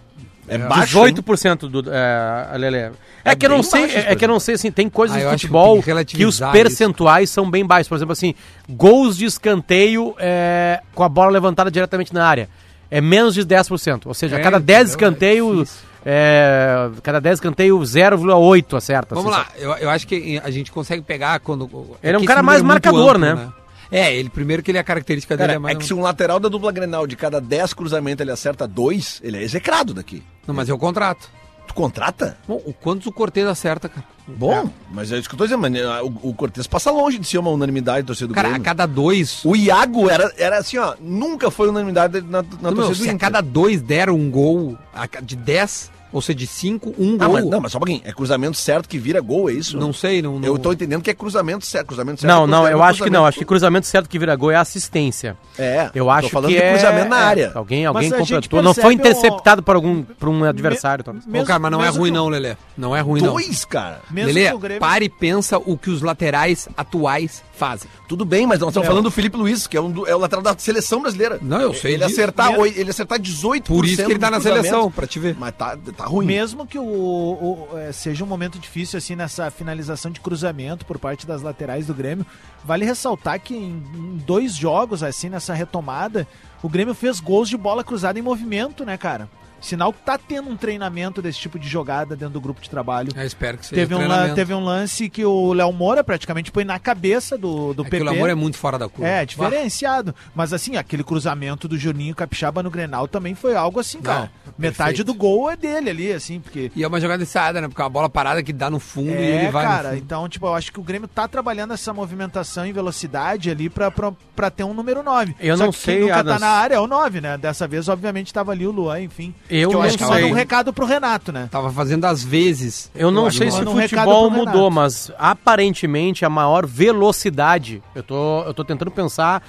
É 0.51 0.57
baixo, 0.57 1.07
hein? 1.07 1.13
18% 1.13 1.69
do 1.69 1.83
é, 1.89 2.57
Lele. 2.57 2.77
É, 2.77 2.91
É 3.23 3.35
que 3.35 3.45
eu 3.45 3.49
não 3.49 3.63
sei, 3.63 3.81
baixo 3.83 3.97
esse 3.97 4.07
é, 4.07 4.15
que 4.15 4.25
eu 4.25 4.29
não 4.29 4.39
sei 4.39 4.55
assim, 4.55 4.69
tem 4.69 4.89
coisas 4.89 5.15
Ah, 5.15 5.19
de 5.19 5.29
futebol 5.29 5.81
que 5.81 6.05
que, 6.05 6.25
os 6.25 6.39
percentuais 6.39 7.29
são 7.29 7.49
bem 7.49 7.65
baixos. 7.65 7.87
Por 7.87 7.95
exemplo, 7.95 8.11
assim, 8.11 8.35
gols 8.69 9.15
de 9.15 9.23
escanteio 9.23 10.13
é, 10.19 10.81
com 10.93 11.03
a 11.03 11.09
bola 11.09 11.31
levantada 11.31 11.71
diretamente 11.71 12.13
na 12.13 12.25
área. 12.25 12.49
É 12.89 12.99
menos 12.99 13.33
de 13.33 13.45
10%. 13.45 14.07
Ou 14.07 14.13
seja, 14.13 14.35
a 14.35 14.39
É, 14.39 14.43
cada 14.43 14.59
10 14.59 14.67
entendeu? 14.67 14.83
É 14.83 14.91
escanteios, 14.91 15.79
é, 16.05 16.89
cada 17.01 17.21
10 17.21 17.35
escanteio 17.35 17.79
0,8 17.79 18.75
acerta. 18.75 19.15
Vamos 19.15 19.31
assim, 19.31 19.41
lá, 19.41 19.47
eu, 19.57 19.71
eu 19.83 19.89
acho 19.89 20.05
que 20.05 20.41
a 20.43 20.51
gente 20.51 20.69
consegue 20.69 21.01
pegar 21.01 21.39
quando. 21.39 21.69
Ele 22.03 22.17
é 22.17 22.19
um 22.19 22.25
cara 22.25 22.43
mais 22.43 22.61
número 22.61 22.81
muito 22.81 22.93
marcador, 22.93 23.17
né? 23.17 23.53
É, 23.91 24.15
ele 24.15 24.29
primeiro 24.29 24.63
que 24.63 24.71
ele 24.71 24.77
a 24.77 24.83
característica 24.83 25.35
dele 25.35 25.47
Cara, 25.47 25.55
é 25.57 25.59
mais. 25.59 25.75
é 25.75 25.79
que 25.79 25.85
se 25.85 25.93
um 25.93 26.01
lateral 26.01 26.39
da 26.39 26.47
dupla 26.47 26.71
Grenal 26.71 27.05
de 27.05 27.17
cada 27.17 27.41
10 27.41 27.73
cruzamentos 27.73 28.21
ele 28.21 28.31
acerta 28.31 28.65
2, 28.65 29.19
ele 29.21 29.37
é 29.37 29.43
execrado 29.43 29.93
daqui. 29.93 30.23
Não, 30.47 30.55
mas 30.55 30.69
é 30.69 30.73
o 30.73 30.77
contrato. 30.77 31.29
Tu 31.67 31.73
contrata? 31.73 32.37
Bom, 32.47 32.61
o 32.65 32.73
quantos 32.73 33.07
o 33.07 33.11
Cortez 33.11 33.47
acerta, 33.47 33.87
cara? 33.87 34.05
Bom, 34.27 34.69
mas 34.91 35.11
é 35.11 35.17
isso 35.17 35.29
que 35.29 35.35
eu 35.35 35.37
tô 35.37 35.43
dizendo, 35.45 35.61
mas 35.61 35.71
né, 35.71 35.81
o, 36.01 36.29
o 36.29 36.33
Cortez 36.33 36.65
passa 36.67 36.89
longe 36.91 37.17
de 37.19 37.25
ser 37.27 37.37
uma 37.37 37.49
unanimidade 37.51 38.03
do 38.03 38.07
torcedor 38.07 38.29
do 38.29 38.33
Cara, 38.35 38.47
a 38.47 38.51
Grêmio. 38.51 38.65
cada 38.65 38.85
dois. 38.85 39.43
O 39.45 39.55
Iago 39.55 40.09
era, 40.09 40.33
era 40.37 40.57
assim, 40.57 40.77
ó, 40.77 40.95
nunca 40.99 41.49
foi 41.51 41.69
unanimidade 41.69 42.21
na, 42.21 42.41
na 42.41 42.47
Não, 42.61 42.71
meu, 42.71 42.75
torcida 42.75 42.95
do 42.97 43.03
se 43.03 43.09
a 43.09 43.13
Inter. 43.13 43.19
cada 43.19 43.41
dois 43.41 43.81
deram 43.81 44.15
um 44.15 44.29
gol 44.29 44.77
a 44.93 45.05
de 45.21 45.35
10, 45.35 45.91
ou 46.11 46.21
seja, 46.21 46.37
de 46.39 46.47
5, 46.47 46.93
um 46.97 47.17
Ah, 47.19 47.25
gol. 47.25 47.33
mas, 47.35 47.45
não, 47.45 47.61
mas 47.61 47.71
só 47.71 47.77
um 47.77 47.81
pouquinho. 47.81 48.01
É 48.03 48.11
cruzamento 48.11 48.57
certo 48.57 48.87
que 48.89 48.97
vira 48.97 49.19
gol, 49.21 49.49
é 49.49 49.53
isso? 49.53 49.77
Não 49.77 49.93
sei, 49.93 50.21
não. 50.21 50.39
não... 50.39 50.47
Eu 50.47 50.57
tô 50.59 50.71
entendendo 50.73 51.01
que 51.01 51.09
é 51.09 51.13
cruzamento 51.13 51.65
certo. 51.65 51.87
Cruzamento 51.87 52.21
certo 52.21 52.31
Não, 52.33 52.43
é 52.43 52.47
não, 52.47 52.67
eu 52.67 52.81
acho 52.83 53.03
que 53.03 53.09
não. 53.09 53.25
Acho 53.25 53.39
que 53.39 53.45
cruzamento 53.45 53.87
certo 53.87 54.09
que 54.09 54.17
vira 54.19 54.35
gol 54.35 54.51
é 54.51 54.55
assistência. 54.55 55.37
É, 55.57 55.89
Eu 55.93 56.05
tô 56.05 56.09
acho 56.11 56.29
falando 56.29 56.49
que 56.49 56.55
de 56.57 56.61
é, 56.61 56.71
cruzamento 56.71 57.09
na 57.09 57.19
é, 57.19 57.23
área. 57.23 57.51
Alguém, 57.55 57.85
alguém 57.85 58.09
Mas 58.09 58.19
completou. 58.19 58.61
Não 58.61 58.73
foi 58.73 58.95
percebe 58.95 58.95
um- 58.95 59.09
interceptado 59.09 59.63
por 59.63 59.75
algum 59.75 60.01
por 60.03 60.29
um 60.29 60.43
adversário, 60.43 61.03
talvez. 61.03 61.25
Me- 61.25 61.39
Ô, 61.41 61.43
cara, 61.45 61.59
mas 61.59 61.71
não 61.71 61.81
é 61.81 61.85
mesmo 61.85 61.99
ruim 62.01 62.11
não, 62.11 62.27
Lelê. 62.29 62.55
Não 62.77 62.95
é 62.95 63.01
ruim 63.01 63.21
não. 63.21 63.33
Dois, 63.33 63.65
cara. 63.65 63.99
Mesmo 64.09 64.33
Lelê, 64.33 64.57
Grêmio- 64.57 64.79
pare 64.79 65.05
e 65.05 65.09
pensa 65.09 65.57
o 65.57 65.77
que 65.77 65.89
os 65.89 66.01
laterais 66.01 66.67
atuais 66.75 67.43
fazem. 67.61 67.87
Tudo 68.07 68.25
bem, 68.25 68.47
mas 68.47 68.59
nós 68.59 68.69
estamos 68.69 68.87
É, 68.87 68.89
falando 68.89 69.03
do 69.03 69.11
Felipe 69.11 69.37
Luiz, 69.37 69.67
que 69.67 69.77
é, 69.77 69.81
um 69.81 69.91
do- 69.91 70.07
é 70.07 70.15
o 70.15 70.17
lateral 70.17 70.41
da 70.41 70.57
seleção 70.57 70.99
brasileira. 71.03 71.37
Não, 71.39 71.61
eu 71.61 71.73
sei 71.75 71.93
Ele 71.93 72.03
disso. 72.05 72.19
acertar, 72.19 72.49
Mesmo- 72.49 72.65
ele 72.65 72.89
acertar 72.89 73.19
18% 73.19 73.67
Por 73.67 73.85
isso 73.85 73.97
que 74.03 74.11
ele 74.11 74.17
tá 74.17 74.31
dos 74.31 74.43
na 74.43 74.43
seleção, 74.43 74.89
pra 74.89 75.05
te 75.05 75.19
ver. 75.19 75.35
Mas 75.39 75.53
tá, 75.55 75.77
tá 75.95 76.05
ruim. 76.05 76.25
Mesmo 76.25 76.65
que 76.65 76.79
o, 76.79 76.83
o- 76.83 77.67
é, 77.77 77.91
seja 77.91 78.23
um 78.23 78.27
momento 78.27 78.57
difícil 78.57 78.97
assim 78.97 79.15
nessa 79.15 79.51
finalização 79.51 80.09
de 80.09 80.19
cruzamento 80.19 80.85
por 80.87 80.97
parte 80.97 81.27
das 81.27 81.43
laterais 81.43 81.85
do 81.85 81.93
Grêmio, 81.93 82.25
vale 82.65 82.83
ressaltar 82.83 83.39
que 83.39 83.53
em, 83.55 83.83
em 83.95 84.17
dois 84.25 84.55
jogos 84.55 85.03
assim 85.03 85.29
nessa 85.29 85.53
retomada, 85.53 86.27
o 86.63 86.67
Grêmio 86.69 86.95
fez 86.95 87.19
gols 87.19 87.47
de 87.47 87.57
bola 87.57 87.83
cruzada 87.83 88.17
em 88.17 88.23
movimento, 88.23 88.83
né, 88.83 88.97
cara? 88.97 89.29
Sinal 89.61 89.93
que 89.93 90.01
tá 90.01 90.17
tendo 90.17 90.49
um 90.49 90.57
treinamento 90.57 91.21
desse 91.21 91.39
tipo 91.39 91.57
de 91.59 91.67
jogada 91.69 92.15
dentro 92.15 92.33
do 92.33 92.41
grupo 92.41 92.59
de 92.61 92.69
trabalho. 92.69 93.11
Eu 93.15 93.25
espero 93.25 93.57
que 93.57 93.65
seja 93.65 93.81
Teve 93.81 93.95
um, 93.95 94.35
teve 94.35 94.53
um 94.53 94.63
lance 94.63 95.09
que 95.09 95.23
o 95.23 95.53
Léo 95.53 95.71
Moura 95.71 96.03
praticamente 96.03 96.51
põe 96.51 96.63
na 96.65 96.79
cabeça 96.79 97.37
do, 97.37 97.73
do 97.73 97.85
É 97.85 97.89
PP. 97.89 98.03
o 98.05 98.09
amor 98.09 98.29
é 98.29 98.35
muito 98.35 98.57
fora 98.57 98.77
da 98.79 98.89
curva. 98.89 99.07
É, 99.07 99.25
diferenciado. 99.25 100.13
Mas 100.35 100.51
assim, 100.53 100.75
aquele 100.77 101.03
cruzamento 101.03 101.67
do 101.67 101.77
Juninho 101.77 102.15
Capixaba 102.15 102.63
no 102.63 102.69
Grenal 102.71 103.07
também 103.07 103.35
foi 103.35 103.55
algo 103.55 103.79
assim, 103.79 103.97
Não, 103.97 104.03
cara. 104.03 104.31
Metade 104.57 104.89
perfeito. 104.97 105.03
do 105.05 105.13
gol 105.13 105.49
é 105.51 105.55
dele 105.55 105.89
ali, 105.89 106.11
assim, 106.11 106.39
porque. 106.39 106.71
E 106.75 106.83
é 106.83 106.87
uma 106.87 106.99
jogada 106.99 107.21
ensaiada, 107.23 107.61
né? 107.61 107.67
Porque 107.67 107.81
é 107.81 107.83
uma 107.83 107.89
bola 107.89 108.09
parada 108.09 108.41
que 108.43 108.51
dá 108.51 108.69
no 108.69 108.79
fundo 108.79 109.09
e 109.11 109.13
É, 109.13 109.43
ele 109.43 109.51
vai 109.51 109.65
cara, 109.65 109.83
no 109.83 109.89
fundo. 109.95 110.03
então, 110.03 110.29
tipo, 110.29 110.45
eu 110.47 110.55
acho 110.55 110.71
que 110.71 110.79
o 110.79 110.83
Grêmio 110.83 111.07
tá 111.07 111.27
trabalhando 111.27 111.73
essa 111.73 111.93
movimentação 111.93 112.65
em 112.65 112.73
velocidade 112.73 113.49
ali 113.49 113.69
pra, 113.69 113.89
pra, 113.91 114.11
pra 114.35 114.49
ter 114.49 114.63
um 114.63 114.73
número 114.73 115.01
9. 115.03 115.35
Eu 115.39 115.57
Só 115.57 115.65
não 115.65 115.71
que 115.71 115.77
sei, 115.79 115.95
quem 115.97 116.03
nunca 116.07 116.19
Adams. 116.19 116.39
tá 116.39 116.45
na 116.47 116.51
área 116.51 116.75
é 116.75 116.79
o 116.79 116.87
9, 116.87 117.21
né? 117.21 117.37
Dessa 117.37 117.67
vez, 117.67 117.87
obviamente, 117.87 118.33
tava 118.33 118.51
ali 118.51 118.65
o 118.67 118.71
Luan, 118.71 119.01
enfim. 119.01 119.33
Eu 119.51 119.69
eu 119.69 119.71
não 119.73 119.81
acho 119.81 119.97
que 119.97 120.05
manda 120.05 120.25
um 120.25 120.31
recado 120.31 120.71
pro 120.71 120.85
Renato, 120.85 121.31
né? 121.31 121.49
Tava 121.51 121.69
fazendo 121.71 122.05
às 122.05 122.23
vezes. 122.23 122.89
Eu 122.95 123.11
não 123.11 123.25
acho 123.25 123.37
sei 123.37 123.51
se 123.51 123.61
o 123.61 123.69
um 123.69 123.81
futebol 123.81 124.31
mudou, 124.31 124.71
mas 124.71 125.11
aparentemente 125.19 126.23
a 126.23 126.29
maior 126.29 126.65
velocidade. 126.65 127.83
Eu 127.93 128.01
tô, 128.01 128.43
eu 128.43 128.53
tô 128.53 128.63
tentando 128.63 128.89
pensar 128.89 129.43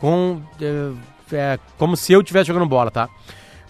com 0.00 0.40
é, 0.60 0.92
é, 1.32 1.58
como 1.76 1.96
se 1.96 2.12
eu 2.12 2.20
estivesse 2.20 2.46
jogando 2.46 2.66
bola, 2.66 2.90
tá? 2.90 3.08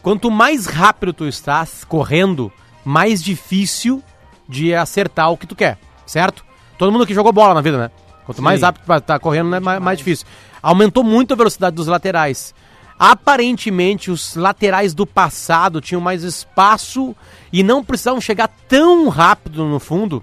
Quanto 0.03 0.31
mais 0.31 0.66
rápido 0.66 1.12
tu 1.14 1.27
estás 1.27 1.85
correndo, 1.85 2.53
mais 2.85 3.22
difícil 3.22 4.03
de 4.46 4.74
acertar 4.74 5.31
o 5.31 5.37
que 5.37 5.46
tu 5.46 5.57
quer, 5.57 5.79
certo? 6.07 6.44
Todo 6.77 6.92
mundo 6.92 7.07
que 7.07 7.14
jogou 7.14 7.33
bola 7.33 7.55
na 7.55 7.61
vida, 7.62 7.79
né? 7.79 7.90
Quanto 8.24 8.42
mais 8.42 8.61
Sim. 8.61 8.66
rápido 8.66 8.85
tu 8.85 9.01
tá 9.01 9.18
correndo, 9.18 9.48
né, 9.48 9.59
mais, 9.59 9.81
mais 9.81 9.98
difícil. 9.98 10.27
Aumentou 10.62 11.03
muito 11.03 11.33
a 11.33 11.37
velocidade 11.37 11.74
dos 11.74 11.87
laterais. 11.87 12.55
Aparentemente, 12.98 14.11
os 14.11 14.34
laterais 14.34 14.92
do 14.94 15.06
passado 15.06 15.80
tinham 15.80 16.00
mais 16.00 16.22
espaço 16.24 17.14
e 17.52 17.62
não 17.62 17.84
precisavam 17.84 18.20
chegar 18.20 18.48
tão 18.68 19.08
rápido 19.08 19.64
no 19.64 19.78
fundo 19.78 20.22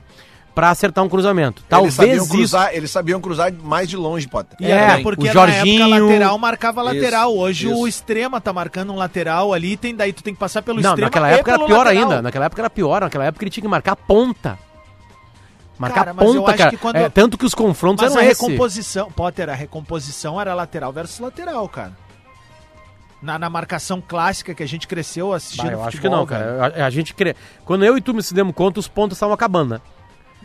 para 0.53 0.69
acertar 0.69 1.03
um 1.03 1.09
cruzamento. 1.09 1.61
eles 1.61 1.69
Talvez 1.69 1.93
sabiam, 1.95 2.15
isso. 2.23 2.29
cruzar, 2.29 2.73
eles 2.73 2.91
sabiam 2.91 3.19
cruzar 3.21 3.51
mais 3.53 3.89
de 3.89 3.97
longe, 3.97 4.27
Potter. 4.27 4.57
É, 4.61 4.87
até 4.87 5.03
porque 5.03 5.23
o 5.23 5.25
na 5.25 5.29
época 5.41 5.51
Jorginho- 5.53 6.05
lateral 6.07 6.37
marcava 6.37 6.81
lateral. 6.81 7.29
Isso, 7.31 7.39
Hoje 7.39 7.67
o 7.67 7.71
isso. 7.71 7.87
extrema 7.87 8.39
tá 8.41 8.53
marcando 8.53 8.91
um 8.93 8.95
lateral 8.95 9.53
ali, 9.53 9.75
tem 9.75 9.93
daí 9.95 10.13
tu 10.13 10.23
tem 10.23 10.33
que 10.33 10.39
passar 10.39 10.61
pelo 10.61 10.81
Não, 10.81 10.91
extrema 10.91 11.07
naquela 11.07 11.29
e 11.29 11.33
época 11.35 11.51
era 11.51 11.65
pior 11.65 11.77
lateral. 11.85 12.03
ainda. 12.03 12.21
Naquela 12.21 12.45
época 12.45 12.61
era 12.61 12.69
pior. 12.69 13.01
Naquela 13.01 13.25
época 13.25 13.43
ele 13.43 13.51
tinha 13.51 13.61
que 13.63 13.67
marcar 13.67 13.91
a 13.93 13.95
ponta. 13.97 14.57
Marcar 15.77 16.05
Cara, 16.05 16.13
ponta, 16.15 16.53
cara. 16.53 16.69
que 16.69 16.77
quando- 16.77 16.95
É, 16.95 17.09
tanto 17.09 17.37
que 17.37 17.45
os 17.45 17.53
confrontos 17.53 18.01
Mas 18.05 18.15
a 18.15 18.19
eram 18.21 18.31
esse. 18.31 18.41
recomposição, 18.45 19.11
Potter, 19.11 19.49
a 19.49 19.53
recomposição 19.53 20.39
era 20.39 20.53
lateral 20.53 20.93
versus 20.93 21.19
lateral, 21.19 21.67
cara. 21.67 21.91
Na, 23.25 23.39
na 23.39 23.49
marcação 23.49 24.01
clássica 24.05 24.53
que 24.53 24.61
a 24.61 24.67
gente 24.67 24.87
cresceu 24.87 25.33
assistindo 25.33 25.65
Bah, 25.65 25.71
eu 25.71 25.81
acho 25.81 25.91
que 25.91 25.97
futebol, 25.97 26.19
não, 26.19 26.25
cara. 26.25 26.73
A, 26.77 26.85
a 26.85 26.89
gente 26.89 27.13
cre... 27.13 27.35
Quando 27.65 27.83
eu 27.83 27.97
e 27.97 28.01
tu 28.01 28.21
se 28.21 28.33
demos 28.33 28.53
conta, 28.53 28.79
os 28.79 28.87
pontos 28.87 29.17
estavam 29.17 29.33
acabando, 29.33 29.71
né? 29.71 29.81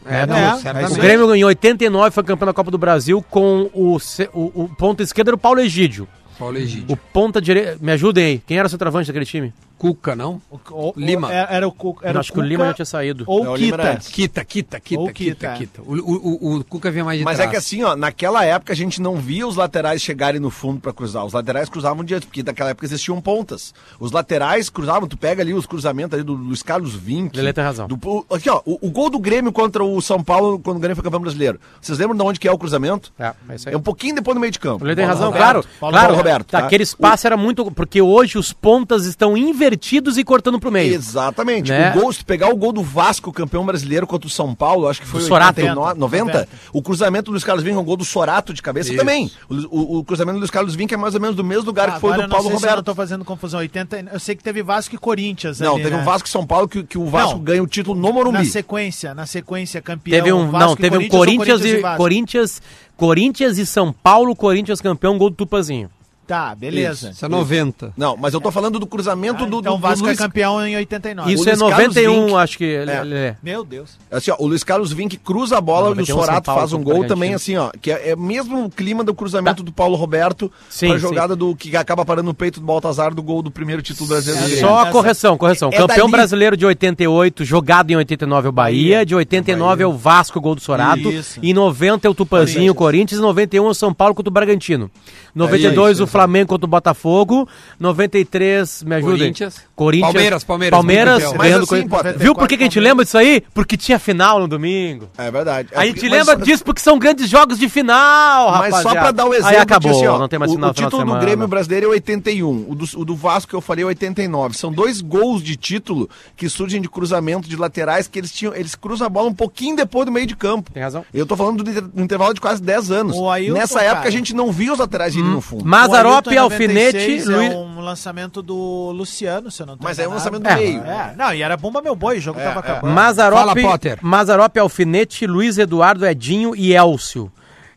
É, 0.06 0.26
não, 0.26 0.34
É. 0.36 0.86
O 0.88 0.94
Grêmio 0.94 1.34
em 1.34 1.44
89 1.44 2.10
foi 2.10 2.24
campeão 2.24 2.46
da 2.46 2.54
Copa 2.54 2.70
do 2.70 2.78
Brasil 2.78 3.22
com 3.28 3.70
o, 3.74 3.98
o, 4.32 4.62
o 4.64 4.68
ponto 4.68 5.02
esquerdo 5.02 5.28
era 5.28 5.34
o 5.34 5.38
Paulo 5.38 5.60
Egídio. 5.60 6.08
Paulo 6.38 6.56
Egídio. 6.56 6.86
O 6.88 6.96
ponta 6.96 7.40
direita. 7.40 7.76
Me 7.80 7.92
ajudem 7.92 8.24
aí. 8.24 8.38
Quem 8.46 8.58
era 8.58 8.66
o 8.66 8.70
centroavante 8.70 9.08
daquele 9.08 9.26
time? 9.26 9.52
Cuca, 9.80 10.14
não? 10.14 10.42
O- 10.50 10.58
o- 10.70 10.92
Lima. 10.94 11.32
Era, 11.32 11.50
era 11.54 11.66
o, 11.68 11.72
Cu- 11.72 11.96
era 12.02 12.20
acho 12.20 12.30
que 12.32 12.38
o 12.38 12.42
Lima 12.42 12.58
Cuca 12.64 12.68
já 12.68 12.74
tinha 12.74 12.84
saído. 12.84 13.24
Ou 13.26 13.46
É, 13.46 13.48
o 13.48 13.52
o 13.52 13.56
Lima 13.56 13.76
era 13.82 13.96
Kita. 13.96 14.10
Quita, 14.10 14.44
quita, 14.44 14.80
quita, 14.80 15.00
Ou 15.00 15.08
quita, 15.10 15.48
quita. 15.48 15.54
quita. 15.54 15.82
O, 15.82 15.94
o, 15.94 16.38
o, 16.54 16.56
o 16.58 16.64
Cuca 16.64 16.90
vinha 16.90 17.02
mais 17.04 17.18
de 17.18 17.24
Mas 17.24 17.36
trás. 17.36 17.48
é 17.48 17.50
que 17.50 17.56
assim, 17.56 17.82
ó, 17.82 17.96
naquela 17.96 18.44
época 18.44 18.74
a 18.74 18.76
gente 18.76 19.00
não 19.00 19.16
via 19.16 19.46
os 19.46 19.56
laterais 19.56 20.02
chegarem 20.02 20.38
no 20.38 20.50
fundo 20.50 20.80
pra 20.80 20.92
cruzar. 20.92 21.24
Os 21.24 21.32
laterais 21.32 21.70
cruzavam 21.70 22.04
diante, 22.04 22.26
porque 22.26 22.42
naquela 22.42 22.70
época 22.70 22.84
existiam 22.84 23.18
pontas. 23.22 23.72
Os 23.98 24.12
laterais 24.12 24.68
cruzavam, 24.68 25.08
tu 25.08 25.16
pega 25.16 25.42
ali 25.42 25.54
os 25.54 25.64
cruzamentos 25.64 26.12
ali 26.12 26.22
do 26.22 26.34
Luiz 26.34 26.62
Carlos 26.62 26.94
Vinck. 26.94 27.34
Lelê 27.34 27.52
tem 27.54 27.64
razão. 27.64 27.88
Do, 27.88 27.98
o- 28.04 28.34
aqui, 28.34 28.50
ó, 28.50 28.60
o, 28.66 28.86
o 28.86 28.90
gol 28.90 29.08
do 29.08 29.18
Grêmio 29.18 29.50
contra 29.50 29.82
o 29.82 29.98
São 30.02 30.22
Paulo, 30.22 30.58
quando 30.58 30.76
o 30.76 30.80
Grêmio 30.80 30.96
foi 30.96 31.02
campeão 31.04 31.20
brasileiro. 31.22 31.58
Vocês 31.80 31.98
lembram 31.98 32.16
de 32.18 32.22
onde 32.22 32.38
que 32.38 32.46
é 32.46 32.52
o 32.52 32.58
cruzamento? 32.58 33.10
É, 33.18 33.32
é 33.48 33.54
isso 33.54 33.68
aí. 33.68 33.74
É 33.74 33.78
um 33.78 33.82
pouquinho 33.82 34.14
depois 34.14 34.34
do 34.34 34.40
meio 34.40 34.52
de 34.52 34.58
campo. 34.58 34.84
O 34.84 34.86
Lelê 34.86 34.96
tem 34.96 35.06
Paulo 35.06 35.18
razão, 35.18 35.32
Roberto. 35.32 35.50
claro. 35.52 35.78
Paulo 35.80 35.96
claro, 35.96 36.14
Roberto, 36.16 36.46
Tá, 36.50 36.60
tá? 36.60 36.66
Aquele 36.66 36.82
espaço 36.82 37.26
era 37.26 37.36
muito. 37.36 37.70
Porque 37.70 38.02
hoje 38.02 38.36
os 38.36 38.52
pontas 38.52 39.06
estão 39.06 39.36
invertidos 39.36 39.69
e 40.16 40.24
cortando 40.24 40.59
pro 40.59 40.70
meio. 40.70 40.94
Exatamente. 40.94 41.70
Né? 41.70 41.90
O 41.94 42.00
gol, 42.00 42.12
se 42.12 42.24
pegar 42.24 42.48
o 42.48 42.56
gol 42.56 42.72
do 42.72 42.83
Vasco, 42.83 43.33
campeão 43.33 43.64
brasileiro 43.64 44.06
contra 44.06 44.26
o 44.26 44.30
São 44.30 44.54
Paulo, 44.54 44.88
acho 44.88 45.00
que 45.00 45.06
foi 45.06 45.20
Sorato. 45.20 45.61
89, 45.61 45.98
90, 45.98 46.24
90. 46.24 46.48
o 46.72 46.83
cruzamento 46.83 47.24
do 47.26 47.30
Luiz 47.33 47.44
Carlos 47.44 47.62
Vinck 47.64 47.76
é 47.76 47.80
um 47.80 47.85
gol 47.85 47.96
do 47.96 48.04
Sorato 48.04 48.52
de 48.54 48.62
cabeça 48.62 48.88
Isso. 48.90 48.98
também. 48.98 49.30
O, 49.48 49.54
o- 49.54 49.98
o 49.98 50.04
cruzamento 50.04 50.35
do 50.37 50.40
Luiz 50.40 50.50
Carlos 50.50 50.74
Vinck 50.74 50.92
é 50.94 50.96
mais 50.96 51.14
ou 51.14 51.20
menos 51.20 51.37
do 51.37 51.44
mesmo 51.44 51.64
lugar 51.66 51.94
que 51.94 52.00
foi 52.00 52.11
Agora 52.12 52.22
do 52.22 52.24
eu 52.24 52.28
não 52.28 52.37
Paulo 52.37 52.48
sei 52.50 52.59
se 52.59 52.64
eu 52.64 52.66
não 52.66 52.70
Roberto. 52.70 52.87
tô 52.87 52.94
fazendo 52.94 53.24
confusão. 53.24 53.61
80, 53.61 54.06
eu 54.12 54.20
sei 54.20 54.35
que 54.37 54.42
teve 54.42 54.62
Vasco 54.62 54.94
e 54.94 54.98
Corinthians 54.98 55.61
Não, 55.61 55.74
ali, 55.74 55.83
teve 55.85 55.96
né? 55.96 56.02
um 56.02 56.04
Vasco 56.04 56.28
e 56.28 56.30
São 56.30 56.46
Paulo 56.46 56.68
que, 56.68 56.83
que 56.83 56.98
o 56.98 57.06
Vasco 57.06 57.35
Não. 57.37 57.40
ganha 57.44 57.62
o 57.62 57.66
título 57.66 57.96
no 57.98 58.09
Na 58.09 58.14
Morumbi. 58.14 58.46
sequência, 58.46 59.14
na 59.14 59.26
sequência, 59.26 59.80
campeão. 59.83 60.16
Teve 60.18 60.33
um. 60.33 60.50
Vasco 60.50 60.59
Não, 60.66 60.72
e 60.72 60.76
teve 60.76 60.96
um 60.98 61.09
Corinthians 61.09 61.46
Corinthians 61.61 61.64
e. 61.78 61.80
Vasco? 61.80 61.96
Corinthians, 61.98 62.62
Corinthians 62.96 63.59
e 63.59 63.66
São 63.66 63.92
Paulo, 63.92 64.35
Corinthians 64.37 64.80
campeão, 64.80 65.16
gol 65.18 65.30
do 65.30 65.37
Tupazinho. 65.37 65.90
Tá, 66.30 66.54
beleza. 66.54 67.10
Isso 67.10 67.26
é 67.26 67.28
90. 67.28 67.92
Não, 67.96 68.16
mas 68.16 68.32
eu 68.34 68.40
tô 68.40 68.52
falando 68.52 68.78
do 68.78 68.86
cruzamento 68.86 69.42
Ah, 69.42 69.46
do, 69.48 69.58
então 69.58 69.72
do, 69.72 69.78
o 69.78 69.80
Vasco 69.80 69.98
do 69.98 70.04
Luiz... 70.04 70.16
é 70.20 70.22
campeão 70.22 70.64
em 70.64 70.76
89. 70.76 71.32
Isso 71.32 71.42
o 71.42 71.48
é 71.48 71.50
Luiz 71.56 71.58
Carlos 71.60 71.94
91, 71.96 72.24
Vinck- 72.26 72.36
acho 72.36 72.58
que. 72.58 72.72
É. 72.72 72.84
Lelê. 72.84 73.34
Meu 73.42 73.64
Deus. 73.64 73.98
Assim, 74.08 74.30
ó, 74.30 74.36
o 74.38 74.46
Luiz 74.46 74.62
Carlos 74.62 74.92
Vinck 74.92 75.16
cruza 75.16 75.58
a 75.58 75.60
bola 75.60 75.90
Não, 75.90 76.00
e 76.00 76.02
o 76.02 76.06
São 76.06 76.20
Sorato 76.20 76.42
Paulo 76.46 76.60
faz 76.60 76.72
um 76.72 76.78
contra 76.78 76.94
o 76.94 76.96
gol 76.98 77.06
também, 77.08 77.34
assim, 77.34 77.56
ó. 77.56 77.70
Que 77.82 77.90
é, 77.90 78.10
é 78.10 78.16
mesmo 78.16 78.64
o 78.64 78.70
clima 78.70 79.02
do 79.02 79.12
cruzamento 79.12 79.64
do 79.64 79.72
Paulo 79.72 79.96
Roberto 79.96 80.52
Sim, 80.68 80.86
pra 80.90 80.96
sim. 80.96 81.00
jogada 81.02 81.34
do 81.34 81.56
que 81.56 81.76
acaba 81.76 82.04
parando 82.04 82.26
no 82.28 82.34
peito 82.34 82.60
do 82.60 82.66
Baltazar 82.66 83.12
do 83.12 83.22
gol 83.24 83.42
do 83.42 83.50
primeiro 83.50 83.82
título 83.82 84.08
brasileiro 84.08 84.44
do 84.46 84.50
Grêmio. 84.50 84.68
Só 84.68 84.82
Essa- 84.82 84.92
correção, 84.92 85.36
correção. 85.36 85.70
É 85.72 85.78
Campeão 85.78 86.06
dali. 86.06 86.12
brasileiro 86.12 86.56
de 86.56 86.64
88, 86.64 87.44
jogado 87.44 87.90
em 87.90 87.96
89 87.96 88.46
é 88.46 88.48
o 88.50 88.52
Bahia, 88.52 89.04
de 89.04 89.16
89 89.16 89.82
é 89.82 89.86
o 89.86 89.92
Vasco, 89.92 90.40
gol 90.40 90.54
do 90.54 90.60
Sorato, 90.60 91.10
Isso. 91.10 91.40
em 91.42 91.52
90 91.52 92.06
é 92.06 92.10
o 92.10 92.14
Tupanzinho, 92.14 92.70
o 92.70 92.74
Corinthians, 92.74 93.18
e 93.18 93.22
91 93.22 93.66
é 93.66 93.70
o 93.70 93.74
São 93.74 93.92
Paulo 93.92 94.14
contra 94.14 94.30
o 94.30 94.32
Bragantino. 94.32 94.88
92 95.34 95.96
isso, 95.98 96.04
o 96.04 96.06
Flamengo 96.20 96.48
contra 96.48 96.66
o 96.66 96.68
Botafogo, 96.68 97.48
93, 97.78 98.83
me 98.85 98.94
ajudem. 98.96 99.18
Corinthians. 99.18 99.62
Corinthians. 99.74 100.12
Palmeiras, 100.12 100.44
Palmeiras, 100.44 100.76
Palmeiras. 100.76 101.22
Mas 101.33 101.38
ganhando 101.38 101.64
assim. 101.64 101.88
Potter, 101.88 102.18
Viu 102.18 102.35
por 102.35 102.46
que, 102.46 102.56
que 102.56 102.62
a 102.62 102.66
gente 102.66 102.78
lembra 102.80 103.04
disso 103.04 103.16
aí? 103.16 103.42
Porque 103.54 103.76
tinha 103.76 103.98
final 103.98 104.38
no 104.40 104.46
domingo. 104.46 105.09
É 105.16 105.30
verdade. 105.30 105.68
É 105.72 105.78
a 105.78 105.87
gente 105.87 106.02
mas- 106.02 106.11
lembra 106.12 106.37
disso 106.37 106.62
porque 106.64 106.80
são 106.80 106.98
grandes 106.98 107.28
jogos 107.28 107.59
de 107.59 107.68
final, 107.68 108.50
Mas 108.50 108.74
rapaziada. 108.74 108.83
só 108.83 108.90
pra 108.90 109.11
dar 109.12 109.24
o 109.26 109.33
exemplo, 109.35 109.48
Aí 109.50 109.56
acabou, 109.56 109.90
assim, 109.92 110.06
ó, 110.06 110.18
não 110.18 110.28
tem 110.28 110.38
mais 110.38 110.50
o, 110.52 110.54
final 110.54 110.70
o 110.70 110.74
de 110.74 110.83
título 110.83 111.04
do. 111.04 111.18
Grêmio 111.20 111.48
brasileiro 111.48 111.87
é 111.87 111.88
81, 111.90 112.66
o 112.68 112.74
do, 112.74 112.85
o 113.00 113.04
do 113.04 113.16
Vasco 113.16 113.50
que 113.50 113.56
eu 113.56 113.61
falei 113.61 113.85
é 113.85 113.87
89. 113.87 114.56
São 114.56 114.70
dois 114.70 115.00
gols 115.00 115.42
de 115.42 115.56
título 115.56 116.09
que 116.37 116.48
surgem 116.48 116.80
de 116.80 116.88
cruzamento 116.88 117.48
de 117.48 117.56
laterais 117.56 118.06
que 118.06 118.18
eles 118.18 118.30
tinham, 118.33 118.54
eles 118.54 118.74
cruzam 118.74 119.06
a 119.06 119.11
bola 119.11 119.28
um 119.28 119.35
pouquinho 119.35 119.76
depois 119.76 120.06
do 120.06 120.12
meio 120.12 120.26
de 120.26 120.37
campo. 120.37 120.70
Tem 120.72 120.83
razão. 120.83 121.04
Eu 121.12 121.24
tô 121.26 121.37
falando 121.37 121.62
do, 121.62 121.83
do 121.83 122.02
intervalo 122.02 122.35
de 122.35 122.40
quase 122.40 122.62
10 122.62 122.90
anos. 122.90 123.16
O 123.16 123.30
Ailton, 123.30 123.54
Nessa 123.59 123.80
época 123.80 123.96
cara. 123.96 124.09
a 124.09 124.12
gente 124.12 124.35
não 124.35 124.50
via 124.52 124.72
os 124.72 124.78
laterais 124.78 125.14
irem 125.14 125.30
no 125.30 125.40
fundo. 125.40 125.64
Mazarop, 125.64 126.09
Em 126.32 126.36
Alfinete, 126.36 126.96
96 126.98 127.26
Luiz... 127.26 127.52
É 127.52 127.56
um 127.56 127.80
lançamento 127.80 128.42
do 128.42 128.90
Luciano, 128.92 129.50
se 129.50 129.62
eu 129.62 129.66
não 129.66 129.76
tô 129.76 129.84
Mas 129.84 129.98
é 129.98 130.02
um 130.02 130.12
enganado. 130.12 130.18
lançamento 130.18 130.42
do 130.42 130.48
É. 130.48 130.56
meio. 130.56 130.82
É, 130.84 131.14
não, 131.16 131.34
e 131.34 131.42
era 131.42 131.56
bomba 131.56 131.80
meu 131.82 131.94
boi, 131.96 132.18
o 132.18 132.20
jogo 132.20 132.38
tava 132.40 132.60
acabando. 132.60 132.92
Mazarop, 132.92 133.38
Fala, 133.38 133.54
Potter. 133.54 133.98
Mazarop, 134.02 134.56
Alfinete, 134.58 135.26
Luiz 135.26 135.58
Eduardo, 135.58 136.06
Edinho 136.06 136.54
e 136.56 136.72
Elcio. 136.74 137.30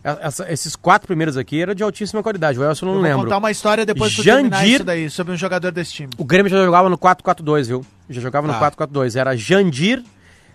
Essa- 0.03 0.51
esses 0.51 0.75
quatro 0.75 1.07
primeiros 1.07 1.37
aqui 1.37 1.61
eram 1.61 1.73
de 1.73 1.81
altíssima 1.81 2.21
qualidade. 2.21 2.59
O 2.59 2.63
Elcio 2.63 2.83
eu 2.83 2.87
não 2.87 2.95
Eu 2.95 2.99
vou 3.01 3.03
lembro. 3.09 3.23
contar 3.23 3.37
uma 3.37 3.51
história 3.51 3.85
depois 3.85 4.13
que 4.13 4.19
eu 4.19 4.25
terminar 4.25 4.57
Jandir- 4.57 4.75
isso 4.75 4.83
daí, 4.83 5.09
sobre 5.09 5.33
um 5.33 5.37
jogador 5.37 5.71
desse 5.71 5.93
time. 5.93 6.09
O 6.17 6.25
Grêmio 6.25 6.49
já 6.49 6.57
jogava 6.65 6.89
no 6.89 6.97
4-4-2, 6.97 7.67
viu? 7.69 7.85
Já 8.09 8.19
jogava 8.19 8.45
no 8.45 8.51
Tá. 8.53 8.59
4-4-2. 8.59 9.15
Era 9.15 9.33
Jandir, 9.37 10.03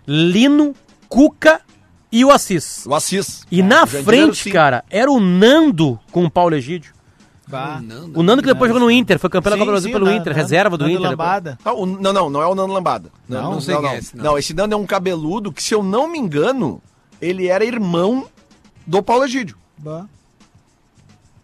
Lino, 0.06 0.74
Cuca 1.08 1.62
e 2.12 2.24
o 2.24 2.30
Assis. 2.30 2.84
O 2.86 2.94
Assis. 2.94 3.46
E 3.50 3.62
na 3.62 3.86
Jandir 3.86 4.04
frente, 4.04 4.42
cinco. 4.44 4.54
cara, 4.54 4.84
era 4.90 5.10
o 5.10 5.18
Nando 5.18 5.98
com 6.12 6.24
o 6.24 6.30
Paulo 6.30 6.54
Egídio. 6.54 6.92
Bah. 7.48 7.80
O 8.14 8.22
Nando 8.22 8.42
que 8.42 8.48
depois 8.48 8.68
jogou 8.70 8.84
no 8.84 8.90
Inter, 8.90 9.18
foi 9.18 9.30
campeão 9.30 9.50
da 9.52 9.56
Copa 9.56 9.66
do 9.66 9.72
Brasil 9.72 9.88
sim, 9.88 9.92
pelo 9.92 10.04
Nando- 10.04 10.16
Inter, 10.20 10.32
Nando- 10.32 10.42
reserva 10.42 10.76
do 10.76 10.84
Nando 10.84 10.96
Inter. 10.98 11.10
Lambada. 11.10 11.58
Ah, 11.64 11.72
o- 11.72 11.86
não, 11.86 12.12
não, 12.12 12.28
não 12.30 12.42
é 12.42 12.46
o 12.46 12.54
Nando 12.54 12.72
Lambada. 12.74 13.10
Não, 13.28 13.52
não 13.52 13.60
sei 13.60 13.76
quem 13.76 13.88
é 13.88 13.98
esse, 13.98 14.16
não. 14.16 14.24
Não, 14.24 14.38
esse 14.38 14.52
Nando 14.54 14.74
é 14.74 14.76
um 14.76 14.86
cabeludo 14.86 15.50
que, 15.52 15.62
se 15.62 15.74
eu 15.74 15.82
não 15.82 16.08
me 16.10 16.18
engano, 16.18 16.82
ele 17.22 17.46
era 17.48 17.64
irmão 17.64 18.26
do 18.86 19.02
Paulo 19.02 19.24
Egídio. 19.24 19.56
Bah. 19.78 20.04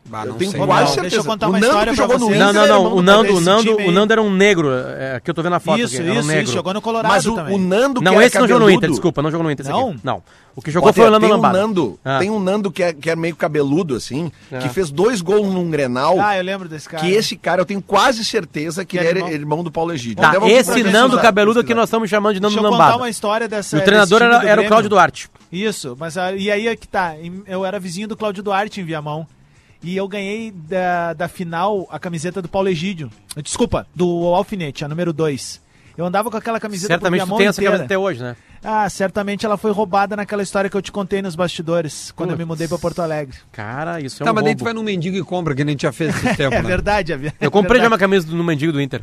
Bah, 0.07 0.23
Eu 0.25 0.33
não 0.33 0.35
tenho 0.37 0.51
sei. 0.51 0.61
quase 0.61 0.81
Não, 0.81 0.87
certeza. 0.89 1.03
deixa 1.03 1.17
eu 1.17 1.25
contar 1.25 1.47
o 1.47 1.51
uma 1.51 1.59
Nando 1.59 1.67
história 1.73 1.95
pra 1.95 2.03
jogou 2.03 2.19
no 2.19 2.27
vocês. 2.27 2.41
Inter 2.43 2.53
Não, 2.53 2.67
não, 2.67 2.67
não. 2.85 2.93
O 2.93 2.97
do 2.97 3.03
Nando, 3.03 3.37
o 3.37 3.41
Nando, 3.41 3.77
o 3.79 3.91
Nando 3.91 4.13
era 4.13 4.23
um 4.23 4.31
negro. 4.31 4.69
É, 4.71 5.19
que 5.25 5.31
eu 5.31 5.35
tô 5.35 5.43
vendo 5.43 5.55
a 5.55 5.61
foto 5.61 5.81
Isso, 5.81 5.95
aqui. 5.97 6.03
Era 6.05 6.13
um 6.17 6.19
isso, 6.21 6.29
negro. 6.29 6.45
isso. 6.45 6.53
Jogou 6.53 6.75
no 6.75 6.83
Colorado 6.83 7.11
Mas 7.11 7.27
o, 7.27 7.35
também. 7.35 7.55
o 7.55 7.59
Nando 7.59 8.01
que 8.01 8.05
Não, 8.05 8.13
era 8.15 8.27
esse 8.27 8.39
não 8.39 8.47
jogou 8.47 8.67
no 8.67 8.71
Inter, 8.71 8.91
desculpa, 8.91 9.23
não 9.23 9.31
jogou 9.31 9.45
no 9.45 9.51
Inter. 9.51 9.67
Não? 9.67 9.97
Não. 10.05 10.23
O 10.55 10.61
que 10.63 10.71
jogou 10.71 10.93
foi 10.93 11.07
o 11.09 11.11
Nando 11.11 11.27
Lambada. 11.27 11.59
um 11.59 11.61
Nando, 11.63 11.99
Ah. 12.05 12.19
tem 12.19 12.31
um 12.31 12.39
Nando 12.39 12.71
que 12.71 12.83
é, 12.83 12.93
que 12.93 13.09
é 13.11 13.17
meio 13.17 13.35
cabeludo, 13.35 13.95
assim, 13.97 14.31
É. 14.53 14.59
que 14.59 14.69
fez 14.69 14.91
dois 14.91 15.21
gols 15.23 15.53
num 15.53 15.69
Grenal, 15.71 16.21
Ah, 16.21 16.37
eu 16.37 16.45
lembro 16.45 16.69
desse 16.69 16.87
cara. 16.89 17.03
que 17.03 17.11
esse 17.11 17.35
cara 17.35 17.63
eu 17.63 17.67
tenho 17.67 17.81
quase 17.83 18.23
certeza 18.25 18.85
que 18.85 18.97
Que 18.97 18.99
ele 18.99 19.07
é 19.07 19.11
era 19.11 19.19
irmão. 19.21 19.33
irmão 19.33 19.65
do 19.65 19.71
Paulo 19.73 19.93
Egídio. 19.93 20.23
Tá, 20.23 20.35
esse 20.47 20.83
Nando 20.85 21.19
cabeludo 21.19 21.65
que 21.65 21.75
nós 21.75 21.85
estamos 21.89 22.09
chamando 22.11 22.35
de 22.35 22.41
Nando 22.41 22.55
Deixa 22.55 22.67
eu 22.67 22.71
contar 22.71 22.97
uma 22.97 23.09
história 23.09 23.49
dessa. 23.49 23.79
O 23.79 23.81
treinador 23.81 24.21
era, 24.23 24.61
o. 24.61 24.67
Cláudio 24.69 24.91
Duarte. 24.91 25.29
Isso, 25.51 25.97
mas 25.99 26.15
e 26.37 26.51
aí 26.51 26.69
é 26.69 26.77
que 26.77 26.87
tá. 26.87 27.15
Eu 27.47 27.65
era 27.65 27.81
vizinho 27.81 28.07
do 28.07 28.17
Cláudio 28.17 28.43
Duarte 28.43 28.81
em 28.81 28.85
Viamão. 28.85 29.27
E 29.85 29.97
eu 29.97 30.09
ganhei 30.09 30.51
da, 30.51 31.13
da 31.13 31.29
final 31.29 31.87
a 31.91 31.99
camiseta 31.99 32.41
do 32.41 32.49
Paulo 32.49 32.69
Egídio. 32.69 33.11
Desculpa, 33.43 33.87
do 33.95 34.07
Alfinete, 34.35 34.85
a 34.85 34.89
número 34.89 35.13
2. 35.13 35.63
Eu 35.97 36.07
andava 36.07 36.31
com 36.31 36.37
aquela 36.37 36.59
camiseta 36.59 36.89
Certamente 36.95 37.21
tu 37.21 37.25
Viamão 37.27 37.39
tem 37.39 37.47
essa 37.47 37.61
inteira. 37.61 37.73
camisa 37.77 37.85
até 37.85 37.97
hoje, 37.99 38.21
né? 38.23 38.35
Ah, 38.65 38.89
certamente 38.89 39.45
ela 39.45 39.57
foi 39.59 39.71
roubada 39.73 40.17
naquela 40.17 40.43
história 40.43 40.69
que 40.71 40.77
eu 40.77 40.81
te 40.83 40.91
contei 40.91 41.21
nos 41.21 41.37
bastidores, 41.37 42.11
quando 42.17 42.31
eu 42.31 42.39
me 42.39 42.45
mudei 42.47 42.67
pra 42.67 42.79
Porto 42.79 43.01
Alegre. 43.03 43.37
Cara, 43.53 44.01
isso 44.01 44.23
é 44.23 44.25
Tá, 44.25 44.33
um 44.33 44.35
mas 44.35 44.43
daí 44.45 44.57
tu 44.57 44.65
vai 44.65 44.73
no 44.73 44.83
mendigo 44.83 45.17
e 45.19 45.23
compra, 45.23 45.55
que 45.55 45.63
a 45.63 45.67
gente 45.67 45.83
já 45.83 45.93
fez 45.93 46.17
esse 46.17 46.35
tempo, 46.35 46.55
É 46.55 46.63
né? 46.63 46.69
verdade, 46.69 47.13
Avia. 47.13 47.33
Eu 47.39 47.51
comprei 47.51 47.79
já 47.79 47.85
é 47.85 47.89
uma 47.89 47.99
camisa 47.99 48.27
do, 48.27 48.35
no 48.35 48.43
mendigo 48.43 48.73
do 48.73 48.81
Inter. 48.81 49.03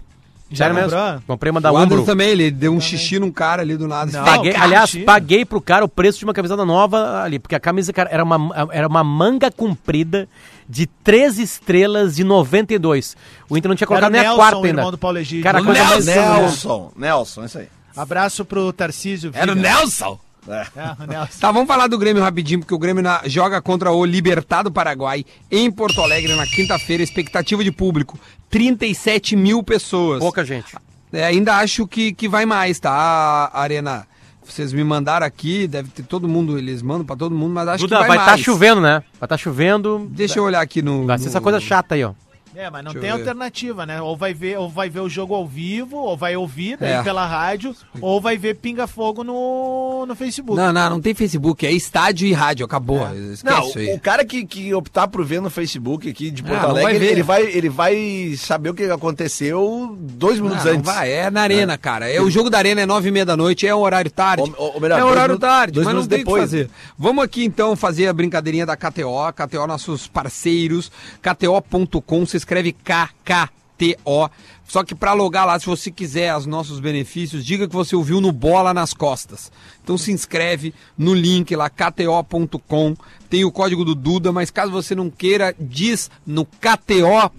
Já 0.51 0.65
Sério 0.65 0.81
mesmo? 0.81 1.23
Comprei 1.25 1.49
uma 1.49 1.61
da 1.61 1.71
O 1.71 1.77
Umbro. 1.81 2.03
também, 2.03 2.29
ele 2.29 2.51
deu 2.51 2.73
um 2.73 2.81
xixi 2.81 3.17
num 3.19 3.31
cara 3.31 3.61
ali 3.61 3.77
do 3.77 3.87
nada. 3.87 4.11
Não. 4.11 4.25
Paguei, 4.25 4.51
cara, 4.51 4.63
aliás, 4.65 4.89
tira. 4.89 5.05
paguei 5.05 5.45
pro 5.45 5.61
cara 5.61 5.85
o 5.85 5.87
preço 5.87 6.19
de 6.19 6.25
uma 6.25 6.33
camiseta 6.33 6.65
nova 6.65 7.21
ali, 7.23 7.39
porque 7.39 7.55
a 7.55 7.59
camisa 7.59 7.93
cara, 7.93 8.09
era, 8.11 8.23
uma, 8.23 8.69
era 8.73 8.87
uma 8.87 9.03
manga 9.03 9.49
comprida 9.49 10.27
de 10.67 10.85
3 10.85 11.39
estrelas 11.39 12.15
de 12.17 12.23
92. 12.25 13.15
O 13.49 13.57
Inter 13.57 13.69
não 13.69 13.75
tinha 13.75 13.85
Era 13.85 13.87
colocado 13.87 14.11
nem 14.11 14.19
a 14.19 14.23
Nelson, 14.23 14.37
quarta 14.37 14.57
ainda. 14.57 14.67
irmão 14.67 14.91
do 14.91 14.97
Paulo 14.97 15.17
Egídio. 15.17 15.43
Cara, 15.43 15.63
coisa 15.63 15.83
mais 15.85 16.05
Nelson, 16.05 16.91
Nelson, 16.97 17.45
isso 17.45 17.57
aí. 17.57 17.67
Abraço 17.95 18.43
pro 18.45 18.71
Tarcísio. 18.73 19.31
Era 19.33 19.51
o 19.51 19.55
Viga. 19.55 19.69
Nelson. 19.69 20.19
É. 20.47 20.65
É, 20.75 21.03
o 21.03 21.07
Nelson. 21.07 21.39
Tá, 21.39 21.51
vamos 21.51 21.67
falar 21.67 21.87
do 21.87 21.97
Grêmio 21.99 22.23
rapidinho, 22.23 22.59
porque 22.61 22.73
o 22.73 22.79
Grêmio 22.79 23.03
na- 23.03 23.21
joga 23.25 23.61
contra 23.61 23.91
o 23.91 24.03
Libertado 24.03 24.71
Paraguai 24.71 25.23
em 25.51 25.69
Porto 25.69 26.01
Alegre 26.01 26.33
na 26.35 26.45
quinta-feira. 26.47 27.03
Expectativa 27.03 27.63
de 27.63 27.71
público: 27.71 28.17
37 28.51 29.35
mil 29.35 29.63
pessoas. 29.63 30.19
pouca 30.19 30.45
gente. 30.45 30.75
É, 31.11 31.25
ainda 31.25 31.55
acho 31.57 31.87
que, 31.87 32.13
que 32.13 32.27
vai 32.27 32.45
mais, 32.45 32.79
tá, 32.79 33.49
Arena? 33.53 34.05
Vocês 34.43 34.73
me 34.73 34.83
mandaram 34.83 35.25
aqui, 35.25 35.67
deve 35.67 35.89
ter 35.89 36.03
todo 36.03 36.27
mundo, 36.27 36.57
eles 36.57 36.81
mandam 36.81 37.05
pra 37.05 37.15
todo 37.15 37.33
mundo, 37.33 37.53
mas 37.53 37.67
acho 37.69 37.83
Duda, 37.85 37.95
que 37.95 37.99
vai, 38.01 38.07
vai 38.09 38.17
estar 38.17 38.31
mais. 38.31 38.41
chovendo, 38.41 38.81
né? 38.81 39.03
Vai 39.19 39.25
estar 39.25 39.37
chovendo. 39.37 40.07
Deixa 40.11 40.39
eu 40.39 40.43
olhar 40.43 40.61
aqui 40.61 40.81
no. 40.81 41.05
Vai 41.05 41.17
ser 41.17 41.25
no- 41.25 41.29
essa 41.29 41.41
coisa 41.41 41.59
chata 41.59 41.95
aí, 41.95 42.03
ó. 42.03 42.13
É, 42.55 42.69
mas 42.69 42.83
não 42.83 42.91
Deixa 42.91 43.07
tem 43.07 43.09
alternativa, 43.17 43.85
né? 43.85 44.01
Ou 44.01 44.15
vai 44.17 44.33
ver, 44.33 44.57
ou 44.59 44.69
vai 44.69 44.89
ver 44.89 44.99
o 44.99 45.07
jogo 45.09 45.33
ao 45.33 45.47
vivo, 45.47 45.95
ou 45.97 46.17
vai 46.17 46.35
ouvir 46.35 46.77
daí 46.77 46.93
É. 46.93 47.03
pela 47.03 47.25
rádio, 47.25 47.73
ou 48.01 48.19
vai 48.19 48.37
ver 48.37 48.55
Pinga 48.55 48.87
Fogo 48.87 49.23
no, 49.23 50.05
no 50.05 50.15
Facebook. 50.15 50.57
Não, 50.59 50.73
não, 50.73 50.89
não 50.89 51.01
tem 51.01 51.13
Facebook, 51.13 51.65
é 51.65 51.71
estádio 51.71 52.27
e 52.27 52.33
rádio, 52.33 52.65
acabou. 52.65 53.07
Esquece 53.15 53.45
Não, 53.45 53.67
isso 53.69 53.79
aí. 53.79 53.93
o 53.93 53.99
cara 53.99 54.25
que, 54.25 54.45
que 54.45 54.73
optar 54.73 55.07
por 55.07 55.23
ver 55.23 55.41
no 55.41 55.49
Facebook 55.49 56.09
aqui 56.09 56.29
de 56.29 56.43
Porto 56.43 56.59
Ah, 56.59 56.63
não 56.63 56.69
Alegre, 56.71 56.99
vai 56.99 57.07
ele, 57.07 57.23
vai, 57.23 57.43
ele 57.45 57.69
vai 57.69 58.35
saber 58.37 58.69
o 58.69 58.73
que 58.73 58.83
aconteceu 58.83 59.95
dois 59.99 60.39
minutos 60.39 60.65
Não, 60.65 60.71
não 60.73 60.79
antes. 60.79 60.93
vai, 60.93 61.11
é 61.11 61.29
na 61.29 61.41
arena, 61.41 61.77
cara. 61.77 62.09
É, 62.09 62.19
o 62.21 62.29
jogo 62.29 62.49
da 62.49 62.57
arena 62.57 62.81
é 62.81 62.85
nove 62.85 63.07
e 63.07 63.11
meia 63.11 63.25
da 63.25 63.37
noite, 63.37 63.65
é 63.65 63.73
um 63.73 63.79
horário 63.79 64.11
tarde. 64.11 64.51
Ou- 64.57 64.73
ou 64.73 64.81
melhor, 64.81 64.97
é 64.97 65.01
dois 65.01 65.11
horário 65.11 65.33
minutos- 65.35 65.49
tarde, 65.49 65.73
dois 65.73 65.85
mas 65.85 65.93
não 65.95 66.01
minutos 66.01 66.09
tem 66.17 66.17
o 66.23 66.25
que 66.25 66.31
depois. 66.31 66.43
fazer. 66.43 66.69
Vamos 66.97 67.23
aqui 67.23 67.45
então 67.45 67.75
fazer 67.77 68.07
a 68.07 68.13
brincadeirinha 68.13 68.65
da 68.65 68.75
KTO. 68.75 69.31
KTO, 69.33 69.65
nossos 69.67 70.05
parceiros. 70.07 70.91
KTO.com, 71.21 72.25
se 72.25 72.40
escreve 72.41 72.73
KKTO. 72.73 74.29
Só 74.67 74.83
que 74.83 74.95
para 74.95 75.11
logar 75.11 75.45
lá, 75.45 75.59
se 75.59 75.65
você 75.65 75.91
quiser 75.91 76.35
os 76.35 76.45
nossos 76.45 76.79
benefícios, 76.79 77.45
diga 77.45 77.67
que 77.67 77.75
você 77.75 77.95
ouviu 77.95 78.21
no 78.21 78.31
Bola 78.31 78.73
nas 78.73 78.93
Costas. 78.93 79.51
Então 79.83 79.97
se 79.97 80.11
inscreve 80.11 80.73
no 80.97 81.13
link 81.13 81.53
lá, 81.55 81.69
kto.com. 81.69 82.95
Tem 83.29 83.43
o 83.43 83.51
código 83.51 83.83
do 83.83 83.93
Duda, 83.93 84.31
mas 84.31 84.49
caso 84.49 84.71
você 84.71 84.95
não 84.95 85.09
queira, 85.09 85.53
diz 85.59 86.09
no 86.25 86.45
KTO 86.45 87.31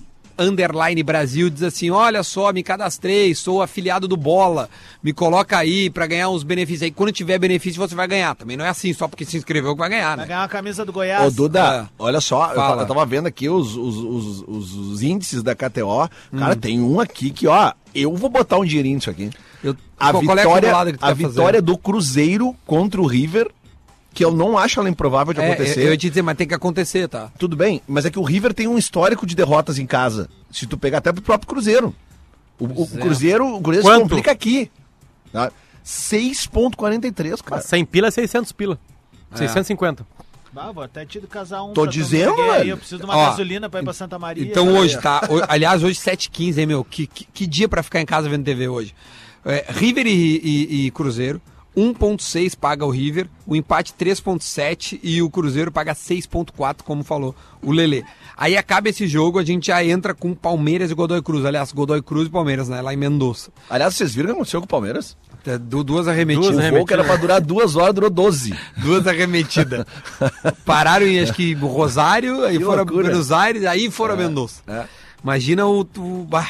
underline 0.43 1.03
Brasil 1.03 1.49
diz 1.51 1.63
assim: 1.63 1.91
olha 1.91 2.23
só, 2.23 2.53
me 2.53 2.63
cadastrei, 2.63 3.35
sou 3.35 3.63
afiliado 3.63 4.07
do 4.09 4.17
Bola, 4.17 4.69
me 5.03 5.13
coloca 5.13 5.57
aí 5.59 5.89
pra 5.91 6.07
ganhar 6.07 6.29
uns 6.31 6.43
benefícios 6.43 6.83
aí. 6.83 6.91
Quando 6.91 7.13
tiver 7.13 7.39
benefício, 7.39 7.81
você 7.81 7.95
vai 7.95 8.07
ganhar. 8.09 8.35
Também 8.35 8.57
não 8.57 8.65
é 8.65 8.69
assim, 8.69 8.93
só 8.93 9.09
porque 9.09 9.25
se 9.25 9.37
inscreveu 9.37 9.73
que 9.75 9.79
vai 9.81 9.89
ganhar, 9.91 10.09
Vai 10.17 10.17
né? 10.19 10.27
ganhar 10.27 10.43
uma 10.43 10.49
camisa 10.49 10.85
do 10.85 10.91
Ô, 10.91 10.93
Goiás. 10.95 11.35
Duda, 11.35 11.89
olha 11.99 12.21
só, 12.21 12.51
eu 12.51 12.55
Fala. 12.57 12.83
eu 12.83 12.87
tava 12.87 13.05
vendo 13.07 13.27
aqui 13.27 13.49
os, 13.49 13.77
os, 13.77 13.97
os, 13.97 14.45
os- 14.49 14.75
os 14.75 15.03
índices 15.03 15.43
da 15.43 15.55
KTO. 15.55 16.09
Hum. 16.33 16.39
Cara, 16.39 16.55
tem 16.57 16.81
um 16.81 17.01
aqui 17.01 17.31
que, 17.31 17.47
ó, 17.47 17.73
eu 17.95 18.15
vou 18.17 18.29
botar 18.31 18.59
um 18.59 18.65
dinheirinho 18.65 18.97
nisso 18.97 19.11
aqui. 19.11 19.31
Eu- 19.63 19.77
A 19.99 20.11
qual- 20.11 20.25
qual 20.25 20.37
é 20.39 20.41
a 20.41 20.45
vitória, 20.45 20.69
acumulada 20.69 20.93
que 20.93 20.99
tu 20.99 21.05
a 21.05 21.13
vitória 21.15 21.37
fazer? 21.59 21.63
do 21.63 21.79
Cruzeiro 21.79 22.57
contra 22.67 23.01
o 23.01 23.07
River, 23.07 23.49
que 24.13 24.25
eu 24.25 24.31
não 24.33 24.59
acho 24.59 24.79
ela 24.81 24.89
improvável 24.89 25.33
de 25.33 25.41
É, 25.41 25.47
acontecer. 25.53 25.81
eu 25.87 25.91
ia 25.91 25.97
te 25.97 26.09
dizer, 26.09 26.23
mas 26.23 26.37
tem 26.37 26.47
que 26.47 26.55
acontecer, 26.55 27.09
tá? 27.09 27.31
Tudo 27.39 27.57
bem, 27.57 27.81
mas 27.89 28.05
é 28.05 28.11
que 28.11 28.19
o 28.19 28.23
River 28.23 28.53
tem 28.55 28.67
um 28.69 28.77
histórico 28.79 29.27
de 29.27 29.35
derrotas 29.35 29.79
em 29.79 29.87
casa. 29.87 30.29
Se 30.51 30.67
tu 30.67 30.77
pegar 30.77 30.99
até 30.99 31.13
pro 31.13 31.23
próprio 31.23 31.49
Cruzeiro. 31.49 31.95
O, 32.59 32.67
o 32.67 32.89
é. 32.95 32.99
Cruzeiro, 32.99 33.57
o 33.57 33.61
Cruzeiro 33.61 33.89
se 33.89 34.01
complica 34.03 34.31
aqui. 34.31 34.71
Tá? 35.33 35.51
6.43, 35.85 37.43
cara. 37.43 37.61
100 37.63 37.85
pila 37.87 38.09
é 38.09 38.11
600 38.11 38.53
pila. 38.53 38.79
650. 39.35 40.07
Ah, 40.55 40.71
vou 40.71 40.85
até 40.85 41.07
te 41.07 41.19
casar 41.23 41.63
um. 41.63 41.73
Tô 41.73 41.87
dizendo, 41.87 42.37
velho. 42.37 42.71
Eu 42.73 42.77
preciso 42.77 42.99
de 42.99 43.05
uma 43.07 43.17
Ó, 43.17 43.31
gasolina 43.31 43.71
pra 43.71 43.81
ir 43.81 43.85
pra 43.85 43.95
Santa 43.95 44.19
Maria. 44.19 44.45
Então 44.45 44.69
Olha 44.69 44.81
hoje, 44.81 45.01
tá? 45.01 45.23
Aliás, 45.49 45.83
hoje 45.83 45.99
7h15, 45.99 46.59
hein, 46.59 46.67
meu? 46.67 46.85
Que, 46.85 47.07
que, 47.07 47.25
que 47.25 47.47
dia 47.47 47.67
pra 47.69 47.83
ficar 47.83 48.03
em 48.03 48.07
casa 48.07 48.29
vendo 48.29 48.45
TV 48.45 48.69
hoje? 48.69 48.95
É, 49.47 49.65
River 49.71 50.07
e, 50.07 50.11
e- 50.11 50.87
e 50.87 50.91
Cruzeiro. 50.91 51.41
1.6 51.77 52.55
paga 52.57 52.85
o 52.85 52.91
River, 52.91 53.29
o 53.47 53.57
empate 53.57 53.95
3.7 53.99 55.01
e 55.03 55.23
o 55.23 55.31
Cruzeiro 55.31 55.73
paga 55.73 55.95
6.4, 55.95 56.83
como 56.85 57.03
falou 57.03 57.35
o 57.63 57.73
Lelê. 57.73 58.03
Aí 58.37 58.57
acaba 58.57 58.89
esse 58.89 59.07
jogo, 59.07 59.39
a 59.39 59.45
gente 59.45 59.69
já 59.69 59.83
entra 59.85 60.13
com 60.15 60.35
Palmeiras 60.35 60.91
e 60.91 60.95
Godoy 60.95 61.23
Cruz. 61.23 61.45
Aliás, 61.45 61.73
Godoy 61.73 62.03
Cruz 62.03 62.27
e 62.29 62.31
Palmeiras, 62.31 62.69
né? 62.69 62.81
Lá 62.83 62.93
em 62.93 62.97
Mendoza. 62.97 63.51
Aliás, 63.71 63.95
vocês 63.95 64.15
viram 64.15 64.27
o 64.27 64.33
que 64.33 64.37
aconteceu 64.37 64.61
com 64.61 64.67
o 64.67 64.69
Palmeiras? 64.69 65.17
É, 65.47 65.57
du- 65.59 65.83
Duas 65.83 66.07
arremetidas. 66.07 66.51
Duas 66.53 66.67
O 66.69 66.71
voo 66.71 66.87
que 66.87 66.93
era 66.93 67.05
pra 67.05 67.17
durar 67.17 67.41
duas 67.41 67.75
horas, 67.75 67.95
durou 67.95 68.11
12. 68.11 68.55
Duas 68.79 69.07
arremetidas. 69.07 69.85
Pararam 70.65 71.07
em, 71.07 71.19
acho 71.21 71.33
que, 71.33 71.53
Rosário, 71.55 72.45
aí 72.45 72.59
Que 72.59 72.65
foram 72.65 72.83
a 72.83 72.85
loucura. 72.85 73.09
Buenos 73.09 73.33
Aires, 73.33 73.65
aí 73.65 73.91
foram 73.91 74.15
a 74.15 74.17
Mendoza. 74.19 74.61
é. 74.69 74.85
Imagina 75.23 75.67
o... 75.67 75.81
o 75.99 76.27
bah. 76.29 76.49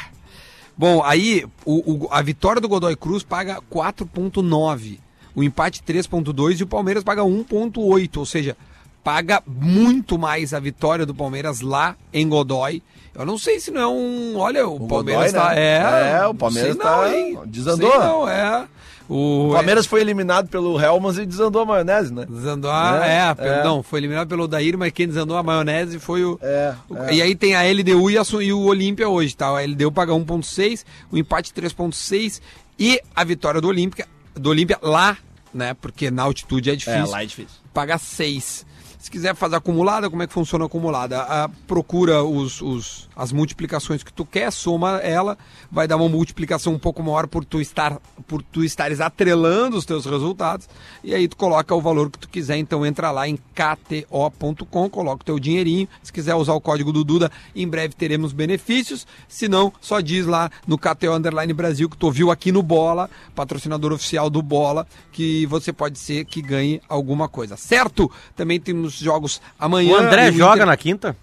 Bom, 0.76 1.02
aí 1.04 1.44
o, 1.64 2.04
o- 2.06 2.08
a 2.10 2.20
vitória 2.22 2.60
do 2.60 2.68
Godoy 2.68 2.96
Cruz 2.96 3.22
paga 3.22 3.60
4.9, 3.70 4.98
o 5.34 5.42
empate 5.42 5.82
3.2 5.86 6.60
e 6.60 6.62
o 6.62 6.66
Palmeiras 6.66 7.02
paga 7.04 7.22
1.8, 7.22 8.16
ou 8.16 8.26
seja, 8.26 8.56
paga 9.04 9.42
muito 9.46 10.18
mais 10.18 10.52
a 10.54 10.60
vitória 10.60 11.04
do 11.06 11.14
Palmeiras 11.14 11.60
lá 11.60 11.96
em 12.12 12.28
Godoy. 12.28 12.82
Eu 13.14 13.26
não 13.26 13.36
sei 13.36 13.60
se 13.60 13.70
não 13.70 13.80
é 13.80 13.86
um... 13.86 14.36
Olha, 14.38 14.66
o, 14.66 14.76
O 14.84 14.88
Palmeiras 14.88 15.32
Godoy, 15.32 15.48
tá... 15.48 15.54
né? 15.54 15.60
É, 15.60 16.18
É, 16.22 16.26
o 16.26 16.34
Palmeiras 16.34 16.72
sei 16.74 16.82
tá- 16.82 16.96
não, 16.96 17.12
hein? 17.12 17.38
desandou. 17.46 17.90
Sei 17.90 17.98
não, 18.00 18.28
é... 18.28 18.66
O, 19.08 19.48
O 19.50 19.52
Palmeiras 19.52 19.84
foi 19.84 20.00
eliminado 20.00 20.48
pelo 20.48 20.80
Helmans 20.80 21.18
e 21.18 21.26
desandou 21.26 21.60
a 21.62 21.66
maionese, 21.66 22.14
né? 22.14 22.24
Desandou 22.26 22.70
a, 22.70 23.04
É, 23.06 23.10
é, 23.10 23.28
é. 23.30 23.34
perdão, 23.34 23.82
foi 23.82 23.98
eliminado 24.00 24.28
pelo 24.28 24.44
Odair, 24.44 24.78
mas 24.78 24.92
quem 24.92 25.06
desandou 25.08 25.36
a 25.36 25.42
maionese 25.42 25.98
foi 25.98 26.24
o. 26.24 26.38
É, 26.40 26.72
o- 26.88 26.96
é. 26.96 27.14
E 27.14 27.20
aí 27.20 27.34
tem 27.34 27.54
a 27.54 27.62
LDU 27.64 28.10
e, 28.10 28.16
a, 28.16 28.22
e 28.40 28.52
o 28.52 28.60
Olímpia 28.62 29.08
hoje, 29.08 29.36
tá? 29.36 29.48
A 29.48 29.60
LDU 29.60 29.90
paga 29.92 30.12
1,6, 30.12 30.84
o 31.10 31.18
empate 31.18 31.52
3,6 31.52 32.40
e 32.78 33.00
a 33.14 33.24
vitória 33.24 33.60
do 33.60 33.68
Olímpia, 33.68 34.06
do 34.34 34.50
Olímpia 34.50 34.78
lá, 34.82 35.16
né? 35.52 35.74
Porque 35.74 36.10
na 36.10 36.22
altitude 36.22 36.70
é 36.70 36.76
difícil. 36.76 37.16
é 37.22 37.26
difícil. 37.26 37.60
Paga 37.72 37.98
6. 37.98 38.66
Se 39.02 39.10
quiser 39.10 39.34
fazer 39.34 39.56
acumulada, 39.56 40.08
como 40.08 40.22
é 40.22 40.28
que 40.28 40.32
funciona 40.32 40.64
a 40.64 40.66
acumulada? 40.66 41.26
Procura 41.66 42.22
os, 42.22 42.62
os- 42.62 43.08
as 43.16 43.32
multiplicações 43.32 44.00
que 44.04 44.12
tu 44.12 44.24
quer, 44.24 44.52
soma 44.52 44.98
ela, 44.98 45.36
vai 45.72 45.88
dar 45.88 45.96
uma 45.96 46.08
multiplicação 46.08 46.72
um 46.72 46.78
pouco 46.78 47.02
maior 47.02 47.26
por 47.26 47.44
tu 47.44 47.60
estar 47.60 47.98
por 48.28 48.40
tu 48.44 48.62
estares 48.62 49.00
atrelando 49.00 49.76
os 49.76 49.84
teus 49.84 50.06
resultados 50.06 50.68
e 51.02 51.12
aí 51.12 51.26
tu 51.26 51.36
coloca 51.36 51.74
o 51.74 51.80
valor 51.80 52.08
que 52.12 52.18
tu 52.20 52.28
quiser, 52.28 52.56
então 52.58 52.86
entra 52.86 53.10
lá 53.10 53.26
em 53.28 53.36
kto.com, 53.56 54.88
coloca 54.88 55.22
o 55.22 55.24
teu 55.24 55.38
dinheirinho, 55.40 55.88
se 56.00 56.12
quiser 56.12 56.36
usar 56.36 56.52
o 56.54 56.60
código 56.60 56.92
do 56.92 57.02
Duda, 57.02 57.30
em 57.56 57.66
breve 57.66 57.94
teremos 57.94 58.32
benefícios, 58.32 59.04
se 59.28 59.48
não, 59.48 59.72
só 59.80 60.00
diz 60.00 60.26
lá 60.26 60.48
no 60.64 60.78
KTO 60.78 61.12
Underline 61.14 61.52
Brasil 61.52 61.90
que 61.90 61.96
tu 61.96 62.06
ouviu 62.06 62.30
aqui 62.30 62.52
no 62.52 62.62
Bola, 62.62 63.10
patrocinador 63.34 63.92
oficial 63.92 64.30
do 64.30 64.40
Bola, 64.40 64.86
que 65.10 65.44
você 65.46 65.72
pode 65.72 65.98
ser 65.98 66.24
que 66.24 66.40
ganhe 66.40 66.80
alguma 66.88 67.28
coisa, 67.28 67.56
certo? 67.56 68.08
Também 68.36 68.60
temos 68.60 68.91
jogos 68.94 69.40
amanhã. 69.58 69.92
O 69.92 69.96
André 69.96 70.28
o 70.30 70.32
joga 70.32 70.54
Inter- 70.56 70.66
na 70.66 70.76
quinta? 70.76 71.16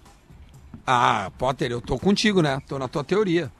Ah, 0.86 1.30
Potter, 1.38 1.70
eu 1.70 1.80
tô 1.80 1.98
contigo, 1.98 2.40
né? 2.42 2.60
Tô 2.68 2.78
na 2.78 2.88
tua 2.88 3.04
teoria. 3.04 3.50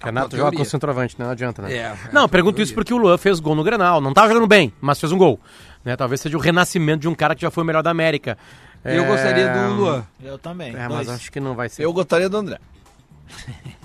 Renato 0.00 0.36
joga 0.36 0.56
com 0.56 0.64
centroavante, 0.64 1.16
né? 1.18 1.24
Não 1.24 1.32
adianta, 1.32 1.62
né? 1.62 1.72
É, 1.72 1.76
é 1.78 1.96
não, 2.12 2.28
pergunto 2.28 2.54
teoria. 2.56 2.64
isso 2.64 2.74
porque 2.74 2.94
o 2.94 2.96
Luan 2.98 3.18
fez 3.18 3.40
gol 3.40 3.54
no 3.56 3.64
Grenal. 3.64 4.00
Não 4.00 4.12
tava 4.14 4.28
jogando 4.28 4.46
bem, 4.46 4.72
mas 4.80 5.00
fez 5.00 5.10
um 5.10 5.18
gol. 5.18 5.40
Né? 5.84 5.96
Talvez 5.96 6.20
seja 6.20 6.36
o 6.36 6.40
renascimento 6.40 7.00
de 7.00 7.08
um 7.08 7.14
cara 7.14 7.34
que 7.34 7.42
já 7.42 7.50
foi 7.50 7.62
o 7.64 7.66
melhor 7.66 7.82
da 7.82 7.90
América. 7.90 8.38
Eu 8.84 9.04
É, 9.04 9.06
gostaria 9.08 9.48
do 9.52 9.74
Luan. 9.74 10.04
Eu 10.22 10.38
também. 10.38 10.74
É, 10.76 10.88
mas 10.88 11.08
acho 11.08 11.32
que 11.32 11.40
não 11.40 11.54
vai 11.54 11.68
ser. 11.68 11.84
Eu 11.84 11.92
gostaria 11.92 12.28
do 12.28 12.36
André. 12.36 12.58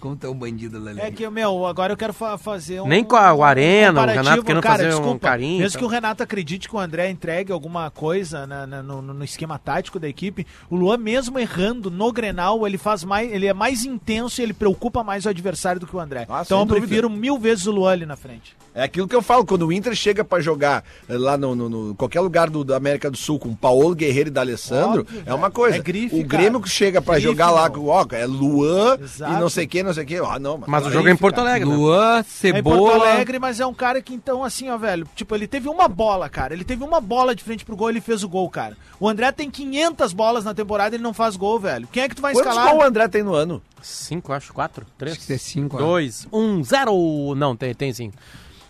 Como 0.00 0.16
tá 0.16 0.28
um 0.30 0.34
bandido, 0.34 0.78
Lelê? 0.78 1.02
É 1.02 1.10
que, 1.10 1.28
meu, 1.28 1.66
agora 1.66 1.92
eu 1.92 1.96
quero 1.96 2.12
fa- 2.12 2.38
fazer 2.38 2.80
um. 2.80 2.88
Nem 2.88 3.04
com 3.04 3.16
a- 3.16 3.32
o 3.34 3.44
Arena, 3.44 3.90
o 3.90 3.94
comparativo. 3.94 4.24
Renato 4.24 4.44
querendo 4.44 4.62
Cara, 4.62 4.74
fazer 4.76 4.86
um 4.88 4.96
desculpa, 4.98 5.18
carinho, 5.28 5.58
Mesmo 5.58 5.66
então. 5.68 5.78
que 5.80 5.84
o 5.84 5.88
Renato 5.88 6.22
acredite 6.22 6.68
que 6.68 6.74
o 6.74 6.78
André 6.78 7.10
entregue 7.10 7.52
alguma 7.52 7.90
coisa 7.90 8.46
na- 8.46 8.66
na- 8.66 8.82
no, 8.82 9.02
no 9.02 9.24
esquema 9.24 9.58
tático 9.58 9.98
da 10.00 10.08
equipe, 10.08 10.46
o 10.70 10.76
Luan, 10.76 10.96
mesmo 10.96 11.38
errando 11.38 11.90
no 11.90 12.10
Grenal, 12.12 12.66
ele 12.66 12.78
faz 12.78 13.04
mais. 13.04 13.30
Ele 13.30 13.46
é 13.46 13.52
mais 13.54 13.84
intenso 13.84 14.40
e 14.40 14.44
ele 14.44 14.54
preocupa 14.54 15.04
mais 15.04 15.26
o 15.26 15.28
adversário 15.28 15.80
do 15.80 15.86
que 15.86 15.94
o 15.94 16.00
André. 16.00 16.26
Ah, 16.28 16.42
então 16.44 16.60
eu 16.60 16.64
dúvida. 16.64 16.86
prefiro 16.86 17.10
mil 17.10 17.38
vezes 17.38 17.66
o 17.66 17.70
Luan 17.72 17.92
ali 17.92 18.06
na 18.06 18.16
frente. 18.16 18.56
É 18.74 18.84
aquilo 18.84 19.08
que 19.08 19.14
eu 19.16 19.20
falo, 19.22 19.44
quando 19.44 19.66
o 19.66 19.72
Inter 19.72 19.94
chega 19.96 20.24
pra 20.24 20.40
jogar 20.40 20.84
eh, 21.08 21.18
lá 21.18 21.36
no, 21.36 21.54
no- 21.56 21.68
no- 21.68 21.94
qualquer 21.96 22.20
lugar 22.20 22.48
do, 22.48 22.62
da 22.64 22.76
América 22.76 23.10
do 23.10 23.16
Sul 23.16 23.38
com 23.38 23.52
Paulo 23.54 23.94
Guerreiro 23.96 24.28
e 24.28 24.32
D'Alessandro, 24.32 25.00
Óbvio, 25.00 25.22
é 25.26 25.34
uma 25.34 25.50
coisa. 25.50 25.76
É 25.76 25.80
grife, 25.80 26.14
o 26.14 26.24
Grêmio 26.24 26.52
cara. 26.52 26.62
que 26.64 26.70
chega 26.70 27.02
pra 27.02 27.14
Grife, 27.14 27.28
jogar 27.28 27.50
lá 27.50 27.68
ó, 27.74 28.06
é 28.12 28.24
Luan 28.26 28.96
Exato. 29.00 29.32
e 29.32 29.36
não 29.40 29.48
sei 29.50 29.64
o 29.64 29.68
que, 29.68 29.82
não 29.90 29.94
sei 29.94 30.04
o 30.04 30.06
que. 30.06 30.16
Ah, 30.16 30.38
não, 30.38 30.62
Mas 30.66 30.84
o 30.84 30.86
aí 30.88 30.92
jogo 30.92 31.08
é 31.08 31.10
em 31.10 31.14
fica- 31.14 31.20
Porto 31.22 31.38
Alegre. 31.38 31.68
né? 31.68 31.74
Luan, 31.76 32.16
É 32.16 32.20
em 32.20 32.22
Cebola. 32.24 32.76
Porto 32.78 33.02
Alegre, 33.02 33.38
mas 33.38 33.60
é 33.60 33.66
um 33.66 33.74
cara 33.74 34.00
que 34.02 34.14
então, 34.14 34.42
assim, 34.44 34.68
ó, 34.70 34.78
velho, 34.78 35.06
tipo, 35.14 35.34
ele 35.34 35.46
teve 35.46 35.68
uma 35.68 35.86
bola, 35.88 36.28
cara. 36.28 36.54
Ele 36.54 36.64
teve 36.64 36.82
uma 36.82 37.00
bola 37.00 37.34
de 37.34 37.42
frente 37.44 37.64
pro 37.64 37.76
gol 37.76 37.88
e 37.90 37.92
ele 37.92 38.00
fez 38.00 38.22
o 38.24 38.28
gol, 38.28 38.48
cara. 38.50 38.76
O 38.98 39.08
André 39.08 39.30
tem 39.32 39.50
500 39.50 40.12
bolas 40.12 40.44
na 40.44 40.54
temporada 40.54 40.94
e 40.94 40.96
ele 40.96 41.02
não 41.02 41.12
faz 41.14 41.36
gol, 41.36 41.58
velho. 41.60 41.88
Quem 41.92 42.02
é 42.02 42.08
que 42.08 42.14
tu 42.14 42.22
vai 42.22 42.32
Quantos 42.32 42.50
escalar? 42.50 42.72
gols 42.72 42.84
o 42.84 42.86
André 42.86 43.08
tem 43.08 43.22
no 43.22 43.34
ano? 43.34 43.62
Cinco, 43.82 44.32
acho. 44.32 44.52
Quatro? 44.52 44.86
Três? 44.98 45.16
Acho 45.16 45.26
que 45.26 45.32
é 45.32 45.38
cinco, 45.38 45.76
ó. 45.76 45.78
Dois, 45.78 46.26
um, 46.32 46.62
zero. 46.62 47.34
Não, 47.36 47.56
tem, 47.56 47.74
tem 47.74 47.92
sim. 47.92 48.12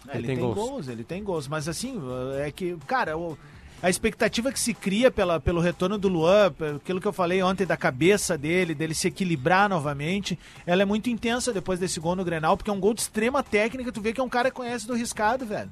É, 0.08 0.16
ele 0.18 0.26
tem, 0.26 0.38
gols. 0.38 0.88
ele 0.88 1.04
tem 1.04 1.22
gols. 1.22 1.46
Mas 1.46 1.68
assim, 1.68 2.00
é 2.44 2.50
que, 2.50 2.76
cara, 2.86 3.16
o- 3.16 3.38
a 3.82 3.88
expectativa 3.88 4.52
que 4.52 4.60
se 4.60 4.74
cria 4.74 5.10
pela, 5.10 5.40
pelo 5.40 5.60
retorno 5.60 5.96
do 5.96 6.08
Luan, 6.08 6.52
aquilo 6.76 7.00
que 7.00 7.08
eu 7.08 7.12
falei 7.12 7.42
ontem 7.42 7.66
da 7.66 7.76
cabeça 7.76 8.36
dele, 8.36 8.74
dele 8.74 8.94
se 8.94 9.08
equilibrar 9.08 9.68
novamente, 9.68 10.38
ela 10.66 10.82
é 10.82 10.84
muito 10.84 11.08
intensa 11.08 11.52
depois 11.52 11.78
desse 11.78 11.98
gol 11.98 12.14
no 12.14 12.24
Grenal, 12.24 12.56
porque 12.56 12.70
é 12.70 12.72
um 12.72 12.80
gol 12.80 12.94
de 12.94 13.00
extrema 13.00 13.42
técnica, 13.42 13.90
tu 13.90 14.00
vê 14.00 14.12
que 14.12 14.20
é 14.20 14.24
um 14.24 14.28
cara 14.28 14.50
que 14.50 14.56
conhece 14.56 14.86
do 14.86 14.94
riscado, 14.94 15.46
velho. 15.46 15.70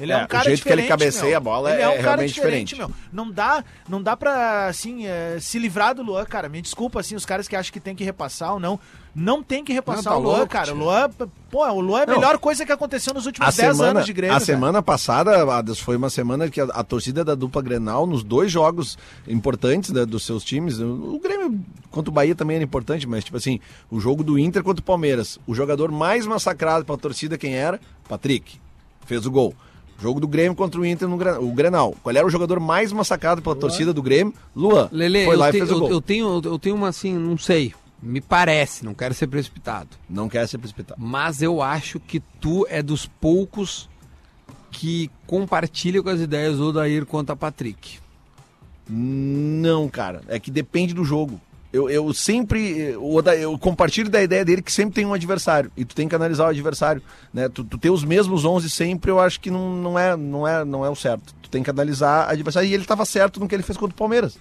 Ele 0.00 0.10
é, 0.10 0.16
É, 0.16 0.18
um 0.22 0.24
o 0.24 0.28
cara 0.28 0.44
jeito 0.44 0.62
que 0.62 0.68
ele 0.70 0.82
diferente, 0.82 0.88
cabeceia 0.88 1.28
meu. 1.30 1.36
a 1.36 1.40
bola 1.40 1.70
ele 1.72 1.80
é 1.80 1.84
é 1.84 1.88
um 1.88 1.92
cara 1.92 2.02
realmente 2.02 2.34
diferente, 2.34 2.68
diferente. 2.74 2.90
meu. 2.90 2.96
Não 3.12 3.30
dá, 3.30 3.62
não 3.88 4.02
dá 4.02 4.16
pra, 4.16 4.66
assim, 4.66 5.06
é, 5.06 5.36
se 5.40 5.58
livrar 5.58 5.94
do 5.94 6.02
Luan, 6.02 6.24
cara. 6.24 6.48
Me 6.48 6.60
desculpa, 6.62 6.98
assim, 7.00 7.14
os 7.14 7.24
caras 7.26 7.46
que 7.46 7.54
acham 7.54 7.72
que 7.72 7.78
tem 7.80 7.94
que 7.94 8.02
repassar 8.02 8.54
ou 8.54 8.58
não. 8.60 8.80
Não 9.14 9.42
tem 9.42 9.62
que 9.62 9.74
repassar 9.74 10.04
Não, 10.04 10.12
tá 10.12 10.16
o 10.18 10.22
Luan, 10.22 10.36
louco, 10.38 10.48
cara. 10.52 10.72
O. 10.72 10.76
Luan, 10.78 11.10
pô, 11.50 11.68
o 11.68 11.80
Luan 11.80 12.00
é 12.00 12.02
a 12.04 12.06
Não. 12.06 12.14
melhor 12.14 12.38
coisa 12.38 12.64
que 12.64 12.72
aconteceu 12.72 13.12
nos 13.12 13.26
últimos 13.26 13.46
A 13.46 13.50
10 13.62 13.76
semana, 13.76 13.90
anos 13.98 14.06
de 14.06 14.12
Grêmio. 14.14 14.32
a 14.34 14.40
cara. 14.40 14.44
semana 14.46 14.82
passada, 14.82 15.54
Adas, 15.54 15.78
foi 15.78 15.96
uma 15.96 16.08
semana 16.08 16.48
que 16.48 16.58
a, 16.60 16.64
a 16.64 16.82
torcida 16.82 17.22
da 17.22 17.34
dupla 17.34 17.60
Grenal, 17.60 18.06
nos 18.06 18.22
dois 18.24 18.50
jogos 18.50 18.96
importantes 19.28 19.90
né, 19.90 20.06
dos 20.06 20.24
seus 20.24 20.42
times, 20.42 20.78
o, 20.78 20.86
o 21.16 21.20
Grêmio 21.22 21.60
contra 21.90 22.10
o 22.10 22.14
Bahia 22.14 22.34
também 22.34 22.56
era 22.56 22.64
importante, 22.64 23.06
mas 23.06 23.22
tipo 23.22 23.36
assim, 23.36 23.60
o 23.90 24.00
jogo 24.00 24.24
do 24.24 24.38
Inter 24.38 24.62
contra 24.62 24.80
o 24.80 24.84
Palmeiras, 24.84 25.38
o 25.46 25.54
jogador 25.54 25.92
mais 25.92 26.26
massacrado 26.26 26.84
pela 26.86 26.96
torcida, 26.96 27.36
quem 27.36 27.54
era? 27.54 27.78
Patrick. 28.08 28.58
Fez 29.04 29.26
o 29.26 29.30
gol. 29.30 29.54
Jogo 30.02 30.18
do 30.18 30.26
Grêmio 30.26 30.54
contra 30.56 30.80
o 30.80 30.84
Inter 30.84 31.06
no 31.08 31.14
o 31.14 31.52
Grenal. 31.52 31.94
Qual 32.02 32.14
era 32.16 32.26
o 32.26 32.30
jogador 32.30 32.58
mais 32.58 32.92
massacrado 32.92 33.40
pela 33.40 33.54
torcida 33.54 33.92
do 33.92 34.02
Grêmio? 34.02 34.34
Luan. 34.54 34.88
Lele, 34.90 35.24
Foi 35.24 35.34
eu, 35.34 35.38
lá 35.38 35.48
e 35.48 35.52
fez 35.52 35.70
o 35.70 35.74
eu- 35.74 35.78
gol. 35.80 35.90
eu 35.90 36.00
tenho, 36.00 36.40
eu 36.44 36.58
tenho 36.58 36.74
uma 36.74 36.88
assim, 36.88 37.14
não 37.16 37.38
sei. 37.38 37.72
Me 38.02 38.20
parece, 38.20 38.84
não 38.84 38.94
quero 38.94 39.14
ser 39.14 39.28
precipitado. 39.28 39.90
Não 40.10 40.28
quer 40.28 40.48
ser 40.48 40.58
precipitado. 40.58 41.00
Mas 41.00 41.40
eu 41.40 41.62
acho 41.62 42.00
que 42.00 42.18
tu 42.40 42.66
é 42.68 42.82
dos 42.82 43.06
poucos 43.06 43.88
que 44.72 45.08
compartilha 45.24 46.02
com 46.02 46.08
as 46.08 46.18
ideias 46.20 46.56
do 46.56 46.70
Odair 46.70 47.06
quanto 47.06 47.30
a 47.30 47.36
Patrick. 47.36 48.00
Não, 48.88 49.88
cara. 49.88 50.22
É 50.26 50.40
que 50.40 50.50
depende 50.50 50.92
do 50.92 51.04
jogo. 51.04 51.40
Eu, 51.72 51.88
eu 51.88 52.12
sempre. 52.12 52.94
o 52.96 53.14
Oda- 53.16 53.34
Eu 53.36 53.58
compartilho 53.58 54.10
da 54.10 54.22
ideia 54.22 54.44
dele 54.44 54.60
que 54.62 54.70
sempre 54.70 54.94
tem 54.94 55.06
um 55.06 55.14
adversário. 55.14 55.70
E 55.76 55.84
tu 55.84 55.94
tem 55.94 56.06
que 56.08 56.14
analisar 56.14 56.44
o 56.44 56.48
adversário. 56.48 57.00
Né? 57.32 57.48
Tu, 57.48 57.64
tu 57.64 57.78
ter 57.78 57.90
os 57.90 58.04
mesmos 58.04 58.44
11 58.44 58.68
sempre, 58.68 59.10
eu 59.10 59.18
acho 59.18 59.40
que 59.40 59.50
não, 59.50 59.74
não, 59.76 59.98
é, 59.98 60.16
não, 60.16 60.46
é, 60.46 60.64
não 60.64 60.84
é 60.84 60.90
o 60.90 60.94
certo. 60.94 61.34
Tu 61.42 61.48
tem 61.48 61.62
que 61.62 61.70
analisar 61.70 62.28
o 62.28 62.32
adversário. 62.32 62.68
E 62.68 62.74
ele 62.74 62.82
estava 62.82 63.04
certo 63.06 63.40
no 63.40 63.48
que 63.48 63.54
ele 63.54 63.62
fez 63.62 63.78
contra 63.78 63.94
o 63.94 63.98
Palmeiras. 63.98 64.36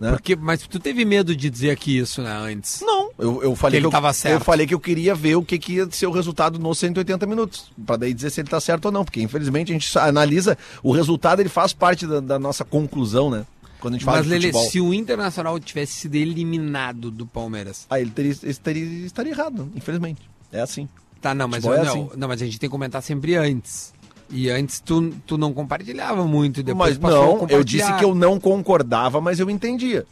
Né? 0.00 0.10
Porque, 0.10 0.34
mas 0.34 0.62
tu 0.66 0.80
teve 0.80 1.04
medo 1.04 1.36
de 1.36 1.48
dizer 1.48 1.70
aqui 1.70 1.98
isso, 1.98 2.22
né, 2.22 2.32
antes. 2.34 2.80
Não, 2.80 3.10
eu, 3.16 3.40
eu 3.42 3.54
falei 3.54 3.78
Que 3.80 3.86
ele 3.86 3.94
eu, 3.94 4.12
certo. 4.12 4.34
eu 4.34 4.40
falei 4.44 4.66
que 4.66 4.74
eu 4.74 4.80
queria 4.80 5.14
ver 5.14 5.36
o 5.36 5.44
que, 5.44 5.56
que 5.58 5.74
ia 5.74 5.88
ser 5.92 6.06
o 6.06 6.10
resultado 6.10 6.58
nos 6.58 6.76
180 6.78 7.24
minutos, 7.24 7.70
Pra 7.86 7.96
daí 7.96 8.12
dizer 8.12 8.30
se 8.30 8.40
ele 8.40 8.48
tá 8.48 8.60
certo 8.60 8.86
ou 8.86 8.90
não, 8.90 9.04
porque 9.04 9.22
infelizmente 9.22 9.70
a 9.70 9.74
gente 9.74 9.96
analisa 9.96 10.58
o 10.82 10.90
resultado, 10.90 11.38
ele 11.38 11.48
faz 11.48 11.72
parte 11.72 12.04
da, 12.04 12.18
da 12.18 12.36
nossa 12.36 12.64
conclusão, 12.64 13.30
né? 13.30 13.46
Quando 13.82 13.94
a 13.94 13.96
gente 13.98 14.04
fala 14.06 14.18
Mas, 14.18 14.26
de 14.26 14.30
Lele, 14.32 14.46
futebol. 14.52 14.70
se 14.70 14.80
o 14.80 14.94
Internacional 14.94 15.58
tivesse 15.60 15.92
sido 15.94 16.14
eliminado 16.14 17.10
do 17.10 17.26
Palmeiras. 17.26 17.84
Aí 17.90 18.00
ele 18.02 18.10
teria, 18.12 18.34
ele 18.42 18.54
teria- 18.54 19.06
estaria 19.06 19.32
errado, 19.32 19.70
infelizmente. 19.74 20.22
É 20.50 20.60
assim. 20.60 20.88
Tá, 21.20 21.34
não, 21.34 21.46
mas, 21.48 21.64
Futebol 21.64 21.76
eu- 21.76 21.82
é 21.82 21.84
não, 21.94 22.06
assim. 22.08 22.16
não, 22.18 22.28
mas 22.28 22.40
a 22.40 22.44
gente 22.44 22.58
tem 22.60 22.68
que 22.68 22.72
comentar 22.72 23.02
sempre 23.02 23.34
antes. 23.36 23.92
E 24.30 24.48
antes 24.48 24.80
tu, 24.80 25.10
tu 25.26 25.36
não 25.36 25.52
compartilhava 25.52 26.24
muito, 26.24 26.62
depois 26.62 26.96
mas 26.96 27.12
não, 27.12 27.46
eu 27.50 27.62
disse 27.62 27.92
que 27.98 28.04
eu 28.04 28.14
não 28.14 28.40
concordava, 28.40 29.20
mas 29.20 29.38
eu 29.38 29.50
entendia. 29.50 30.06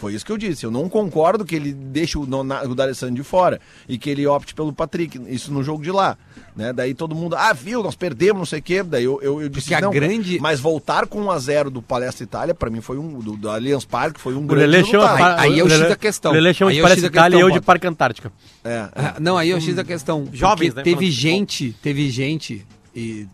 Foi 0.00 0.14
isso 0.14 0.24
que 0.24 0.32
eu 0.32 0.38
disse. 0.38 0.64
Eu 0.64 0.70
não 0.70 0.88
concordo 0.88 1.44
que 1.44 1.54
ele 1.54 1.74
deixe 1.74 2.16
o, 2.16 2.24
Nona- 2.24 2.62
o 2.64 2.74
D'Alessandro 2.74 3.14
de 3.16 3.22
fora 3.22 3.60
e 3.86 3.98
que 3.98 4.08
ele 4.08 4.26
opte 4.26 4.54
pelo 4.54 4.72
Patrick. 4.72 5.20
Isso 5.28 5.52
no 5.52 5.62
jogo 5.62 5.82
de 5.82 5.90
lá. 5.90 6.16
Né? 6.56 6.72
Daí 6.72 6.94
todo 6.94 7.14
mundo, 7.14 7.36
ah, 7.36 7.52
viu, 7.52 7.82
nós 7.82 7.94
perdemos, 7.94 8.38
não 8.38 8.46
sei 8.46 8.60
o 8.60 8.62
quê. 8.62 8.82
Daí 8.82 9.04
eu, 9.04 9.20
eu, 9.20 9.42
eu 9.42 9.48
disse, 9.50 9.66
Porque 9.66 9.74
a 9.74 9.80
não, 9.82 9.90
grande- 9.90 10.38
mas 10.40 10.58
voltar 10.58 11.06
com 11.06 11.20
1 11.20 11.30
a 11.30 11.38
0 11.38 11.70
do 11.70 11.82
Palestra 11.82 12.24
Itália, 12.24 12.54
pra 12.54 12.70
mim 12.70 12.80
foi 12.80 12.96
um, 12.96 13.18
do, 13.18 13.36
do 13.36 13.50
Allianz 13.50 13.84
Parque, 13.84 14.18
foi 14.18 14.32
um 14.34 14.38
O 14.38 14.46
grande 14.46 14.66
Lelê 14.68 14.84
chama, 14.84 15.04
resultado. 15.06 15.38
Aí- 15.40 15.52
aí 15.52 15.58
é 15.58 15.62
o 15.62 15.66
Lelê- 15.66 15.80
X 15.82 15.88
da 15.90 15.96
questão. 15.96 16.30
O 16.30 16.34
Lelê 16.34 16.54
chama 16.54 16.70
Aí 16.70 16.74
de 16.76 16.80
é 16.80 16.82
Palestra 16.82 17.06
Itália 17.06 17.36
e 17.36 17.40
eu 17.40 17.46
de 17.48 17.52
Potter. 17.52 17.66
Parque 17.66 17.86
Antártica. 17.86 18.32
É, 18.64 18.70
é. 18.70 18.88
Ah, 18.96 19.16
Não, 19.20 19.36
aí 19.36 19.50
é 19.50 19.54
o 19.54 19.60
X 19.60 19.74
da 19.76 19.84
questão. 19.84 20.26
Jovens, 20.32 20.74
né, 20.74 20.82
Teve 20.82 21.10
gente, 21.10 21.76
teve 21.82 22.08
gente 22.08 22.66
e, 22.96 23.26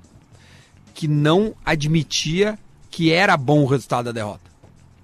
que 0.95 1.07
não 1.07 1.55
admitia 1.64 2.59
que 2.91 3.12
era 3.12 3.37
bom 3.37 3.62
o 3.62 3.67
resultado 3.67 4.07
da 4.07 4.12
derrota. 4.12 4.41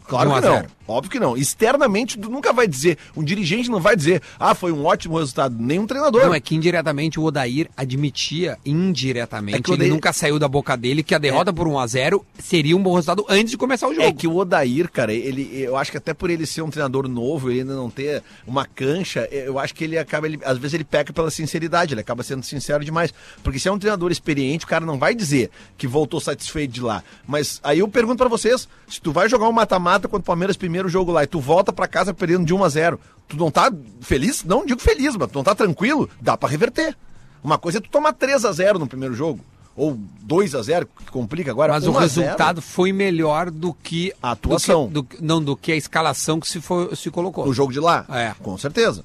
Claro 0.07 0.31
um 0.31 0.33
que 0.33 0.39
a 0.39 0.51
não. 0.51 0.67
Óbvio 0.87 1.11
que 1.11 1.19
não. 1.21 1.37
Externamente, 1.37 2.19
tu 2.19 2.29
nunca 2.31 2.53
vai 2.53 2.67
dizer, 2.67 2.99
um 3.17 3.23
dirigente 3.23 3.71
não 3.71 3.81
vai 3.81 3.95
dizer, 3.97 4.21
ah, 4.39 4.55
foi 4.55 4.73
um 4.73 4.85
ótimo 4.85 5.19
resultado. 5.19 5.55
Nenhum 5.59 5.87
treinador. 5.87 6.23
Não, 6.25 6.35
é 6.35 6.41
que 6.41 6.55
indiretamente 6.55 7.19
o 7.21 7.25
Odair 7.25 7.69
admitia, 7.77 8.59
indiretamente, 8.65 9.59
É 9.59 9.63
que 9.63 9.71
o 9.71 9.75
ele 9.75 9.83
Odair- 9.83 9.93
nunca 9.93 10.13
saiu 10.13 10.39
da 10.39 10.49
boca 10.49 10.77
dele, 10.77 11.03
que 11.03 11.15
a 11.15 11.19
derrota 11.19 11.53
por 11.53 11.67
1x0 11.67 12.23
seria 12.39 12.77
um 12.77 12.83
bom 12.83 12.95
resultado 12.95 13.25
antes 13.29 13.51
de 13.51 13.57
começar 13.57 13.89
o 13.89 13.95
jogo. 13.95 14.07
É 14.07 14.13
que 14.13 14.27
o 14.27 14.37
Odair, 14.37 14.91
cara, 14.91 15.13
ele, 15.13 15.51
eu 15.55 15.77
acho 15.77 15.91
que 15.91 15.97
até 15.97 16.13
por 16.13 16.31
ele 16.31 16.45
ser 16.47 16.63
um 16.63 16.71
treinador 16.71 17.09
novo, 17.09 17.51
ele 17.51 17.61
ainda 17.61 17.75
não 17.75 17.89
ter 17.91 18.23
uma 18.47 18.65
cancha, 18.67 19.29
eu 19.31 19.59
acho 19.59 19.75
que 19.75 19.85
ele 19.85 19.97
acaba, 19.99 20.27
ele- 20.27 20.41
às 20.45 20.59
vezes 20.59 20.75
ele 20.75 20.85
peca 20.85 21.13
pela 21.13 21.31
sinceridade, 21.31 21.95
ele 21.95 22.01
acaba 22.01 22.23
sendo 22.23 22.43
sincero 22.43 22.85
demais. 22.85 23.13
Porque 23.43 23.59
se 23.59 23.69
é 23.69 23.73
um 23.73 23.79
treinador 23.79 24.11
experiente, 24.11 24.65
o 24.65 24.69
cara 24.69 24.85
não 24.85 24.99
vai 24.99 25.15
dizer 25.15 25.51
que 25.79 25.87
voltou 25.87 26.21
satisfeito 26.21 26.73
de 26.73 26.81
lá. 26.81 27.03
Mas 27.27 27.61
aí 27.63 27.79
eu 27.81 27.89
pergunto 27.89 28.19
pra 28.19 28.29
vocês, 28.29 28.69
se 28.89 29.01
tu 29.01 29.13
vai 29.13 29.29
jogar 29.29 29.49
um 29.49 29.53
mata-mata 29.53 30.09
contra 30.09 30.23
o 30.23 30.25
Palmeiras 30.25 30.57
primeiro 30.57 30.72
jogo 30.89 31.13
lá 31.13 31.25
e 31.25 31.27
tu 31.27 31.41
volta 31.41 31.73
pra 31.73 31.87
casa 31.89 32.13
perdendo 32.15 32.45
de 32.45 32.55
1 32.55 32.65
a 32.65 32.69
0 32.69 33.01
tu 33.29 33.37
não 33.37 33.51
tá 33.51 33.73
feliz? 34.01 34.45
Não 34.45 34.65
digo 34.67 34.81
feliz, 34.81 35.17
mas 35.17 35.31
tu 35.31 35.37
não 35.37 35.45
tá 35.45 35.55
tranquilo? 35.55 36.09
Dá 36.21 36.37
pra 36.37 36.49
reverter. 36.49 36.97
Uma 37.43 37.59
coisa 37.59 37.79
é 37.79 37.81
tu 37.81 37.89
tomar 37.89 38.13
3 38.13 38.45
a 38.45 38.53
0 38.53 38.79
no 38.79 38.87
primeiro 38.87 39.15
jogo. 39.15 39.41
Ou 39.75 39.99
2 40.23 40.55
a 40.55 40.63
0 40.63 40.87
que 40.87 41.11
complica 41.11 41.51
agora. 41.51 41.73
Mas 41.73 41.87
1 41.87 41.93
o 41.93 41.99
a 41.99 42.07
0, 42.07 42.23
resultado 42.27 42.61
foi 42.63 42.93
melhor 42.93 43.51
do 43.51 43.73
que 43.73 44.13
A 44.23 44.33
atuação. 44.33 44.87
do 44.89 45.03
que- 45.03 45.17
do- 45.17 45.25
não, 45.25 45.43
do 45.43 45.57
que 45.57 45.73
a 45.73 45.77
escalação 45.77 46.39
que 46.39 46.47
se, 46.49 46.61
foi, 46.61 46.95
se 46.95 47.11
colocou. 47.11 47.47
No 47.47 47.55
jogo 47.55 47.73
de 47.73 47.81
lá? 47.81 48.05
É. 48.11 48.35
Com 48.43 48.57
certeza. 48.59 49.03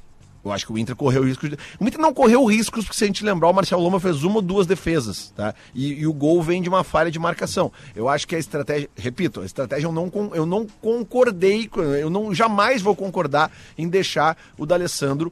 Eu 0.47 0.53
acho 0.53 0.65
que 0.65 0.71
o 0.71 0.77
Inter 0.77 0.95
correu 0.95 1.23
risco 1.23 1.47
de... 1.47 1.57
O 1.79 1.87
Inter 1.87 1.99
não 1.99 2.13
correu 2.13 2.45
riscos, 2.45 2.85
porque 2.85 2.97
se 2.97 3.03
a 3.03 3.07
gente 3.07 3.23
lembrar, 3.23 3.49
o 3.49 3.53
Marcelo 3.53 3.81
Loma 3.81 3.99
fez 3.99 4.23
uma 4.23 4.37
ou 4.37 4.41
duas 4.41 4.65
defesas, 4.65 5.33
tá? 5.35 5.53
E, 5.75 5.93
e 5.93 6.07
o 6.07 6.13
gol 6.13 6.41
vem 6.41 6.61
de 6.61 6.69
uma 6.69 6.83
falha 6.83 7.11
de 7.11 7.19
marcação. 7.19 7.71
Eu 7.95 8.07
acho 8.07 8.27
que 8.27 8.35
a 8.35 8.39
estratégia, 8.39 8.89
repito, 8.95 9.41
a 9.41 9.45
estratégia 9.45 9.87
eu 9.87 9.91
não, 9.91 10.11
eu 10.33 10.45
não 10.45 10.65
concordei, 10.81 11.69
eu 11.99 12.09
não 12.09 12.33
jamais 12.33 12.81
vou 12.81 12.95
concordar 12.95 13.51
em 13.77 13.87
deixar 13.87 14.37
o 14.57 14.65
D'Alessandro 14.65 15.31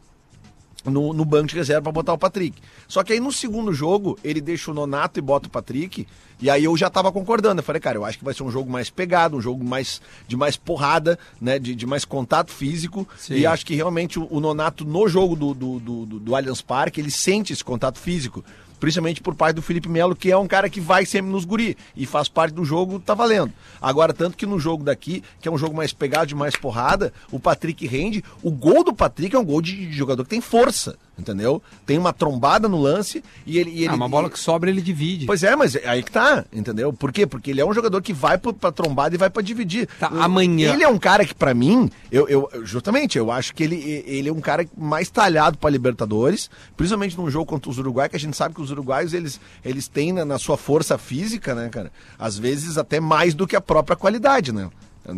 no, 0.86 1.14
no 1.14 1.26
banco 1.26 1.48
de 1.48 1.56
reserva 1.56 1.84
para 1.84 1.92
botar 1.92 2.14
o 2.14 2.18
Patrick. 2.18 2.62
Só 2.88 3.04
que 3.04 3.14
aí 3.14 3.20
no 3.20 3.32
segundo 3.32 3.74
jogo, 3.74 4.18
ele 4.24 4.40
deixa 4.40 4.72
o 4.72 4.74
Nonato 4.74 5.20
e 5.20 5.22
bota 5.22 5.48
o 5.48 5.52
Patrick, 5.52 6.08
e 6.42 6.50
aí 6.50 6.64
eu 6.66 6.76
já 6.76 6.90
tava 6.90 7.12
concordando. 7.12 7.60
Eu 7.60 7.64
falei, 7.64 7.80
cara, 7.80 7.98
eu 7.98 8.06
acho 8.06 8.18
que 8.18 8.26
vai 8.26 8.34
ser 8.34 8.44
um 8.44 8.52
jogo 8.52 8.70
mais 8.70 8.90
pegado, 8.90 9.38
um 9.38 9.42
jogo 9.42 9.64
mais 9.64 10.02
de 10.28 10.36
mais 10.36 10.58
porrada, 10.58 11.18
né? 11.40 11.58
De, 11.58 11.74
de 11.76 11.86
mais 11.86 12.04
contato 12.04 12.52
físico. 12.52 13.08
Sim. 13.18 13.36
E 13.36 13.46
acho 13.46 13.66
que 13.66 13.76
realmente 13.76 14.20
o, 14.20 14.28
o 14.30 14.40
Nonato, 14.40 14.86
no 14.86 15.08
jogo 15.08 15.36
do, 15.36 15.54
do, 15.54 15.80
do, 15.80 16.06
do, 16.06 16.20
do 16.20 16.36
Allianz 16.36 16.62
Parque, 16.62 17.00
ele 17.00 17.12
sente 17.12 17.54
esse 17.54 17.64
contato 17.64 18.00
físico. 18.00 18.44
Principalmente 18.80 19.22
por 19.22 19.34
parte 19.36 19.56
do 19.56 19.62
Felipe 19.62 19.88
Melo, 19.90 20.16
que 20.16 20.32
é 20.32 20.38
um 20.38 20.48
cara 20.48 20.70
que 20.70 20.80
vai 20.82 21.06
sempre 21.06 21.32
nos 21.32 21.46
guri 21.46 21.78
e 21.96 22.06
faz 22.06 22.28
parte 22.28 22.54
do 22.54 22.66
jogo, 22.66 23.00
tá 23.00 23.14
valendo. 23.14 23.52
Agora, 23.82 24.14
tanto 24.14 24.36
que 24.38 24.46
no 24.46 24.60
jogo 24.60 24.84
daqui, 24.84 25.24
que 25.42 25.48
é 25.48 25.52
um 25.52 25.58
jogo 25.58 25.76
mais 25.76 25.94
pegado, 25.94 26.28
de 26.28 26.36
mais 26.36 26.56
porrada, 26.56 27.14
o 27.32 27.40
Patrick 27.40 27.86
rende. 27.88 28.24
O 28.44 28.52
gol 28.52 28.84
do 28.84 28.94
Patrick 28.94 29.36
é 29.36 29.40
um 29.40 29.46
gol 29.46 29.62
de 29.62 29.92
jogador 29.92 30.24
que 30.24 30.30
tem 30.30 30.42
força, 30.42 30.98
entendeu? 31.18 31.62
Tem 31.86 31.98
uma 31.98 32.12
trombada 32.14 32.68
no 32.68 32.80
lance 32.82 33.24
e 33.46 33.58
ele. 33.58 33.72
E 33.72 33.80
ele 33.84 33.90
Ah, 33.90 33.96
uma 33.96 34.10
bola 34.10 34.30
que 34.30 34.40
sobra 34.40 34.70
ele 34.70 34.82
divide. 34.82 35.26
Pois 35.26 35.44
é, 35.44 35.56
mas 35.56 35.76
aí 35.76 36.04
que 36.04 36.12
tá, 36.12 36.46
entendeu? 36.52 36.92
Por 36.94 37.12
quê? 37.12 37.26
Porque 37.26 37.52
ele 37.52 37.62
é 37.62 37.66
um 37.66 37.74
jogador 37.74 38.02
que 38.02 38.14
vai 38.14 38.38
pro- 38.38 38.54
pra 38.54 38.72
trombada 38.72 39.16
e 39.16 39.18
vai 39.18 39.30
pra 39.30 39.42
dividir. 39.42 39.88
Tá, 40.00 40.10
Eu- 40.12 40.22
amanhã. 40.22 40.74
Ele 40.74 40.84
é 40.84 40.88
um 40.88 40.98
cara 40.98 41.26
que, 41.26 41.34
pra 41.34 41.54
mim, 41.54 41.90
eu, 42.12 42.28
eu- 42.28 42.50
justamente, 42.64 43.18
eu 43.18 43.32
acho 43.32 43.54
que 43.54 43.64
ele, 43.64 44.04
ele 44.08 44.30
é 44.30 44.34
um 44.34 44.42
cara 44.42 44.68
mais 44.78 45.10
talhado 45.10 45.58
pra 45.58 45.70
Libertadores, 45.70 46.50
principalmente 46.76 47.18
num 47.18 47.30
jogo 47.30 47.46
contra 47.46 47.70
os 47.70 47.78
Uruguai, 47.78 48.10
que 48.10 48.16
a 48.16 48.20
gente 48.20 48.36
sabe 48.36 48.56
que 48.56 48.62
os 48.62 48.65
uruguaios, 48.72 49.14
eles, 49.14 49.40
eles 49.64 49.88
têm 49.88 50.12
na, 50.14 50.24
na 50.26 50.38
sua 50.40 50.58
força 50.58 50.98
física, 50.98 51.54
né, 51.56 51.70
cara? 51.70 51.92
Às 52.18 52.38
vezes 52.38 52.78
até 52.78 53.00
mais 53.00 53.34
do 53.34 53.46
que 53.48 53.56
a 53.56 53.62
própria 53.62 53.96
qualidade, 53.96 54.52
né? 54.52 54.70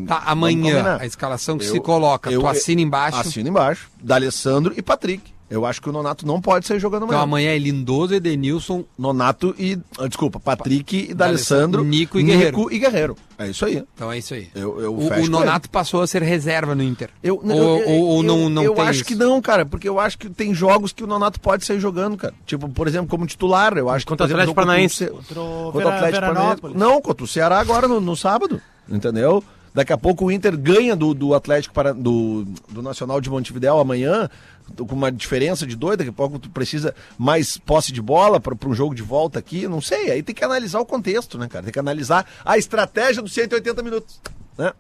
Tá, 0.06 0.22
amanhã, 0.26 0.98
a 1.00 1.06
escalação 1.06 1.58
que 1.58 1.66
Eu- 1.66 1.72
se 1.72 1.80
coloca, 1.80 2.30
eu- 2.30 2.42
tu 2.42 2.48
assina 2.48 2.82
embaixo. 2.82 3.20
Assina 3.20 3.48
embaixo. 3.50 3.90
D'Alessandro 4.02 4.74
e 4.76 4.82
Patrick. 4.82 5.37
Eu 5.50 5.66
acho 5.66 5.82
que 5.82 5.88
o 5.90 5.94
Nonato 5.94 6.28
não 6.28 6.42
pode 6.42 6.68
sair 6.68 6.78
jogando 6.80 7.06
Então 7.06 7.18
amanhã. 7.22 7.52
amanhã 7.52 7.56
é 7.56 7.58
Lindoso, 7.58 8.14
Edenilson, 8.14 8.84
Nonato 9.00 9.56
e. 9.58 9.80
ah, 9.98 10.06
Desculpa, 10.08 10.40
Patrick 10.42 11.08
e 11.10 11.14
D'Alessandro. 11.14 11.86
Nico 11.86 12.20
e 12.20 12.24
Guerreiro. 12.24 12.68
e 12.74 12.80
Guerreiro. 12.80 13.16
É 13.40 13.48
isso 13.48 13.66
aí. 13.66 13.84
então 13.96 14.12
é 14.12 14.18
isso 14.18 14.34
aí. 14.34 14.50
Eu, 14.54 14.82
eu 14.82 14.94
o, 14.98 15.08
fecho 15.08 15.22
o 15.22 15.24
com 15.26 15.30
Nonato 15.32 15.70
passou 15.70 16.02
a 16.02 16.08
ser 16.08 16.22
reserva 16.22 16.76
no 16.76 16.84
Inter. 16.84 17.10
Eu, 17.24 17.36
ou, 17.42 17.50
eu- 17.52 17.88
ou- 17.90 18.06
ou 18.08 18.18
eu- 18.18 18.24
não, 18.24 18.50
não 18.50 18.64
eu 18.64 18.74
tem 18.74 18.84
acho 18.84 18.92
isso? 19.02 19.06
que 19.06 19.16
não, 19.16 19.42
cara, 19.42 19.66
porque 19.66 19.88
eu 19.88 20.00
acho 20.00 20.18
que 20.18 20.30
tem 20.30 20.54
jogos 20.54 20.92
que 20.92 21.04
o 21.04 21.08
Nonato 21.08 21.40
pode 21.40 21.64
sair 21.66 21.80
jogando, 21.80 22.18
cara. 22.18 22.34
Tipo, 22.46 22.68
por 22.68 22.88
exemplo, 22.88 23.08
como 23.08 23.26
titular, 23.26 23.78
eu 23.78 23.90
acho 23.90 24.06
que 24.06 24.10
Contra 24.10 24.26
o 24.26 24.28
Atlético 24.28 24.48
jogo 24.48 24.56
Paranaense. 24.56 25.06
contra 25.08 25.40
o 25.42 25.70
Atlético 25.88 26.20
Paranaense. 26.34 26.62
Não, 26.76 27.02
contra 27.02 27.24
o 27.24 27.28
Ceará 27.28 27.60
agora 27.60 27.88
no, 27.88 28.02
no 28.02 28.18
sábado, 28.18 28.60
entendeu? 28.90 29.42
Daqui 29.78 29.94
a 29.94 29.98
pouco 29.98 30.26
o 30.26 30.32
Inter 30.32 30.58
ganha 30.58 30.96
do, 30.96 31.14
do 31.14 31.36
Atlético 31.36 31.72
para, 31.72 31.94
do, 31.94 32.46
do 32.68 32.82
Nacional 32.82 33.22
de 33.22 33.30
Montevidéu 33.30 33.78
amanhã, 33.78 34.28
com 34.76 34.96
uma 34.96 35.12
diferença 35.12 35.68
de 35.68 35.76
dois, 35.76 35.96
daqui 36.00 36.10
a 36.10 36.14
pouco 36.14 36.40
tu 36.40 36.50
precisa 36.50 36.96
mais 37.16 37.60
posse 37.60 37.94
de 37.94 38.02
bola 38.02 38.40
para 38.40 38.56
um 38.68 38.74
jogo 38.74 38.96
de 38.96 39.04
volta 39.04 39.38
aqui, 39.38 39.68
não 39.68 39.80
sei, 39.80 40.10
aí 40.10 40.24
tem 40.24 40.34
que 40.34 40.44
analisar 40.44 40.80
o 40.80 40.86
contexto, 40.86 41.38
né, 41.38 41.48
cara? 41.48 41.64
Tem 41.64 41.72
que 41.72 41.78
analisar 41.78 42.26
a 42.44 42.58
estratégia 42.58 43.22
dos 43.22 43.32
180 43.32 43.84
minutos, 43.84 44.20
né? 44.58 44.74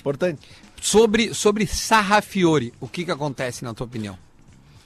Importante. 0.00 0.40
Sobre, 0.80 1.34
sobre 1.34 1.66
Sarrafiore, 1.66 2.72
o 2.80 2.88
que 2.88 3.04
que 3.04 3.10
acontece 3.10 3.62
na 3.62 3.74
tua 3.74 3.84
opinião? 3.84 4.16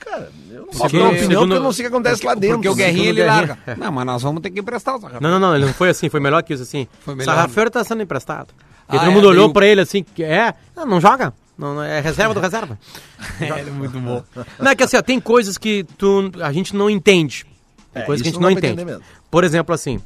cara. 0.01 0.29
Eu 0.51 0.63
não 0.63 0.67
Porque, 0.67 0.97
uma 0.97 1.09
opinião 1.11 1.13
segundo- 1.13 1.39
porque 1.39 1.55
eu 1.55 1.63
não 1.63 1.73
sei 1.73 1.87
o 1.87 1.89
que 1.89 1.95
acontece 1.95 2.27
lá 2.27 2.35
dentro. 2.35 2.57
Porque 2.57 2.69
o 2.69 2.75
Guerrinha 2.75 3.05
segundo 3.15 3.19
ele 3.21 3.29
Guerrinha. 3.31 3.59
larga. 3.65 3.77
Não, 3.77 3.93
mas 3.93 4.07
nós 4.07 4.23
vamos 4.23 4.43
ter 4.43 4.51
que 4.51 4.59
emprestar 4.59 4.97
o 4.97 5.01
Sarrafiori. 5.01 5.23
Não, 5.25 5.39
não, 5.39 5.49
não, 5.51 5.55
ele 5.55 5.67
não 5.67 5.73
foi 5.73 5.89
assim, 5.89 6.09
foi 6.09 6.19
melhor 6.19 6.43
que 6.43 6.53
isso, 6.53 6.65
assim. 6.65 6.89
Foi 7.01 7.15
melhor. 7.15 7.33
Sarrafiori 7.33 7.71
tá 7.71 7.85
sendo 7.85 8.03
emprestado. 8.03 8.53
E 8.91 8.97
Ah, 8.97 9.01
todo 9.01 9.11
é, 9.11 9.15
mundo 9.15 9.29
olhou 9.29 9.45
daí 9.47 9.51
o- 9.51 9.53
pra 9.55 9.67
ele 9.67 9.81
assim, 9.81 10.03
que 10.03 10.23
é, 10.23 10.55
não, 10.77 11.01
joga. 11.01 11.33
Não, 11.59 11.75
não, 11.75 11.83
é 11.83 12.01
reserva 12.01 12.35
do 12.35 12.41
reserva. 12.41 12.79
Ele 13.41 13.51
é 13.53 13.65
muito 13.73 13.99
bom. 14.01 14.23
Não, 14.59 14.71
é 14.71 14.75
que 14.75 14.83
assim, 14.83 14.97
ó, 14.97 15.03
tem 15.03 15.21
coisas 15.21 15.57
que 15.59 15.85
tu, 15.97 16.31
a 16.43 16.53
gente 16.53 16.75
não 16.75 16.89
entende. 16.91 17.47
Tem 17.93 18.03
É, 18.03 18.07
coisas 18.07 18.23
que 18.23 18.29
a 18.29 18.33
gente 18.33 18.41
não 18.41 18.51
não 18.51 18.57
entende. 18.59 18.85
Por 19.31 19.45
exemplo, 19.45 19.75
assim, 19.75 20.01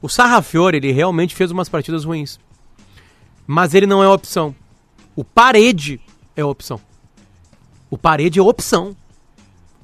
o 0.00 0.08
Sarrafiori, 0.08 0.76
ele 0.76 0.92
realmente 0.92 1.34
fez 1.34 1.50
umas 1.50 1.68
partidas 1.68 2.04
ruins. 2.04 2.38
Mas 3.46 3.74
ele 3.74 3.86
não 3.86 4.02
é 4.02 4.08
opção. 4.08 4.54
O 5.16 5.24
Parede 5.24 6.00
é 6.36 6.44
opção. 6.44 6.80
O 7.90 7.98
Parede 7.98 8.38
é 8.38 8.42
opção. 8.42 8.96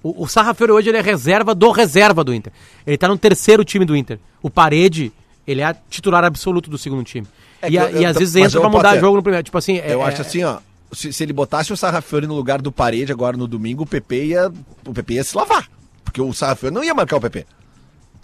O, 0.03 0.23
o 0.23 0.29
Sarrafiori 0.29 0.71
hoje 0.73 0.89
ele 0.91 0.99
é 0.99 1.03
reserva 1.03 1.55
do 1.55 1.71
reserva 1.73 2.23
do 2.23 2.33
Inter. 2.33 2.53
Ele 2.87 2.97
tá 2.97 3.09
no 3.09 3.19
terceiro 3.19 3.65
time 3.65 3.85
do 3.85 3.97
Inter. 3.97 4.21
O 4.41 4.49
Parede, 4.49 5.13
ele 5.47 5.61
é 5.63 5.75
titular 5.91 6.23
absoluto 6.25 6.71
do 6.71 6.79
segundo 6.79 7.03
time. 7.03 7.27
É 7.67 7.71
e, 7.71 7.79
a- 7.79 7.91
eu- 7.91 8.01
e 8.03 8.07
às 8.07 8.17
vezes 8.17 8.35
entra 8.37 8.61
pra 8.61 8.69
mudar 8.71 8.93
ter- 8.95 9.01
jogo 9.01 9.17
no 9.17 9.23
primeiro. 9.23 9.45
Tipo 9.45 9.59
assim, 9.59 9.79
é- 9.79 9.93
Eu 9.93 10.03
é- 10.03 10.05
acho 10.07 10.23
assim, 10.23 10.43
ó. 10.45 10.59
Se, 10.93 11.13
se 11.13 11.23
ele 11.23 11.33
botasse 11.33 11.73
o 11.73 11.77
Sarrafiori 11.77 12.27
no 12.27 12.35
lugar 12.35 12.63
do 12.63 12.71
Parede 12.71 13.11
agora 13.13 13.37
no 13.37 13.47
domingo, 13.49 13.83
o 13.83 13.87
PP 13.87 14.25
ia, 14.27 14.53
o 14.87 14.93
PP 14.95 15.15
ia 15.15 15.25
se 15.25 15.37
lavar. 15.37 15.69
Porque 16.05 16.21
o 16.21 16.33
Sarrafiori 16.33 16.75
não 16.75 16.85
ia 16.85 16.95
marcar 16.95 17.17
o 17.17 17.21
PP. 17.21 17.45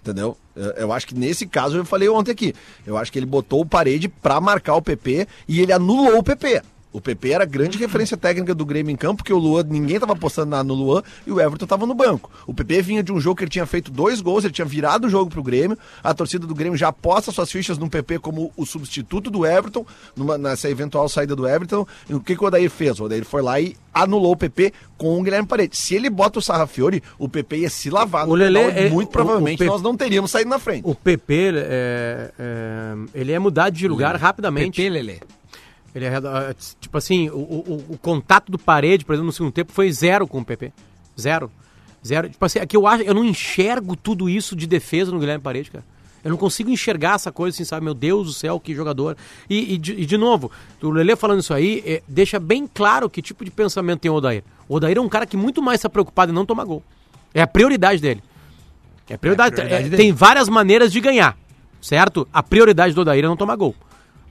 Entendeu? 0.01 0.37
Eu, 0.55 0.71
eu 0.71 0.93
acho 0.93 1.07
que 1.07 1.15
nesse 1.15 1.45
caso, 1.47 1.77
eu 1.77 1.85
falei 1.85 2.09
ontem 2.09 2.31
aqui, 2.31 2.53
eu 2.85 2.97
acho 2.97 3.11
que 3.11 3.17
ele 3.19 3.25
botou 3.25 3.61
o 3.61 3.65
Parede 3.65 4.07
pra 4.09 4.39
marcar 4.41 4.75
o 4.75 4.81
PP 4.81 5.27
e 5.47 5.61
ele 5.61 5.71
anulou 5.71 6.17
o 6.19 6.23
PP. 6.23 6.61
O 6.93 7.01
PP 7.01 7.31
era 7.31 7.43
a 7.43 7.47
grande 7.47 7.77
referência 7.79 8.15
técnica 8.15 8.53
do 8.55 8.65
Grêmio 8.65 8.93
em 8.93 8.95
campo, 8.95 9.17
porque 9.17 9.33
o 9.33 9.37
Luan, 9.39 9.63
ninguém 9.63 9.99
tava 9.99 10.13
apostando 10.13 10.51
nada 10.51 10.63
no 10.63 10.73
Luan 10.75 11.01
e 11.27 11.31
o 11.31 11.41
Everton 11.41 11.65
tava 11.65 11.85
no 11.87 11.93
banco. 11.95 12.29
O 12.47 12.53
PP 12.53 12.81
vinha 12.83 13.03
de 13.03 13.11
um 13.11 13.19
jogo 13.19 13.35
que 13.37 13.43
ele 13.43 13.49
tinha 13.51 13.65
feito 13.65 13.91
dois 13.91 14.21
gols, 14.21 14.43
ele 14.43 14.53
tinha 14.53 14.63
virado 14.65 15.07
o 15.07 15.09
jogo 15.09 15.29
pro 15.31 15.41
Grêmio. 15.43 15.77
A 16.03 16.13
torcida 16.13 16.45
do 16.47 16.53
Grêmio 16.55 16.77
já 16.77 16.89
aposta 16.89 17.31
suas 17.31 17.51
fichas 17.51 17.77
no 17.79 17.89
PP 17.89 18.19
como 18.19 18.51
o 18.55 18.65
substituto 18.65 19.31
do 19.31 19.45
Everton, 19.45 19.85
numa- 20.15 20.37
nessa 20.37 20.69
eventual 20.69 21.09
saída 21.09 21.35
do 21.35 21.47
Everton. 21.47 21.85
E 22.07 22.13
o 22.13 22.19
que, 22.19 22.35
que 22.35 22.43
o 22.43 22.47
Odair 22.47 22.69
fez? 22.69 22.99
O 22.99 23.05
Odair 23.05 23.25
foi 23.25 23.41
lá 23.41 23.59
e 23.59 23.75
anulou 23.93 24.33
o 24.33 24.37
PP 24.37 24.71
com 24.97 25.19
o 25.19 25.23
Guilherme 25.23 25.47
Paredes. 25.47 25.79
Se 25.79 25.95
ele 25.95 26.09
bota 26.09 26.37
o 26.37 26.41
Sarrafiori, 26.41 27.01
o 27.17 27.27
PP 27.27 27.57
ia 27.57 27.69
se 27.69 27.89
lavar 27.89 28.27
O 28.27 28.35
Lelê 28.35 28.59
final 28.65 28.77
e 28.81 28.85
é- 28.85 28.89
muito 28.91 29.09
o- 29.09 29.11
provavelmente 29.11 29.55
o 29.55 29.65
Pe- 29.65 29.71
nós 29.71 29.81
não 29.81 29.97
teríamos 29.97 30.29
saído 30.29 30.49
na 30.49 30.59
frente. 30.59 30.83
O 30.87 30.93
PP, 30.93 31.53
é, 31.55 32.31
é, 32.37 32.93
ele 33.15 33.31
é 33.31 33.39
mudado 33.39 33.73
de 33.73 33.87
lugar 33.87 34.15
rapidamente. 34.15 34.77
PP, 34.81 34.89
Lelê. 34.89 35.17
Ele 35.95 36.05
é, 36.05 36.15
ah, 36.15 36.55
tipo 36.79 36.97
assim, 36.97 37.29
o, 37.29 37.35
o- 37.37 37.85
o 37.89 37.97
contato 37.97 38.51
do 38.51 38.57
parede, 38.57 39.05
por 39.05 39.13
exemplo, 39.13 39.27
no 39.27 39.31
segundo 39.33 39.51
tempo 39.53 39.71
foi 39.71 39.91
zero 39.91 40.27
com 40.27 40.39
o 40.39 40.45
PP. 40.45 40.71
Zero. 41.19 41.51
Zero. 42.05 42.29
Tipo 42.29 42.43
assim, 42.45 42.59
é 42.59 42.65
que 42.65 42.75
eu 42.75 42.87
acho, 42.87 43.03
eu 43.03 43.13
não 43.13 43.23
enxergo 43.23 43.95
tudo 43.95 44.29
isso 44.29 44.55
de 44.55 44.65
defesa 44.67 45.11
no 45.11 45.19
Guilherme 45.19 45.43
Parede, 45.43 45.69
cara. 45.71 45.83
Eu 46.23 46.31
não 46.31 46.37
consigo 46.37 46.69
enxergar 46.69 47.15
essa 47.15 47.31
coisa 47.33 47.53
assim, 47.55 47.65
sabe? 47.65 47.83
Meu 47.83 47.93
Deus 47.93 48.27
do 48.27 48.33
céu, 48.33 48.57
que 48.59 48.73
jogador. 48.73 49.15
E, 49.49 49.73
e 49.73 49.77
de, 49.77 49.91
e 49.91 50.05
de 50.05 50.17
novo, 50.17 50.49
o 50.81 50.89
Lele 50.89 51.15
falando 51.17 51.41
isso 51.41 51.53
aí, 51.53 51.83
é, 51.85 52.01
deixa 52.07 52.39
bem 52.39 52.65
claro 52.65 53.09
que 53.09 53.21
tipo 53.21 53.43
de 53.43 53.51
pensamento 53.51 53.99
tem 53.99 54.09
o 54.09 54.15
Odair. 54.15 54.41
O 54.67 54.75
Odair 54.75 54.97
é 54.97 55.01
um 55.01 55.09
cara 55.09 55.25
que 55.25 55.35
muito 55.35 55.61
mais 55.61 55.79
está 55.79 55.89
preocupado 55.89 56.31
em 56.31 56.35
não 56.35 56.45
tomar 56.45 56.63
gol. 56.63 56.81
É 57.33 57.41
a 57.41 57.47
prioridade 57.47 58.01
dele. 58.01 58.23
É 59.09 59.15
a 59.15 59.17
prioridade. 59.17 59.53
É 59.55 59.63
a 59.63 59.65
prioridade 59.65 59.85
é, 59.87 59.89
dele. 59.89 59.97
tem 60.03 60.11
várias 60.13 60.47
maneiras 60.47 60.93
de 60.93 61.01
ganhar, 61.01 61.37
certo? 61.81 62.25
A 62.31 62.41
prioridade 62.41 62.93
do 62.95 63.01
Odair 63.01 63.23
é 63.23 63.27
não 63.27 63.35
tomar 63.37 63.57
gol. 63.57 63.75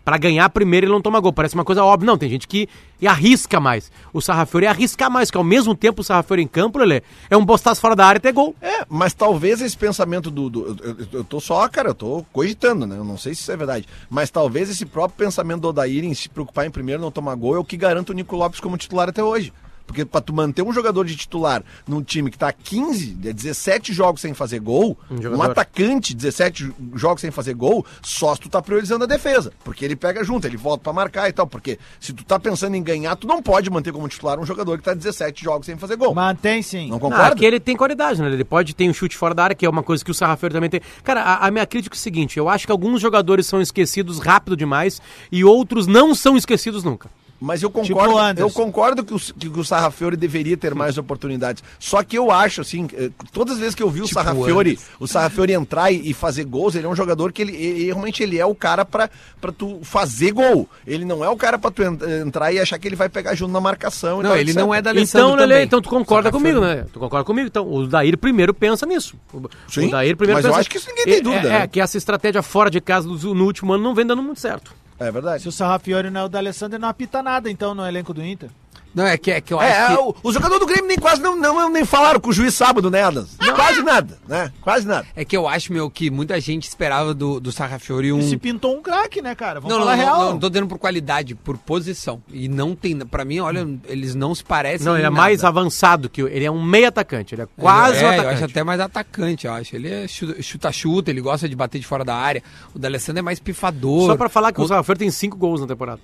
Pra 0.05 0.19
ganhar 0.19 0.49
primeiro 0.51 0.87
ele 0.87 0.93
não 0.93 1.01
toma 1.01 1.21
gol. 1.21 1.33
Parece 1.33 1.55
uma 1.55 1.65
coisa 1.65 1.85
óbvia. 1.85 2.07
Não, 2.07 2.19
tem 2.19 2.29
gente 2.29 2.49
que 2.49 2.69
arrisca 3.07 3.59
mais. 3.61 3.91
O 4.13 4.21
Sarrafiori 4.21 4.67
arriscar 4.67 5.11
mais, 5.11 5.31
que 5.31 5.37
ao 5.37 5.45
mesmo 5.45 5.75
tempo 5.75 6.01
o 6.01 6.05
Sarrafiori 6.05 6.43
em 6.43 6.47
campo, 6.47 6.79
Lelê, 6.79 7.03
é 7.31 7.37
um 7.37 7.45
bostaço 7.45 7.81
fora 7.81 7.95
da 7.97 8.07
área 8.07 8.21
ter 8.21 8.33
gol. 8.33 8.55
É, 8.61 8.85
mas 8.89 9.13
talvez 9.15 9.61
esse 9.61 9.77
pensamento 9.77 10.31
do. 10.31 10.49
do- 10.51 10.77
eu, 10.83 10.97
eu- 11.13 11.25
tô 11.25 11.41
só, 11.41 11.69
cara, 11.69 11.91
eu 11.91 11.95
tô 11.95 12.25
cogitando, 12.33 12.87
né? 12.87 12.97
Eu 12.97 13.05
não 13.05 13.17
sei 13.17 13.35
se 13.35 13.43
isso 13.43 13.53
é 13.53 13.57
verdade. 13.57 13.87
Mas 14.11 14.31
talvez 14.31 14.69
esse 14.71 14.85
próprio 14.87 15.25
pensamento 15.27 15.61
do 15.61 15.69
Odair 15.69 16.05
em 16.05 16.15
se 16.15 16.29
preocupar 16.29 16.67
em 16.67 16.71
primeiro 16.71 17.01
não 17.03 17.11
tomar 17.11 17.35
gol 17.35 17.57
é 17.57 17.59
o 17.59 17.65
que 17.65 17.77
garante 17.77 18.11
o 18.11 18.15
Nico 18.15 18.37
Lopes 18.37 18.61
como 18.61 18.77
titular 18.77 19.09
até 19.09 19.23
hoje. 19.23 19.53
Porque 19.87 20.05
pra 20.05 20.20
tu 20.20 20.33
manter 20.33 20.62
um 20.62 20.72
jogador 20.72 21.05
de 21.05 21.16
titular 21.16 21.62
num 21.87 22.03
time 22.03 22.30
que 22.30 22.39
tá 22.39 22.53
15, 22.53 23.16
é 23.24 23.33
17 23.33 23.93
jogos 23.93 24.20
sem 24.20 24.33
fazer 24.35 24.61
gol, 24.61 24.99
Um 25.11 25.37
um, 25.37 25.43
atacante, 25.43 26.14
17 26.14 26.64
jo- 26.66 26.74
jogos 26.95 27.20
sem 27.20 27.30
fazer 27.30 27.55
gol, 27.55 27.85
só 28.03 28.35
se 28.35 28.41
tu 28.43 28.49
tá 28.49 28.61
priorizando 28.62 29.05
a 29.05 29.07
defesa. 29.07 29.53
Porque 29.64 29.85
ele 29.85 29.97
pega 29.97 30.24
junto, 30.24 30.47
ele 30.47 30.57
volta 30.57 30.85
pra 30.85 30.93
marcar 30.93 31.28
e 31.28 31.33
tal. 31.33 31.47
Porque 31.47 31.78
se 32.01 32.12
tu 32.12 32.24
tá 32.24 32.39
pensando 32.39 32.74
em 32.74 32.83
ganhar, 32.83 33.14
tu 33.16 33.26
não 33.26 33.43
pode 33.43 33.68
manter 33.70 33.93
como 33.93 34.09
titular 34.09 34.39
um 34.39 34.47
jogador 34.47 34.78
que 34.78 34.85
tá 34.85 34.95
17 34.95 35.43
jogos 35.45 35.66
sem 35.66 35.76
fazer 35.76 35.97
gol. 35.97 36.14
Mantém 36.14 36.62
sim. 36.62 36.89
Não 36.89 36.97
Ah, 36.97 37.01
concorda? 37.01 37.37
que 37.37 37.45
ele 37.45 37.61
tem 37.61 37.76
qualidade, 37.76 38.20
né? 38.22 38.28
Ele 38.33 38.45
pode 38.45 38.74
ter 38.74 38.89
um 38.89 38.93
chute 38.95 39.16
fora 39.16 39.35
da 39.35 39.45
área, 39.45 39.57
que 39.57 39.66
é 39.66 39.70
uma 39.70 39.83
coisa 39.83 40.05
que 40.05 40.11
o 40.11 40.14
Sarrafiori 40.14 40.55
também 40.55 40.70
tem. 40.70 40.80
Cara, 41.05 41.22
a, 41.22 41.47
a 41.47 41.51
minha 41.51 41.66
crítica 41.66 41.95
é 41.95 41.99
o 41.99 42.01
seguinte: 42.01 42.39
eu 42.39 42.49
acho 42.49 42.66
que 42.66 42.72
alguns 42.72 43.01
jogadores 43.01 43.47
são 43.47 43.61
esquecidos 43.61 44.18
rápido 44.18 44.57
demais 44.57 45.01
e 45.30 45.45
outros 45.45 45.87
não 45.87 46.14
são 46.14 46.37
esquecidos 46.37 46.83
nunca. 46.85 47.11
Mas 47.45 47.61
eu 47.61 47.70
Tipo 47.70 47.88
concordo, 47.88 48.14
o 48.14 48.18
Anderson. 48.18 48.49
eu 48.49 48.53
concordo 48.53 49.05
que 49.05 49.12
o, 49.12 49.18
que 49.18 49.49
o 49.61 49.64
Sarrafiori 49.64 50.16
deveria 50.16 50.57
ter 50.57 50.76
mais 50.76 50.97
oportunidades. 50.97 51.61
Só 51.76 52.01
que 52.05 52.16
eu 52.16 52.30
acho, 52.30 52.61
assim, 52.61 52.86
eh, 52.95 53.11
todas 53.32 53.55
as 53.55 53.59
vezes 53.61 53.74
que 53.74 53.82
eu 53.82 53.90
vi 53.90 54.01
o 54.01 54.05
Tipo 54.05 54.14
Sarrafiori, 54.14 54.78
o 55.01 55.09
Sarrafiori 55.09 55.53
entrar 55.53 55.90
e, 55.90 56.11
e 56.11 56.14
fazer 56.14 56.45
gols, 56.45 56.76
ele 56.76 56.86
é 56.86 56.88
um 56.88 56.95
jogador 56.95 57.32
que 57.32 57.43
ele, 57.43 57.57
ele- 57.57 57.84
realmente 57.86 58.22
ele 58.22 58.38
é 58.38 58.47
o 58.47 58.55
cara 58.55 58.84
pra, 58.84 59.11
pra 59.40 59.51
tu 59.51 59.80
fazer 59.82 60.30
gol. 60.30 60.68
Ele 60.86 61.05
não 61.05 61.24
é 61.24 61.28
o 61.28 61.36
cara 61.36 61.59
pra 61.59 61.70
tu 61.72 61.82
en- 61.82 61.99
entrar 62.24 62.53
e 62.53 62.61
achar 62.61 62.78
que 62.78 62.86
ele 62.86 62.95
vai 62.95 63.09
pegar 63.09 63.34
junto 63.34 63.51
na 63.51 63.61
marcação. 63.61 64.18
Não, 64.22 64.30
tal, 64.30 64.36
ele 64.38 64.51
etc. 64.53 64.62
não 64.62 64.72
é 64.72 64.80
da 64.80 64.90
Alessandro 64.90 65.28
Então, 65.34 65.36
também. 65.49 65.64
então 65.64 65.82
tu 65.82 65.88
concorda 65.88 66.30
Sarrafiori. 66.30 66.57
comigo, 66.61 66.74
né? 66.80 66.86
Tu 66.93 67.01
concorda 67.01 67.24
comigo? 67.24 67.49
Então, 67.49 67.68
o 67.68 67.88
Daír 67.88 68.16
primeiro 68.16 68.55
pensa 68.55 68.86
nisso. 68.86 69.16
O, 69.34 69.49
Sim, 69.68 69.88
o 69.88 69.90
Daír 69.90 70.16
primeiro 70.16 70.38
mas 70.38 70.45
eu 70.45 70.51
pensa 70.53 70.61
acho 70.61 70.70
que 70.70 70.76
isso 70.76 70.88
ninguém 70.90 71.05
tem 71.07 71.14
É- 71.16 71.20
dúvida, 71.20 71.49
É, 71.49 71.51
né? 71.51 71.62
é, 71.62 71.66
que 71.66 71.80
essa 71.80 71.99
estratégia 71.99 72.40
fora 72.40 72.70
de 72.70 72.80
casa 72.80 73.09
no 73.09 73.45
último 73.45 73.72
ano 73.72 73.82
não 73.82 73.97
vem 73.97 74.07
dando 74.07 74.22
muito 74.22 74.38
certo. 74.38 74.80
É 74.99 75.11
verdade. 75.11 75.43
Se 75.43 75.49
o 75.49 75.53
Sarrafiori 75.53 76.11
não 76.11 76.20
é 76.20 76.24
o 76.24 76.28
da 76.28 76.38
Alessandro, 76.38 76.76
ele 76.76 76.82
não 76.82 76.88
apita 76.88 77.22
nada, 77.22 77.51
então, 77.51 77.74
no 77.74 77.86
elenco 77.86 78.14
do 78.14 78.24
Inter. 78.24 78.51
Não, 78.95 79.07
é 79.07 79.16
que, 79.16 79.30
é 79.30 79.40
que 79.40 79.53
eu 79.55 79.61
É, 79.61 79.72
acho 79.78 79.97
que... 79.97 80.03
o, 80.03 80.14
os 80.22 80.34
jogadores 80.34 80.61
do 80.61 80.66
Grêmio 80.66 80.86
nem 80.88 80.99
quase 80.99 81.20
não, 81.22 81.36
não, 81.36 81.70
nem 81.70 81.84
falaram 81.84 82.20
com 82.20 82.30
o 82.30 82.32
juiz 82.32 82.55
sábado, 82.55 82.90
né, 82.90 83.03
Adams? 83.03 83.36
Quase 83.55 83.82
nada, 83.82 84.18
né? 84.28 84.53
Quase 84.61 84.86
nada. 84.86 85.07
É 85.16 85.24
que 85.24 85.36
eu 85.36 85.49
acho, 85.49 85.72
meu, 85.72 85.90
que 85.90 86.11
muita 86.11 86.40
gente 86.40 86.68
esperava 86.68 87.14
do, 87.14 87.40
do 87.40 87.51
Sarrafiori 87.53 88.12
um... 88.12 88.18
E 88.18 88.28
se 88.28 88.36
pintou 88.36 88.76
um 88.76 88.82
craque, 88.82 89.22
né, 89.22 89.34
cara? 89.34 89.61
Vamos 89.61 89.72
Não, 89.76 89.78
não, 89.84 89.86
falar 89.86 89.97
não, 89.97 90.05
real. 90.05 90.24
não, 90.24 90.30
não 90.32 90.38
tô 90.38 90.49
dando 90.51 90.66
por 90.66 90.78
qualidade, 90.78 91.34
por 91.34 91.57
posição. 91.59 92.22
E 92.30 92.49
não 92.49 92.74
tem, 92.74 92.99
pra 92.99 93.24
mim, 93.24 93.40
olha, 93.40 93.66
eles 93.86 94.14
não 94.14 94.34
se 94.34 94.45
parecem 94.45 94.86
Não, 94.86 94.95
ele 94.97 95.05
é 95.07 95.09
em 95.09 95.11
mais 95.12 95.43
nada. 95.43 95.49
avançado 95.49 96.09
que 96.11 96.22
o. 96.22 96.28
Ele 96.28 96.45
é 96.45 96.51
um 96.51 96.62
meio 96.62 96.88
atacante. 96.88 97.34
Ele 97.34 97.43
é 97.43 97.49
quase 97.57 97.99
Ele- 97.99 98.05
um 98.05 98.09
é, 98.09 98.14
atacante. 98.14 98.26
eu 98.26 98.34
acho 98.34 98.45
até 98.53 98.64
mais 98.64 98.80
atacante, 98.80 99.47
eu 99.47 99.53
acho. 99.53 99.74
Ele 99.76 99.88
é 99.90 100.07
chu- 100.09 100.43
chuta-chuta, 100.43 101.11
ele 101.11 101.20
gosta 101.20 101.49
de 101.49 101.57
bater 101.57 101.78
de 101.78 101.86
fora 101.86 102.05
da 102.05 102.14
área. 102.14 102.43
O 102.74 102.78
D'Alessandro 102.78 103.20
é 103.20 103.22
mais 103.22 103.38
pifador. 103.38 104.07
Só 104.07 104.16
pra 104.16 104.28
falar 104.28 104.53
que 104.53 104.61
o 104.61 104.64
O- 104.64 104.68
Sarrafiori 104.68 104.99
tem 104.99 105.11
cinco 105.11 105.36
gols 105.36 105.61
na 105.61 105.66
temporada. 105.66 106.01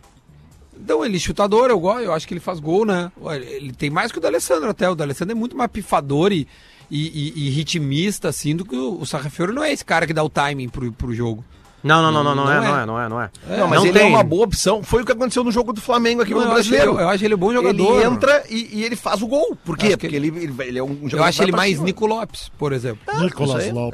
Então, 0.89 1.05
ele 1.05 1.17
é 1.17 1.21
chutador, 1.21 1.69
eu 1.69 1.79
gosto, 1.79 2.01
eu 2.01 2.15
acho 2.15 2.27
que 2.27 2.33
ele 2.33 2.41
faz 2.41 2.59
gol, 2.59 2.87
né? 2.87 3.13
Ele 3.35 3.73
tem 3.75 3.91
mais 3.91 4.11
que 4.11 4.17
o 4.17 4.21
D'Alessandro 4.23 4.71
até. 4.71 4.89
O 4.89 4.95
D'Alessandro 4.95 5.33
é 5.33 5.35
muito 5.35 5.55
mais 5.55 5.71
pifador 5.71 6.33
e, 6.33 6.49
e, 6.91 7.33
e- 7.37 7.47
e 7.47 7.51
ritmista, 7.51 8.29
assim, 8.31 8.57
do 8.57 8.65
que 8.65 8.75
o, 8.75 8.99
o 8.99 9.05
Sarrafiori 9.05 9.53
não 9.53 9.63
é 9.63 9.71
esse 9.71 9.85
cara 9.85 10.07
que 10.07 10.15
dá 10.15 10.25
o 10.25 10.31
timing 10.31 10.71
pro, 10.71 10.91
pro 10.91 11.13
jogo. 11.15 11.45
Não, 11.85 12.03
não, 12.03 12.11
não, 12.11 12.25
não, 12.25 12.35
não, 12.35 12.45
Não 12.47 12.53
é, 12.53 12.57
é. 12.57 12.61
não 12.61 12.79
é, 12.81 12.87
não 12.87 13.01
é, 13.01 13.09
não 13.09 13.21
é. 13.23 13.31
Não, 13.59 13.69
mas 13.69 13.79
Não 13.81 13.87
ele 13.87 13.99
tem. 13.99 14.03
é 14.09 14.11
uma 14.11 14.23
boa 14.25 14.45
opção. 14.47 14.83
Foi 14.83 15.03
o 15.03 15.05
que 15.07 15.13
aconteceu 15.13 15.45
no 15.45 15.53
jogo 15.53 15.73
do 15.75 15.81
Flamengo 15.81 16.23
aqui 16.23 16.33
Não, 16.33 16.39
no 16.41 16.45
eu 16.47 16.49
acho 16.53 16.55
Brasileiro. 16.71 16.93
ele- 16.95 17.03
eu 17.03 17.09
acho 17.11 17.25
ele 17.25 17.37
bom 17.37 17.53
jogador. 17.53 18.01
Ele 18.01 18.05
entra 18.15 18.45
e, 18.49 18.79
e 18.79 18.85
ele 18.85 18.97
faz 18.97 19.21
o 19.23 19.27
gol. 19.29 19.57
Por 19.65 19.77
quê? 19.77 19.91
Porque 19.97 20.17
ele, 20.17 20.27
ele, 20.29 20.55
ele 20.61 20.79
é 20.79 20.83
um 20.83 20.95
jogador 21.03 21.19
Eu 21.19 21.25
acho 21.25 21.43
ele 21.43 21.53
mais 21.53 21.73
cima. 21.75 21.85
Nico 21.85 22.07
Lopes, 22.07 22.51
por 22.59 22.73
exemplo. 22.73 23.01
Aí, 23.07 23.29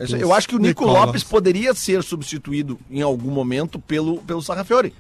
isso 0.05 0.15
aí. 0.15 0.21
Eu 0.23 0.33
acho 0.33 0.49
que 0.49 0.55
o 0.55 0.59
Nico 0.59 0.83
Nicolas. 0.85 1.07
Lopes 1.09 1.25
poderia 1.25 1.75
ser 1.75 2.03
substituído 2.05 2.79
em 2.89 3.03
algum 3.03 3.31
momento 3.33 3.79
pelo, 3.81 4.19
pelo 4.19 4.41
Sarrafiori. 4.41 4.95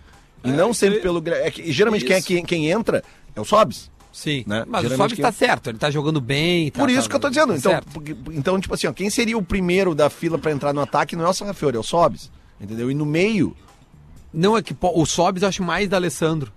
E 0.44 0.50
não 0.52 0.74
sempre 0.74 0.96
ele- 0.96 1.02
pelo. 1.02 1.22
É 1.28 1.50
que, 1.50 1.72
geralmente 1.72 2.04
quem, 2.04 2.16
é, 2.16 2.20
quem, 2.22 2.44
quem 2.44 2.70
entra 2.70 3.02
é 3.34 3.40
o 3.40 3.44
Sobs. 3.44 3.90
Sim. 4.12 4.44
Né? 4.46 4.64
Mas 4.68 4.80
o 4.80 4.82
Geralmente 4.88 4.96
Sobis 4.96 5.14
quem- 5.16 5.24
tá 5.24 5.32
certo, 5.32 5.70
ele 5.70 5.78
tá 5.78 5.90
jogando 5.90 6.20
bem. 6.20 6.70
tá- 6.70 6.78
Por 6.80 6.88
isso 6.90 7.02
tá- 7.02 7.08
que 7.08 7.16
eu 7.16 7.20
tô 7.20 7.28
dizendo. 7.30 7.48
tá 7.54 7.58
Então, 7.58 7.80
porque- 7.92 8.16
então, 8.32 8.60
tipo 8.60 8.72
assim, 8.74 8.86
ó, 8.86 8.92
quem 8.92 9.10
seria 9.10 9.36
o 9.36 9.42
primeiro 9.42 9.92
da 9.94 10.08
fila 10.08 10.38
pra 10.38 10.52
entrar 10.52 10.72
no 10.72 10.80
ataque 10.80 11.16
não 11.16 11.24
é 11.24 11.28
o 11.28 11.32
Sarrafiori, 11.32 11.76
é 11.76 11.80
o 11.80 11.82
Sobs. 11.82 12.30
Entendeu? 12.60 12.90
E 12.90 12.94
no 12.94 13.04
meio. 13.04 13.56
Não, 14.32 14.56
é 14.56 14.62
que 14.62 14.72
pô, 14.74 14.92
o 14.94 15.04
Sobis 15.04 15.42
eu 15.42 15.48
acho 15.48 15.62
mais 15.62 15.88
da 15.88 15.96
Alessandro. 15.96 16.52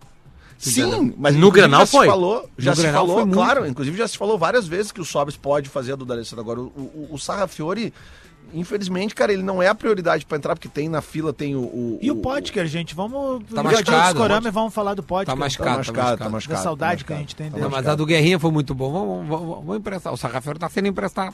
Sim, 0.60 1.14
mas 1.18 1.36
No 1.36 1.52
Grenal 1.52 1.82
já 1.82 1.86
se 1.86 1.92
foi. 1.92 2.08
falou, 2.08 2.50
já 2.58 2.72
No 2.72 2.76
se 2.78 2.82
Grenal 2.82 3.06
falou, 3.08 3.22
muito. 3.26 3.34
claro, 3.36 3.68
inclusive 3.68 3.96
já 3.98 4.08
se 4.08 4.18
falou 4.18 4.38
várias 4.40 4.68
vezes 4.68 4.92
que 4.92 5.00
o 5.00 5.06
Sobs 5.06 5.38
pode 5.38 5.70
fazer 5.70 5.94
a 5.94 5.96
do 5.96 6.04
D'Alessandro. 6.04 6.42
Agora, 6.42 6.62
o, 6.62 6.64
o, 6.66 7.10
o 7.12 7.18
Sarrafiori, 7.20 7.94
infelizmente, 8.54 9.14
cara, 9.16 9.32
ele 9.34 9.44
não 9.44 9.62
é 9.62 9.68
a 9.68 9.76
prioridade 9.76 10.26
pra 10.26 10.38
entrar, 10.38 10.56
porque 10.56 10.68
tem 10.68 10.88
na 10.90 11.02
fila, 11.02 11.32
tem 11.34 11.56
o... 11.56 11.60
o 11.60 12.00
E 12.02 12.10
o 12.12 12.16
Potker, 12.18 12.66
gente? 12.68 12.94
Vamos 12.96 13.44
Tá 13.54 13.62
o 13.62 13.68
discorama 13.70 14.14
pode- 14.42 14.48
e 14.48 14.52
vamos 14.52 14.74
falar 14.74 14.94
do 14.94 15.04
Potker. 15.04 15.26
Tá 15.28 15.34
Tá 15.34 15.36
machucado, 15.36 15.78
machucado, 15.78 16.18
tá 16.18 16.24
tá 16.26 16.30
machucado. 16.30 16.60
Da 16.60 16.64
saudade 16.64 17.04
tá 17.04 17.08
que 17.08 17.14
a 17.14 17.18
gente 17.18 17.36
tem 17.36 17.48
Tá 17.48 17.54
dele. 17.56 17.64
Não, 17.64 17.70
mas 17.72 17.88
a 17.88 17.96
do 17.96 18.06
Guerrinha 18.06 18.40
foi 18.40 18.52
muito 18.52 18.74
bom. 18.76 18.92
Vamos, 18.92 19.28
vamos, 19.28 19.56
vamos 19.58 19.78
emprestar. 19.78 20.14
O 20.14 20.18
Sarrafiori 20.18 20.60
tá 20.60 20.70
sendo 20.70 20.88
emprestado. 20.88 21.34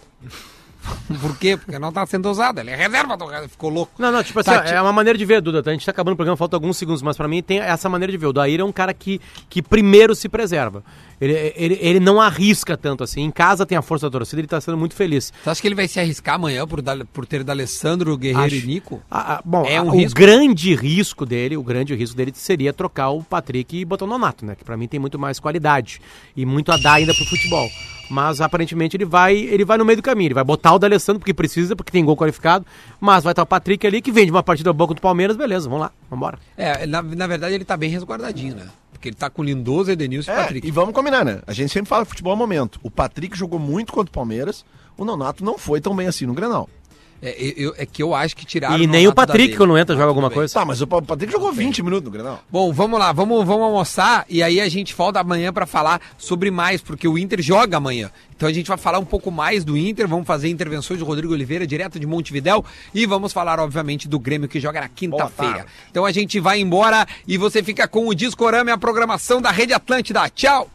Por 1.22 1.38
quê? 1.38 1.56
Porque 1.56 1.80
não 1.80 1.94
tá 1.94 2.06
sendo 2.06 2.30
usado. 2.30 2.60
Ele 2.60 2.70
é 2.72 2.76
reserva 2.76 3.16
do 3.16 3.26
ficou 3.48 3.70
louco. 3.70 3.94
Não, 3.98 4.12
não, 4.12 4.22
tipo 4.22 4.38
assim, 4.42 4.52
Tá, 4.52 4.66
é 4.66 4.82
uma 4.82 4.92
maneira 4.92 5.18
de 5.18 5.24
ver, 5.24 5.42
Duda. 5.42 5.64
tá? 5.64 5.70
A 5.70 5.74
gente 5.74 5.86
tá 5.86 5.92
acabando 5.92 6.14
o 6.14 6.18
programa, 6.18 6.36
falta 6.36 6.58
alguns 6.58 6.76
segundos, 6.78 7.02
mas 7.02 7.16
pra 7.16 7.26
mim 7.28 7.42
tem 7.42 7.60
essa 7.60 7.88
maneira 7.88 8.12
de 8.12 8.18
ver. 8.18 8.28
O 8.28 8.34
Daíra 8.34 8.64
é 8.64 8.66
um 8.66 8.72
cara 8.72 8.94
que, 8.94 9.22
que 9.50 9.62
primeiro 9.62 10.14
se 10.14 10.28
preserva. 10.28 10.84
Ele, 11.24 11.54
ele, 11.56 11.80
ele 11.82 12.00
não 12.02 12.20
arrisca 12.20 12.76
tanto 12.76 13.02
assim. 13.02 13.22
Em 13.22 13.32
casa 13.32 13.66
tem 13.66 13.78
a 13.78 13.82
força 13.82 14.08
da 14.10 14.12
torcida, 14.20 14.42
ele 14.42 14.48
tá 14.48 14.60
sendo 14.60 14.78
muito 14.78 14.94
feliz. 14.94 15.32
Você 15.42 15.50
acha 15.50 15.62
que 15.62 15.68
ele 15.70 15.76
vai 15.76 15.88
se 15.88 15.98
arriscar 15.98 16.36
amanhã 16.36 16.68
por, 16.68 16.84
por 17.14 17.26
ter 17.26 17.44
D'Alessandro, 17.46 18.18
Guerreiro 18.18 18.46
Acho. 18.46 18.56
e 18.56 18.68
Nico? 18.68 19.02
Ah, 19.10 19.36
ah, 19.36 19.42
bom, 19.46 19.66
É 19.66 19.78
ah, 19.78 19.84
um 19.84 19.88
o 19.88 19.92
risco. 19.92 20.20
grande 20.20 20.76
risco 20.76 21.26
dele, 21.26 21.56
o 21.56 21.64
grande 21.64 21.96
risco 21.96 22.18
dele 22.18 22.34
seria 22.36 22.74
trocar 22.74 23.10
o 23.12 23.24
Patrick 23.24 23.78
e 23.78 23.86
botar 23.86 24.04
o 24.04 24.08
Nonato, 24.08 24.46
né? 24.46 24.54
Que 24.54 24.66
pra 24.66 24.76
mim 24.76 24.86
tem 24.88 25.00
muito 25.00 25.18
mais 25.18 25.40
qualidade 25.40 26.02
e 26.36 26.46
muito 26.46 26.72
a 26.74 26.78
dar 26.78 26.96
ainda 26.96 27.14
pro 27.14 27.24
futebol. 27.26 27.70
Mas 28.10 28.42
aparentemente 28.42 28.98
ele 28.98 29.06
vai, 29.06 29.34
ele 29.38 29.64
vai 29.64 29.78
no 29.78 29.86
meio 29.86 29.98
do 29.98 30.04
caminho, 30.04 30.28
ele 30.28 30.34
vai 30.34 30.44
botar 30.44 30.74
o 30.74 30.80
D'Alessandro 30.80 31.20
porque 31.22 31.34
precisa, 31.34 31.74
porque 31.74 31.92
tem 31.92 32.04
gol 32.04 32.18
qualificado, 32.18 32.66
mas 33.00 33.24
vai 33.24 33.32
estar 33.32 33.44
o 33.44 33.46
Patrick 33.46 33.88
ali 33.88 34.02
que 34.02 34.12
vem 34.12 34.26
de 34.26 34.32
uma 34.32 34.44
partida 34.44 34.74
boa 34.74 34.90
contra 34.90 35.00
o 35.00 35.02
Palmeiras, 35.02 35.38
beleza, 35.38 35.70
vamos 35.70 35.86
lá, 35.86 35.92
vambora. 36.12 36.38
É, 36.58 36.86
na, 36.86 37.02
na 37.02 37.28
verdade 37.28 37.56
ele 37.56 37.64
tá 37.64 37.78
bem 37.78 37.90
resguardadinho, 37.90 38.56
né? 38.56 38.68
Porque 39.04 39.10
ele 39.10 39.16
tá 39.18 39.30
com 39.30 39.44
Lindoso, 39.44 39.92
Edenilson 39.92 40.32
e 40.32 40.34
É, 40.34 40.38
Patrick. 40.38 40.66
e 40.66 40.72
vamos 40.72 40.96
combinar, 40.96 41.26
né? 41.26 41.42
A 41.46 41.52
gente 41.52 41.74
sempre 41.74 41.90
fala 41.90 42.06
que 42.06 42.12
futebol 42.12 42.32
é 42.32 42.38
momento. 42.38 42.80
O 42.82 42.90
Patrick 42.90 43.38
jogou 43.38 43.60
muito 43.60 43.92
contra 43.92 44.10
o 44.10 44.14
Palmeiras, 44.14 44.64
o 44.98 45.04
Nonato 45.04 45.44
não 45.44 45.58
foi 45.58 45.82
tão 45.82 45.94
bem 45.94 46.08
assim 46.08 46.26
no 46.26 46.34
Grenal. 46.34 46.70
É, 47.26 47.54
eu- 47.56 47.74
é 47.78 47.86
que 47.86 48.04
eu 48.04 48.14
acho 48.14 48.36
que 48.36 48.46
tiraram 48.46 48.78
e 48.78 48.86
nem 48.86 49.08
o 49.08 49.14
Patrick 49.16 49.46
dele. 49.48 49.58
quando 49.58 49.78
entra 49.78 49.96
Ah, 49.96 49.98
joga 49.98 50.10
alguma 50.10 50.28
bem. 50.28 50.36
coisa. 50.40 50.54
Tá, 50.54 50.66
mas 50.66 50.82
o 50.82 50.88
Pa- 50.88 51.02
Patrick 51.02 51.32
jogou 51.32 51.54
20 51.54 51.82
minutos 51.82 52.04
no 52.04 52.12
Grenal. 52.12 52.44
Bom, 52.52 52.74
vamos 52.74 53.00
lá, 53.00 53.14
vamos, 53.14 53.46
vamos 53.46 53.64
almoçar 53.64 54.26
e 54.28 54.44
aí 54.44 54.60
a 54.60 54.68
gente 54.68 54.94
volta 54.94 55.22
amanhã 55.22 55.54
pra 55.54 55.66
falar 55.66 56.02
sobre 56.18 56.52
mais, 56.52 56.82
porque 56.82 57.08
o 57.08 57.18
Inter 57.18 57.42
joga 57.42 57.78
amanhã. 57.78 58.12
Então 58.36 58.50
a 58.50 58.52
gente 58.52 58.68
vai 58.68 58.78
falar 58.78 59.00
um 59.00 59.06
pouco 59.06 59.32
mais 59.32 59.64
do 59.64 59.78
Inter, 59.78 60.06
vamos 60.06 60.28
fazer 60.28 60.50
intervenções 60.50 61.00
do 61.00 61.06
Rodrigo 61.06 61.32
Oliveira 61.32 61.66
direto 61.66 61.98
de 61.98 62.06
Montevidéu 62.06 62.66
e 62.94 63.06
vamos 63.06 63.32
falar, 63.32 63.58
obviamente, 63.58 64.06
do 64.06 64.20
Grêmio 64.20 64.50
que 64.50 64.60
joga 64.60 64.82
na 64.82 64.90
quinta-feira. 64.90 65.66
Então 65.90 66.04
a 66.04 66.12
gente 66.12 66.42
vai 66.42 66.60
embora 66.60 67.08
e 67.26 67.38
você 67.38 67.64
fica 67.64 67.88
com 67.88 68.06
o 68.08 68.14
Discorama 68.14 68.70
e 68.70 68.74
a 68.74 68.78
programação 68.78 69.42
da 69.42 69.50
Rede 69.50 69.72
Atlântida. 69.72 70.28
Tchau! 70.30 70.70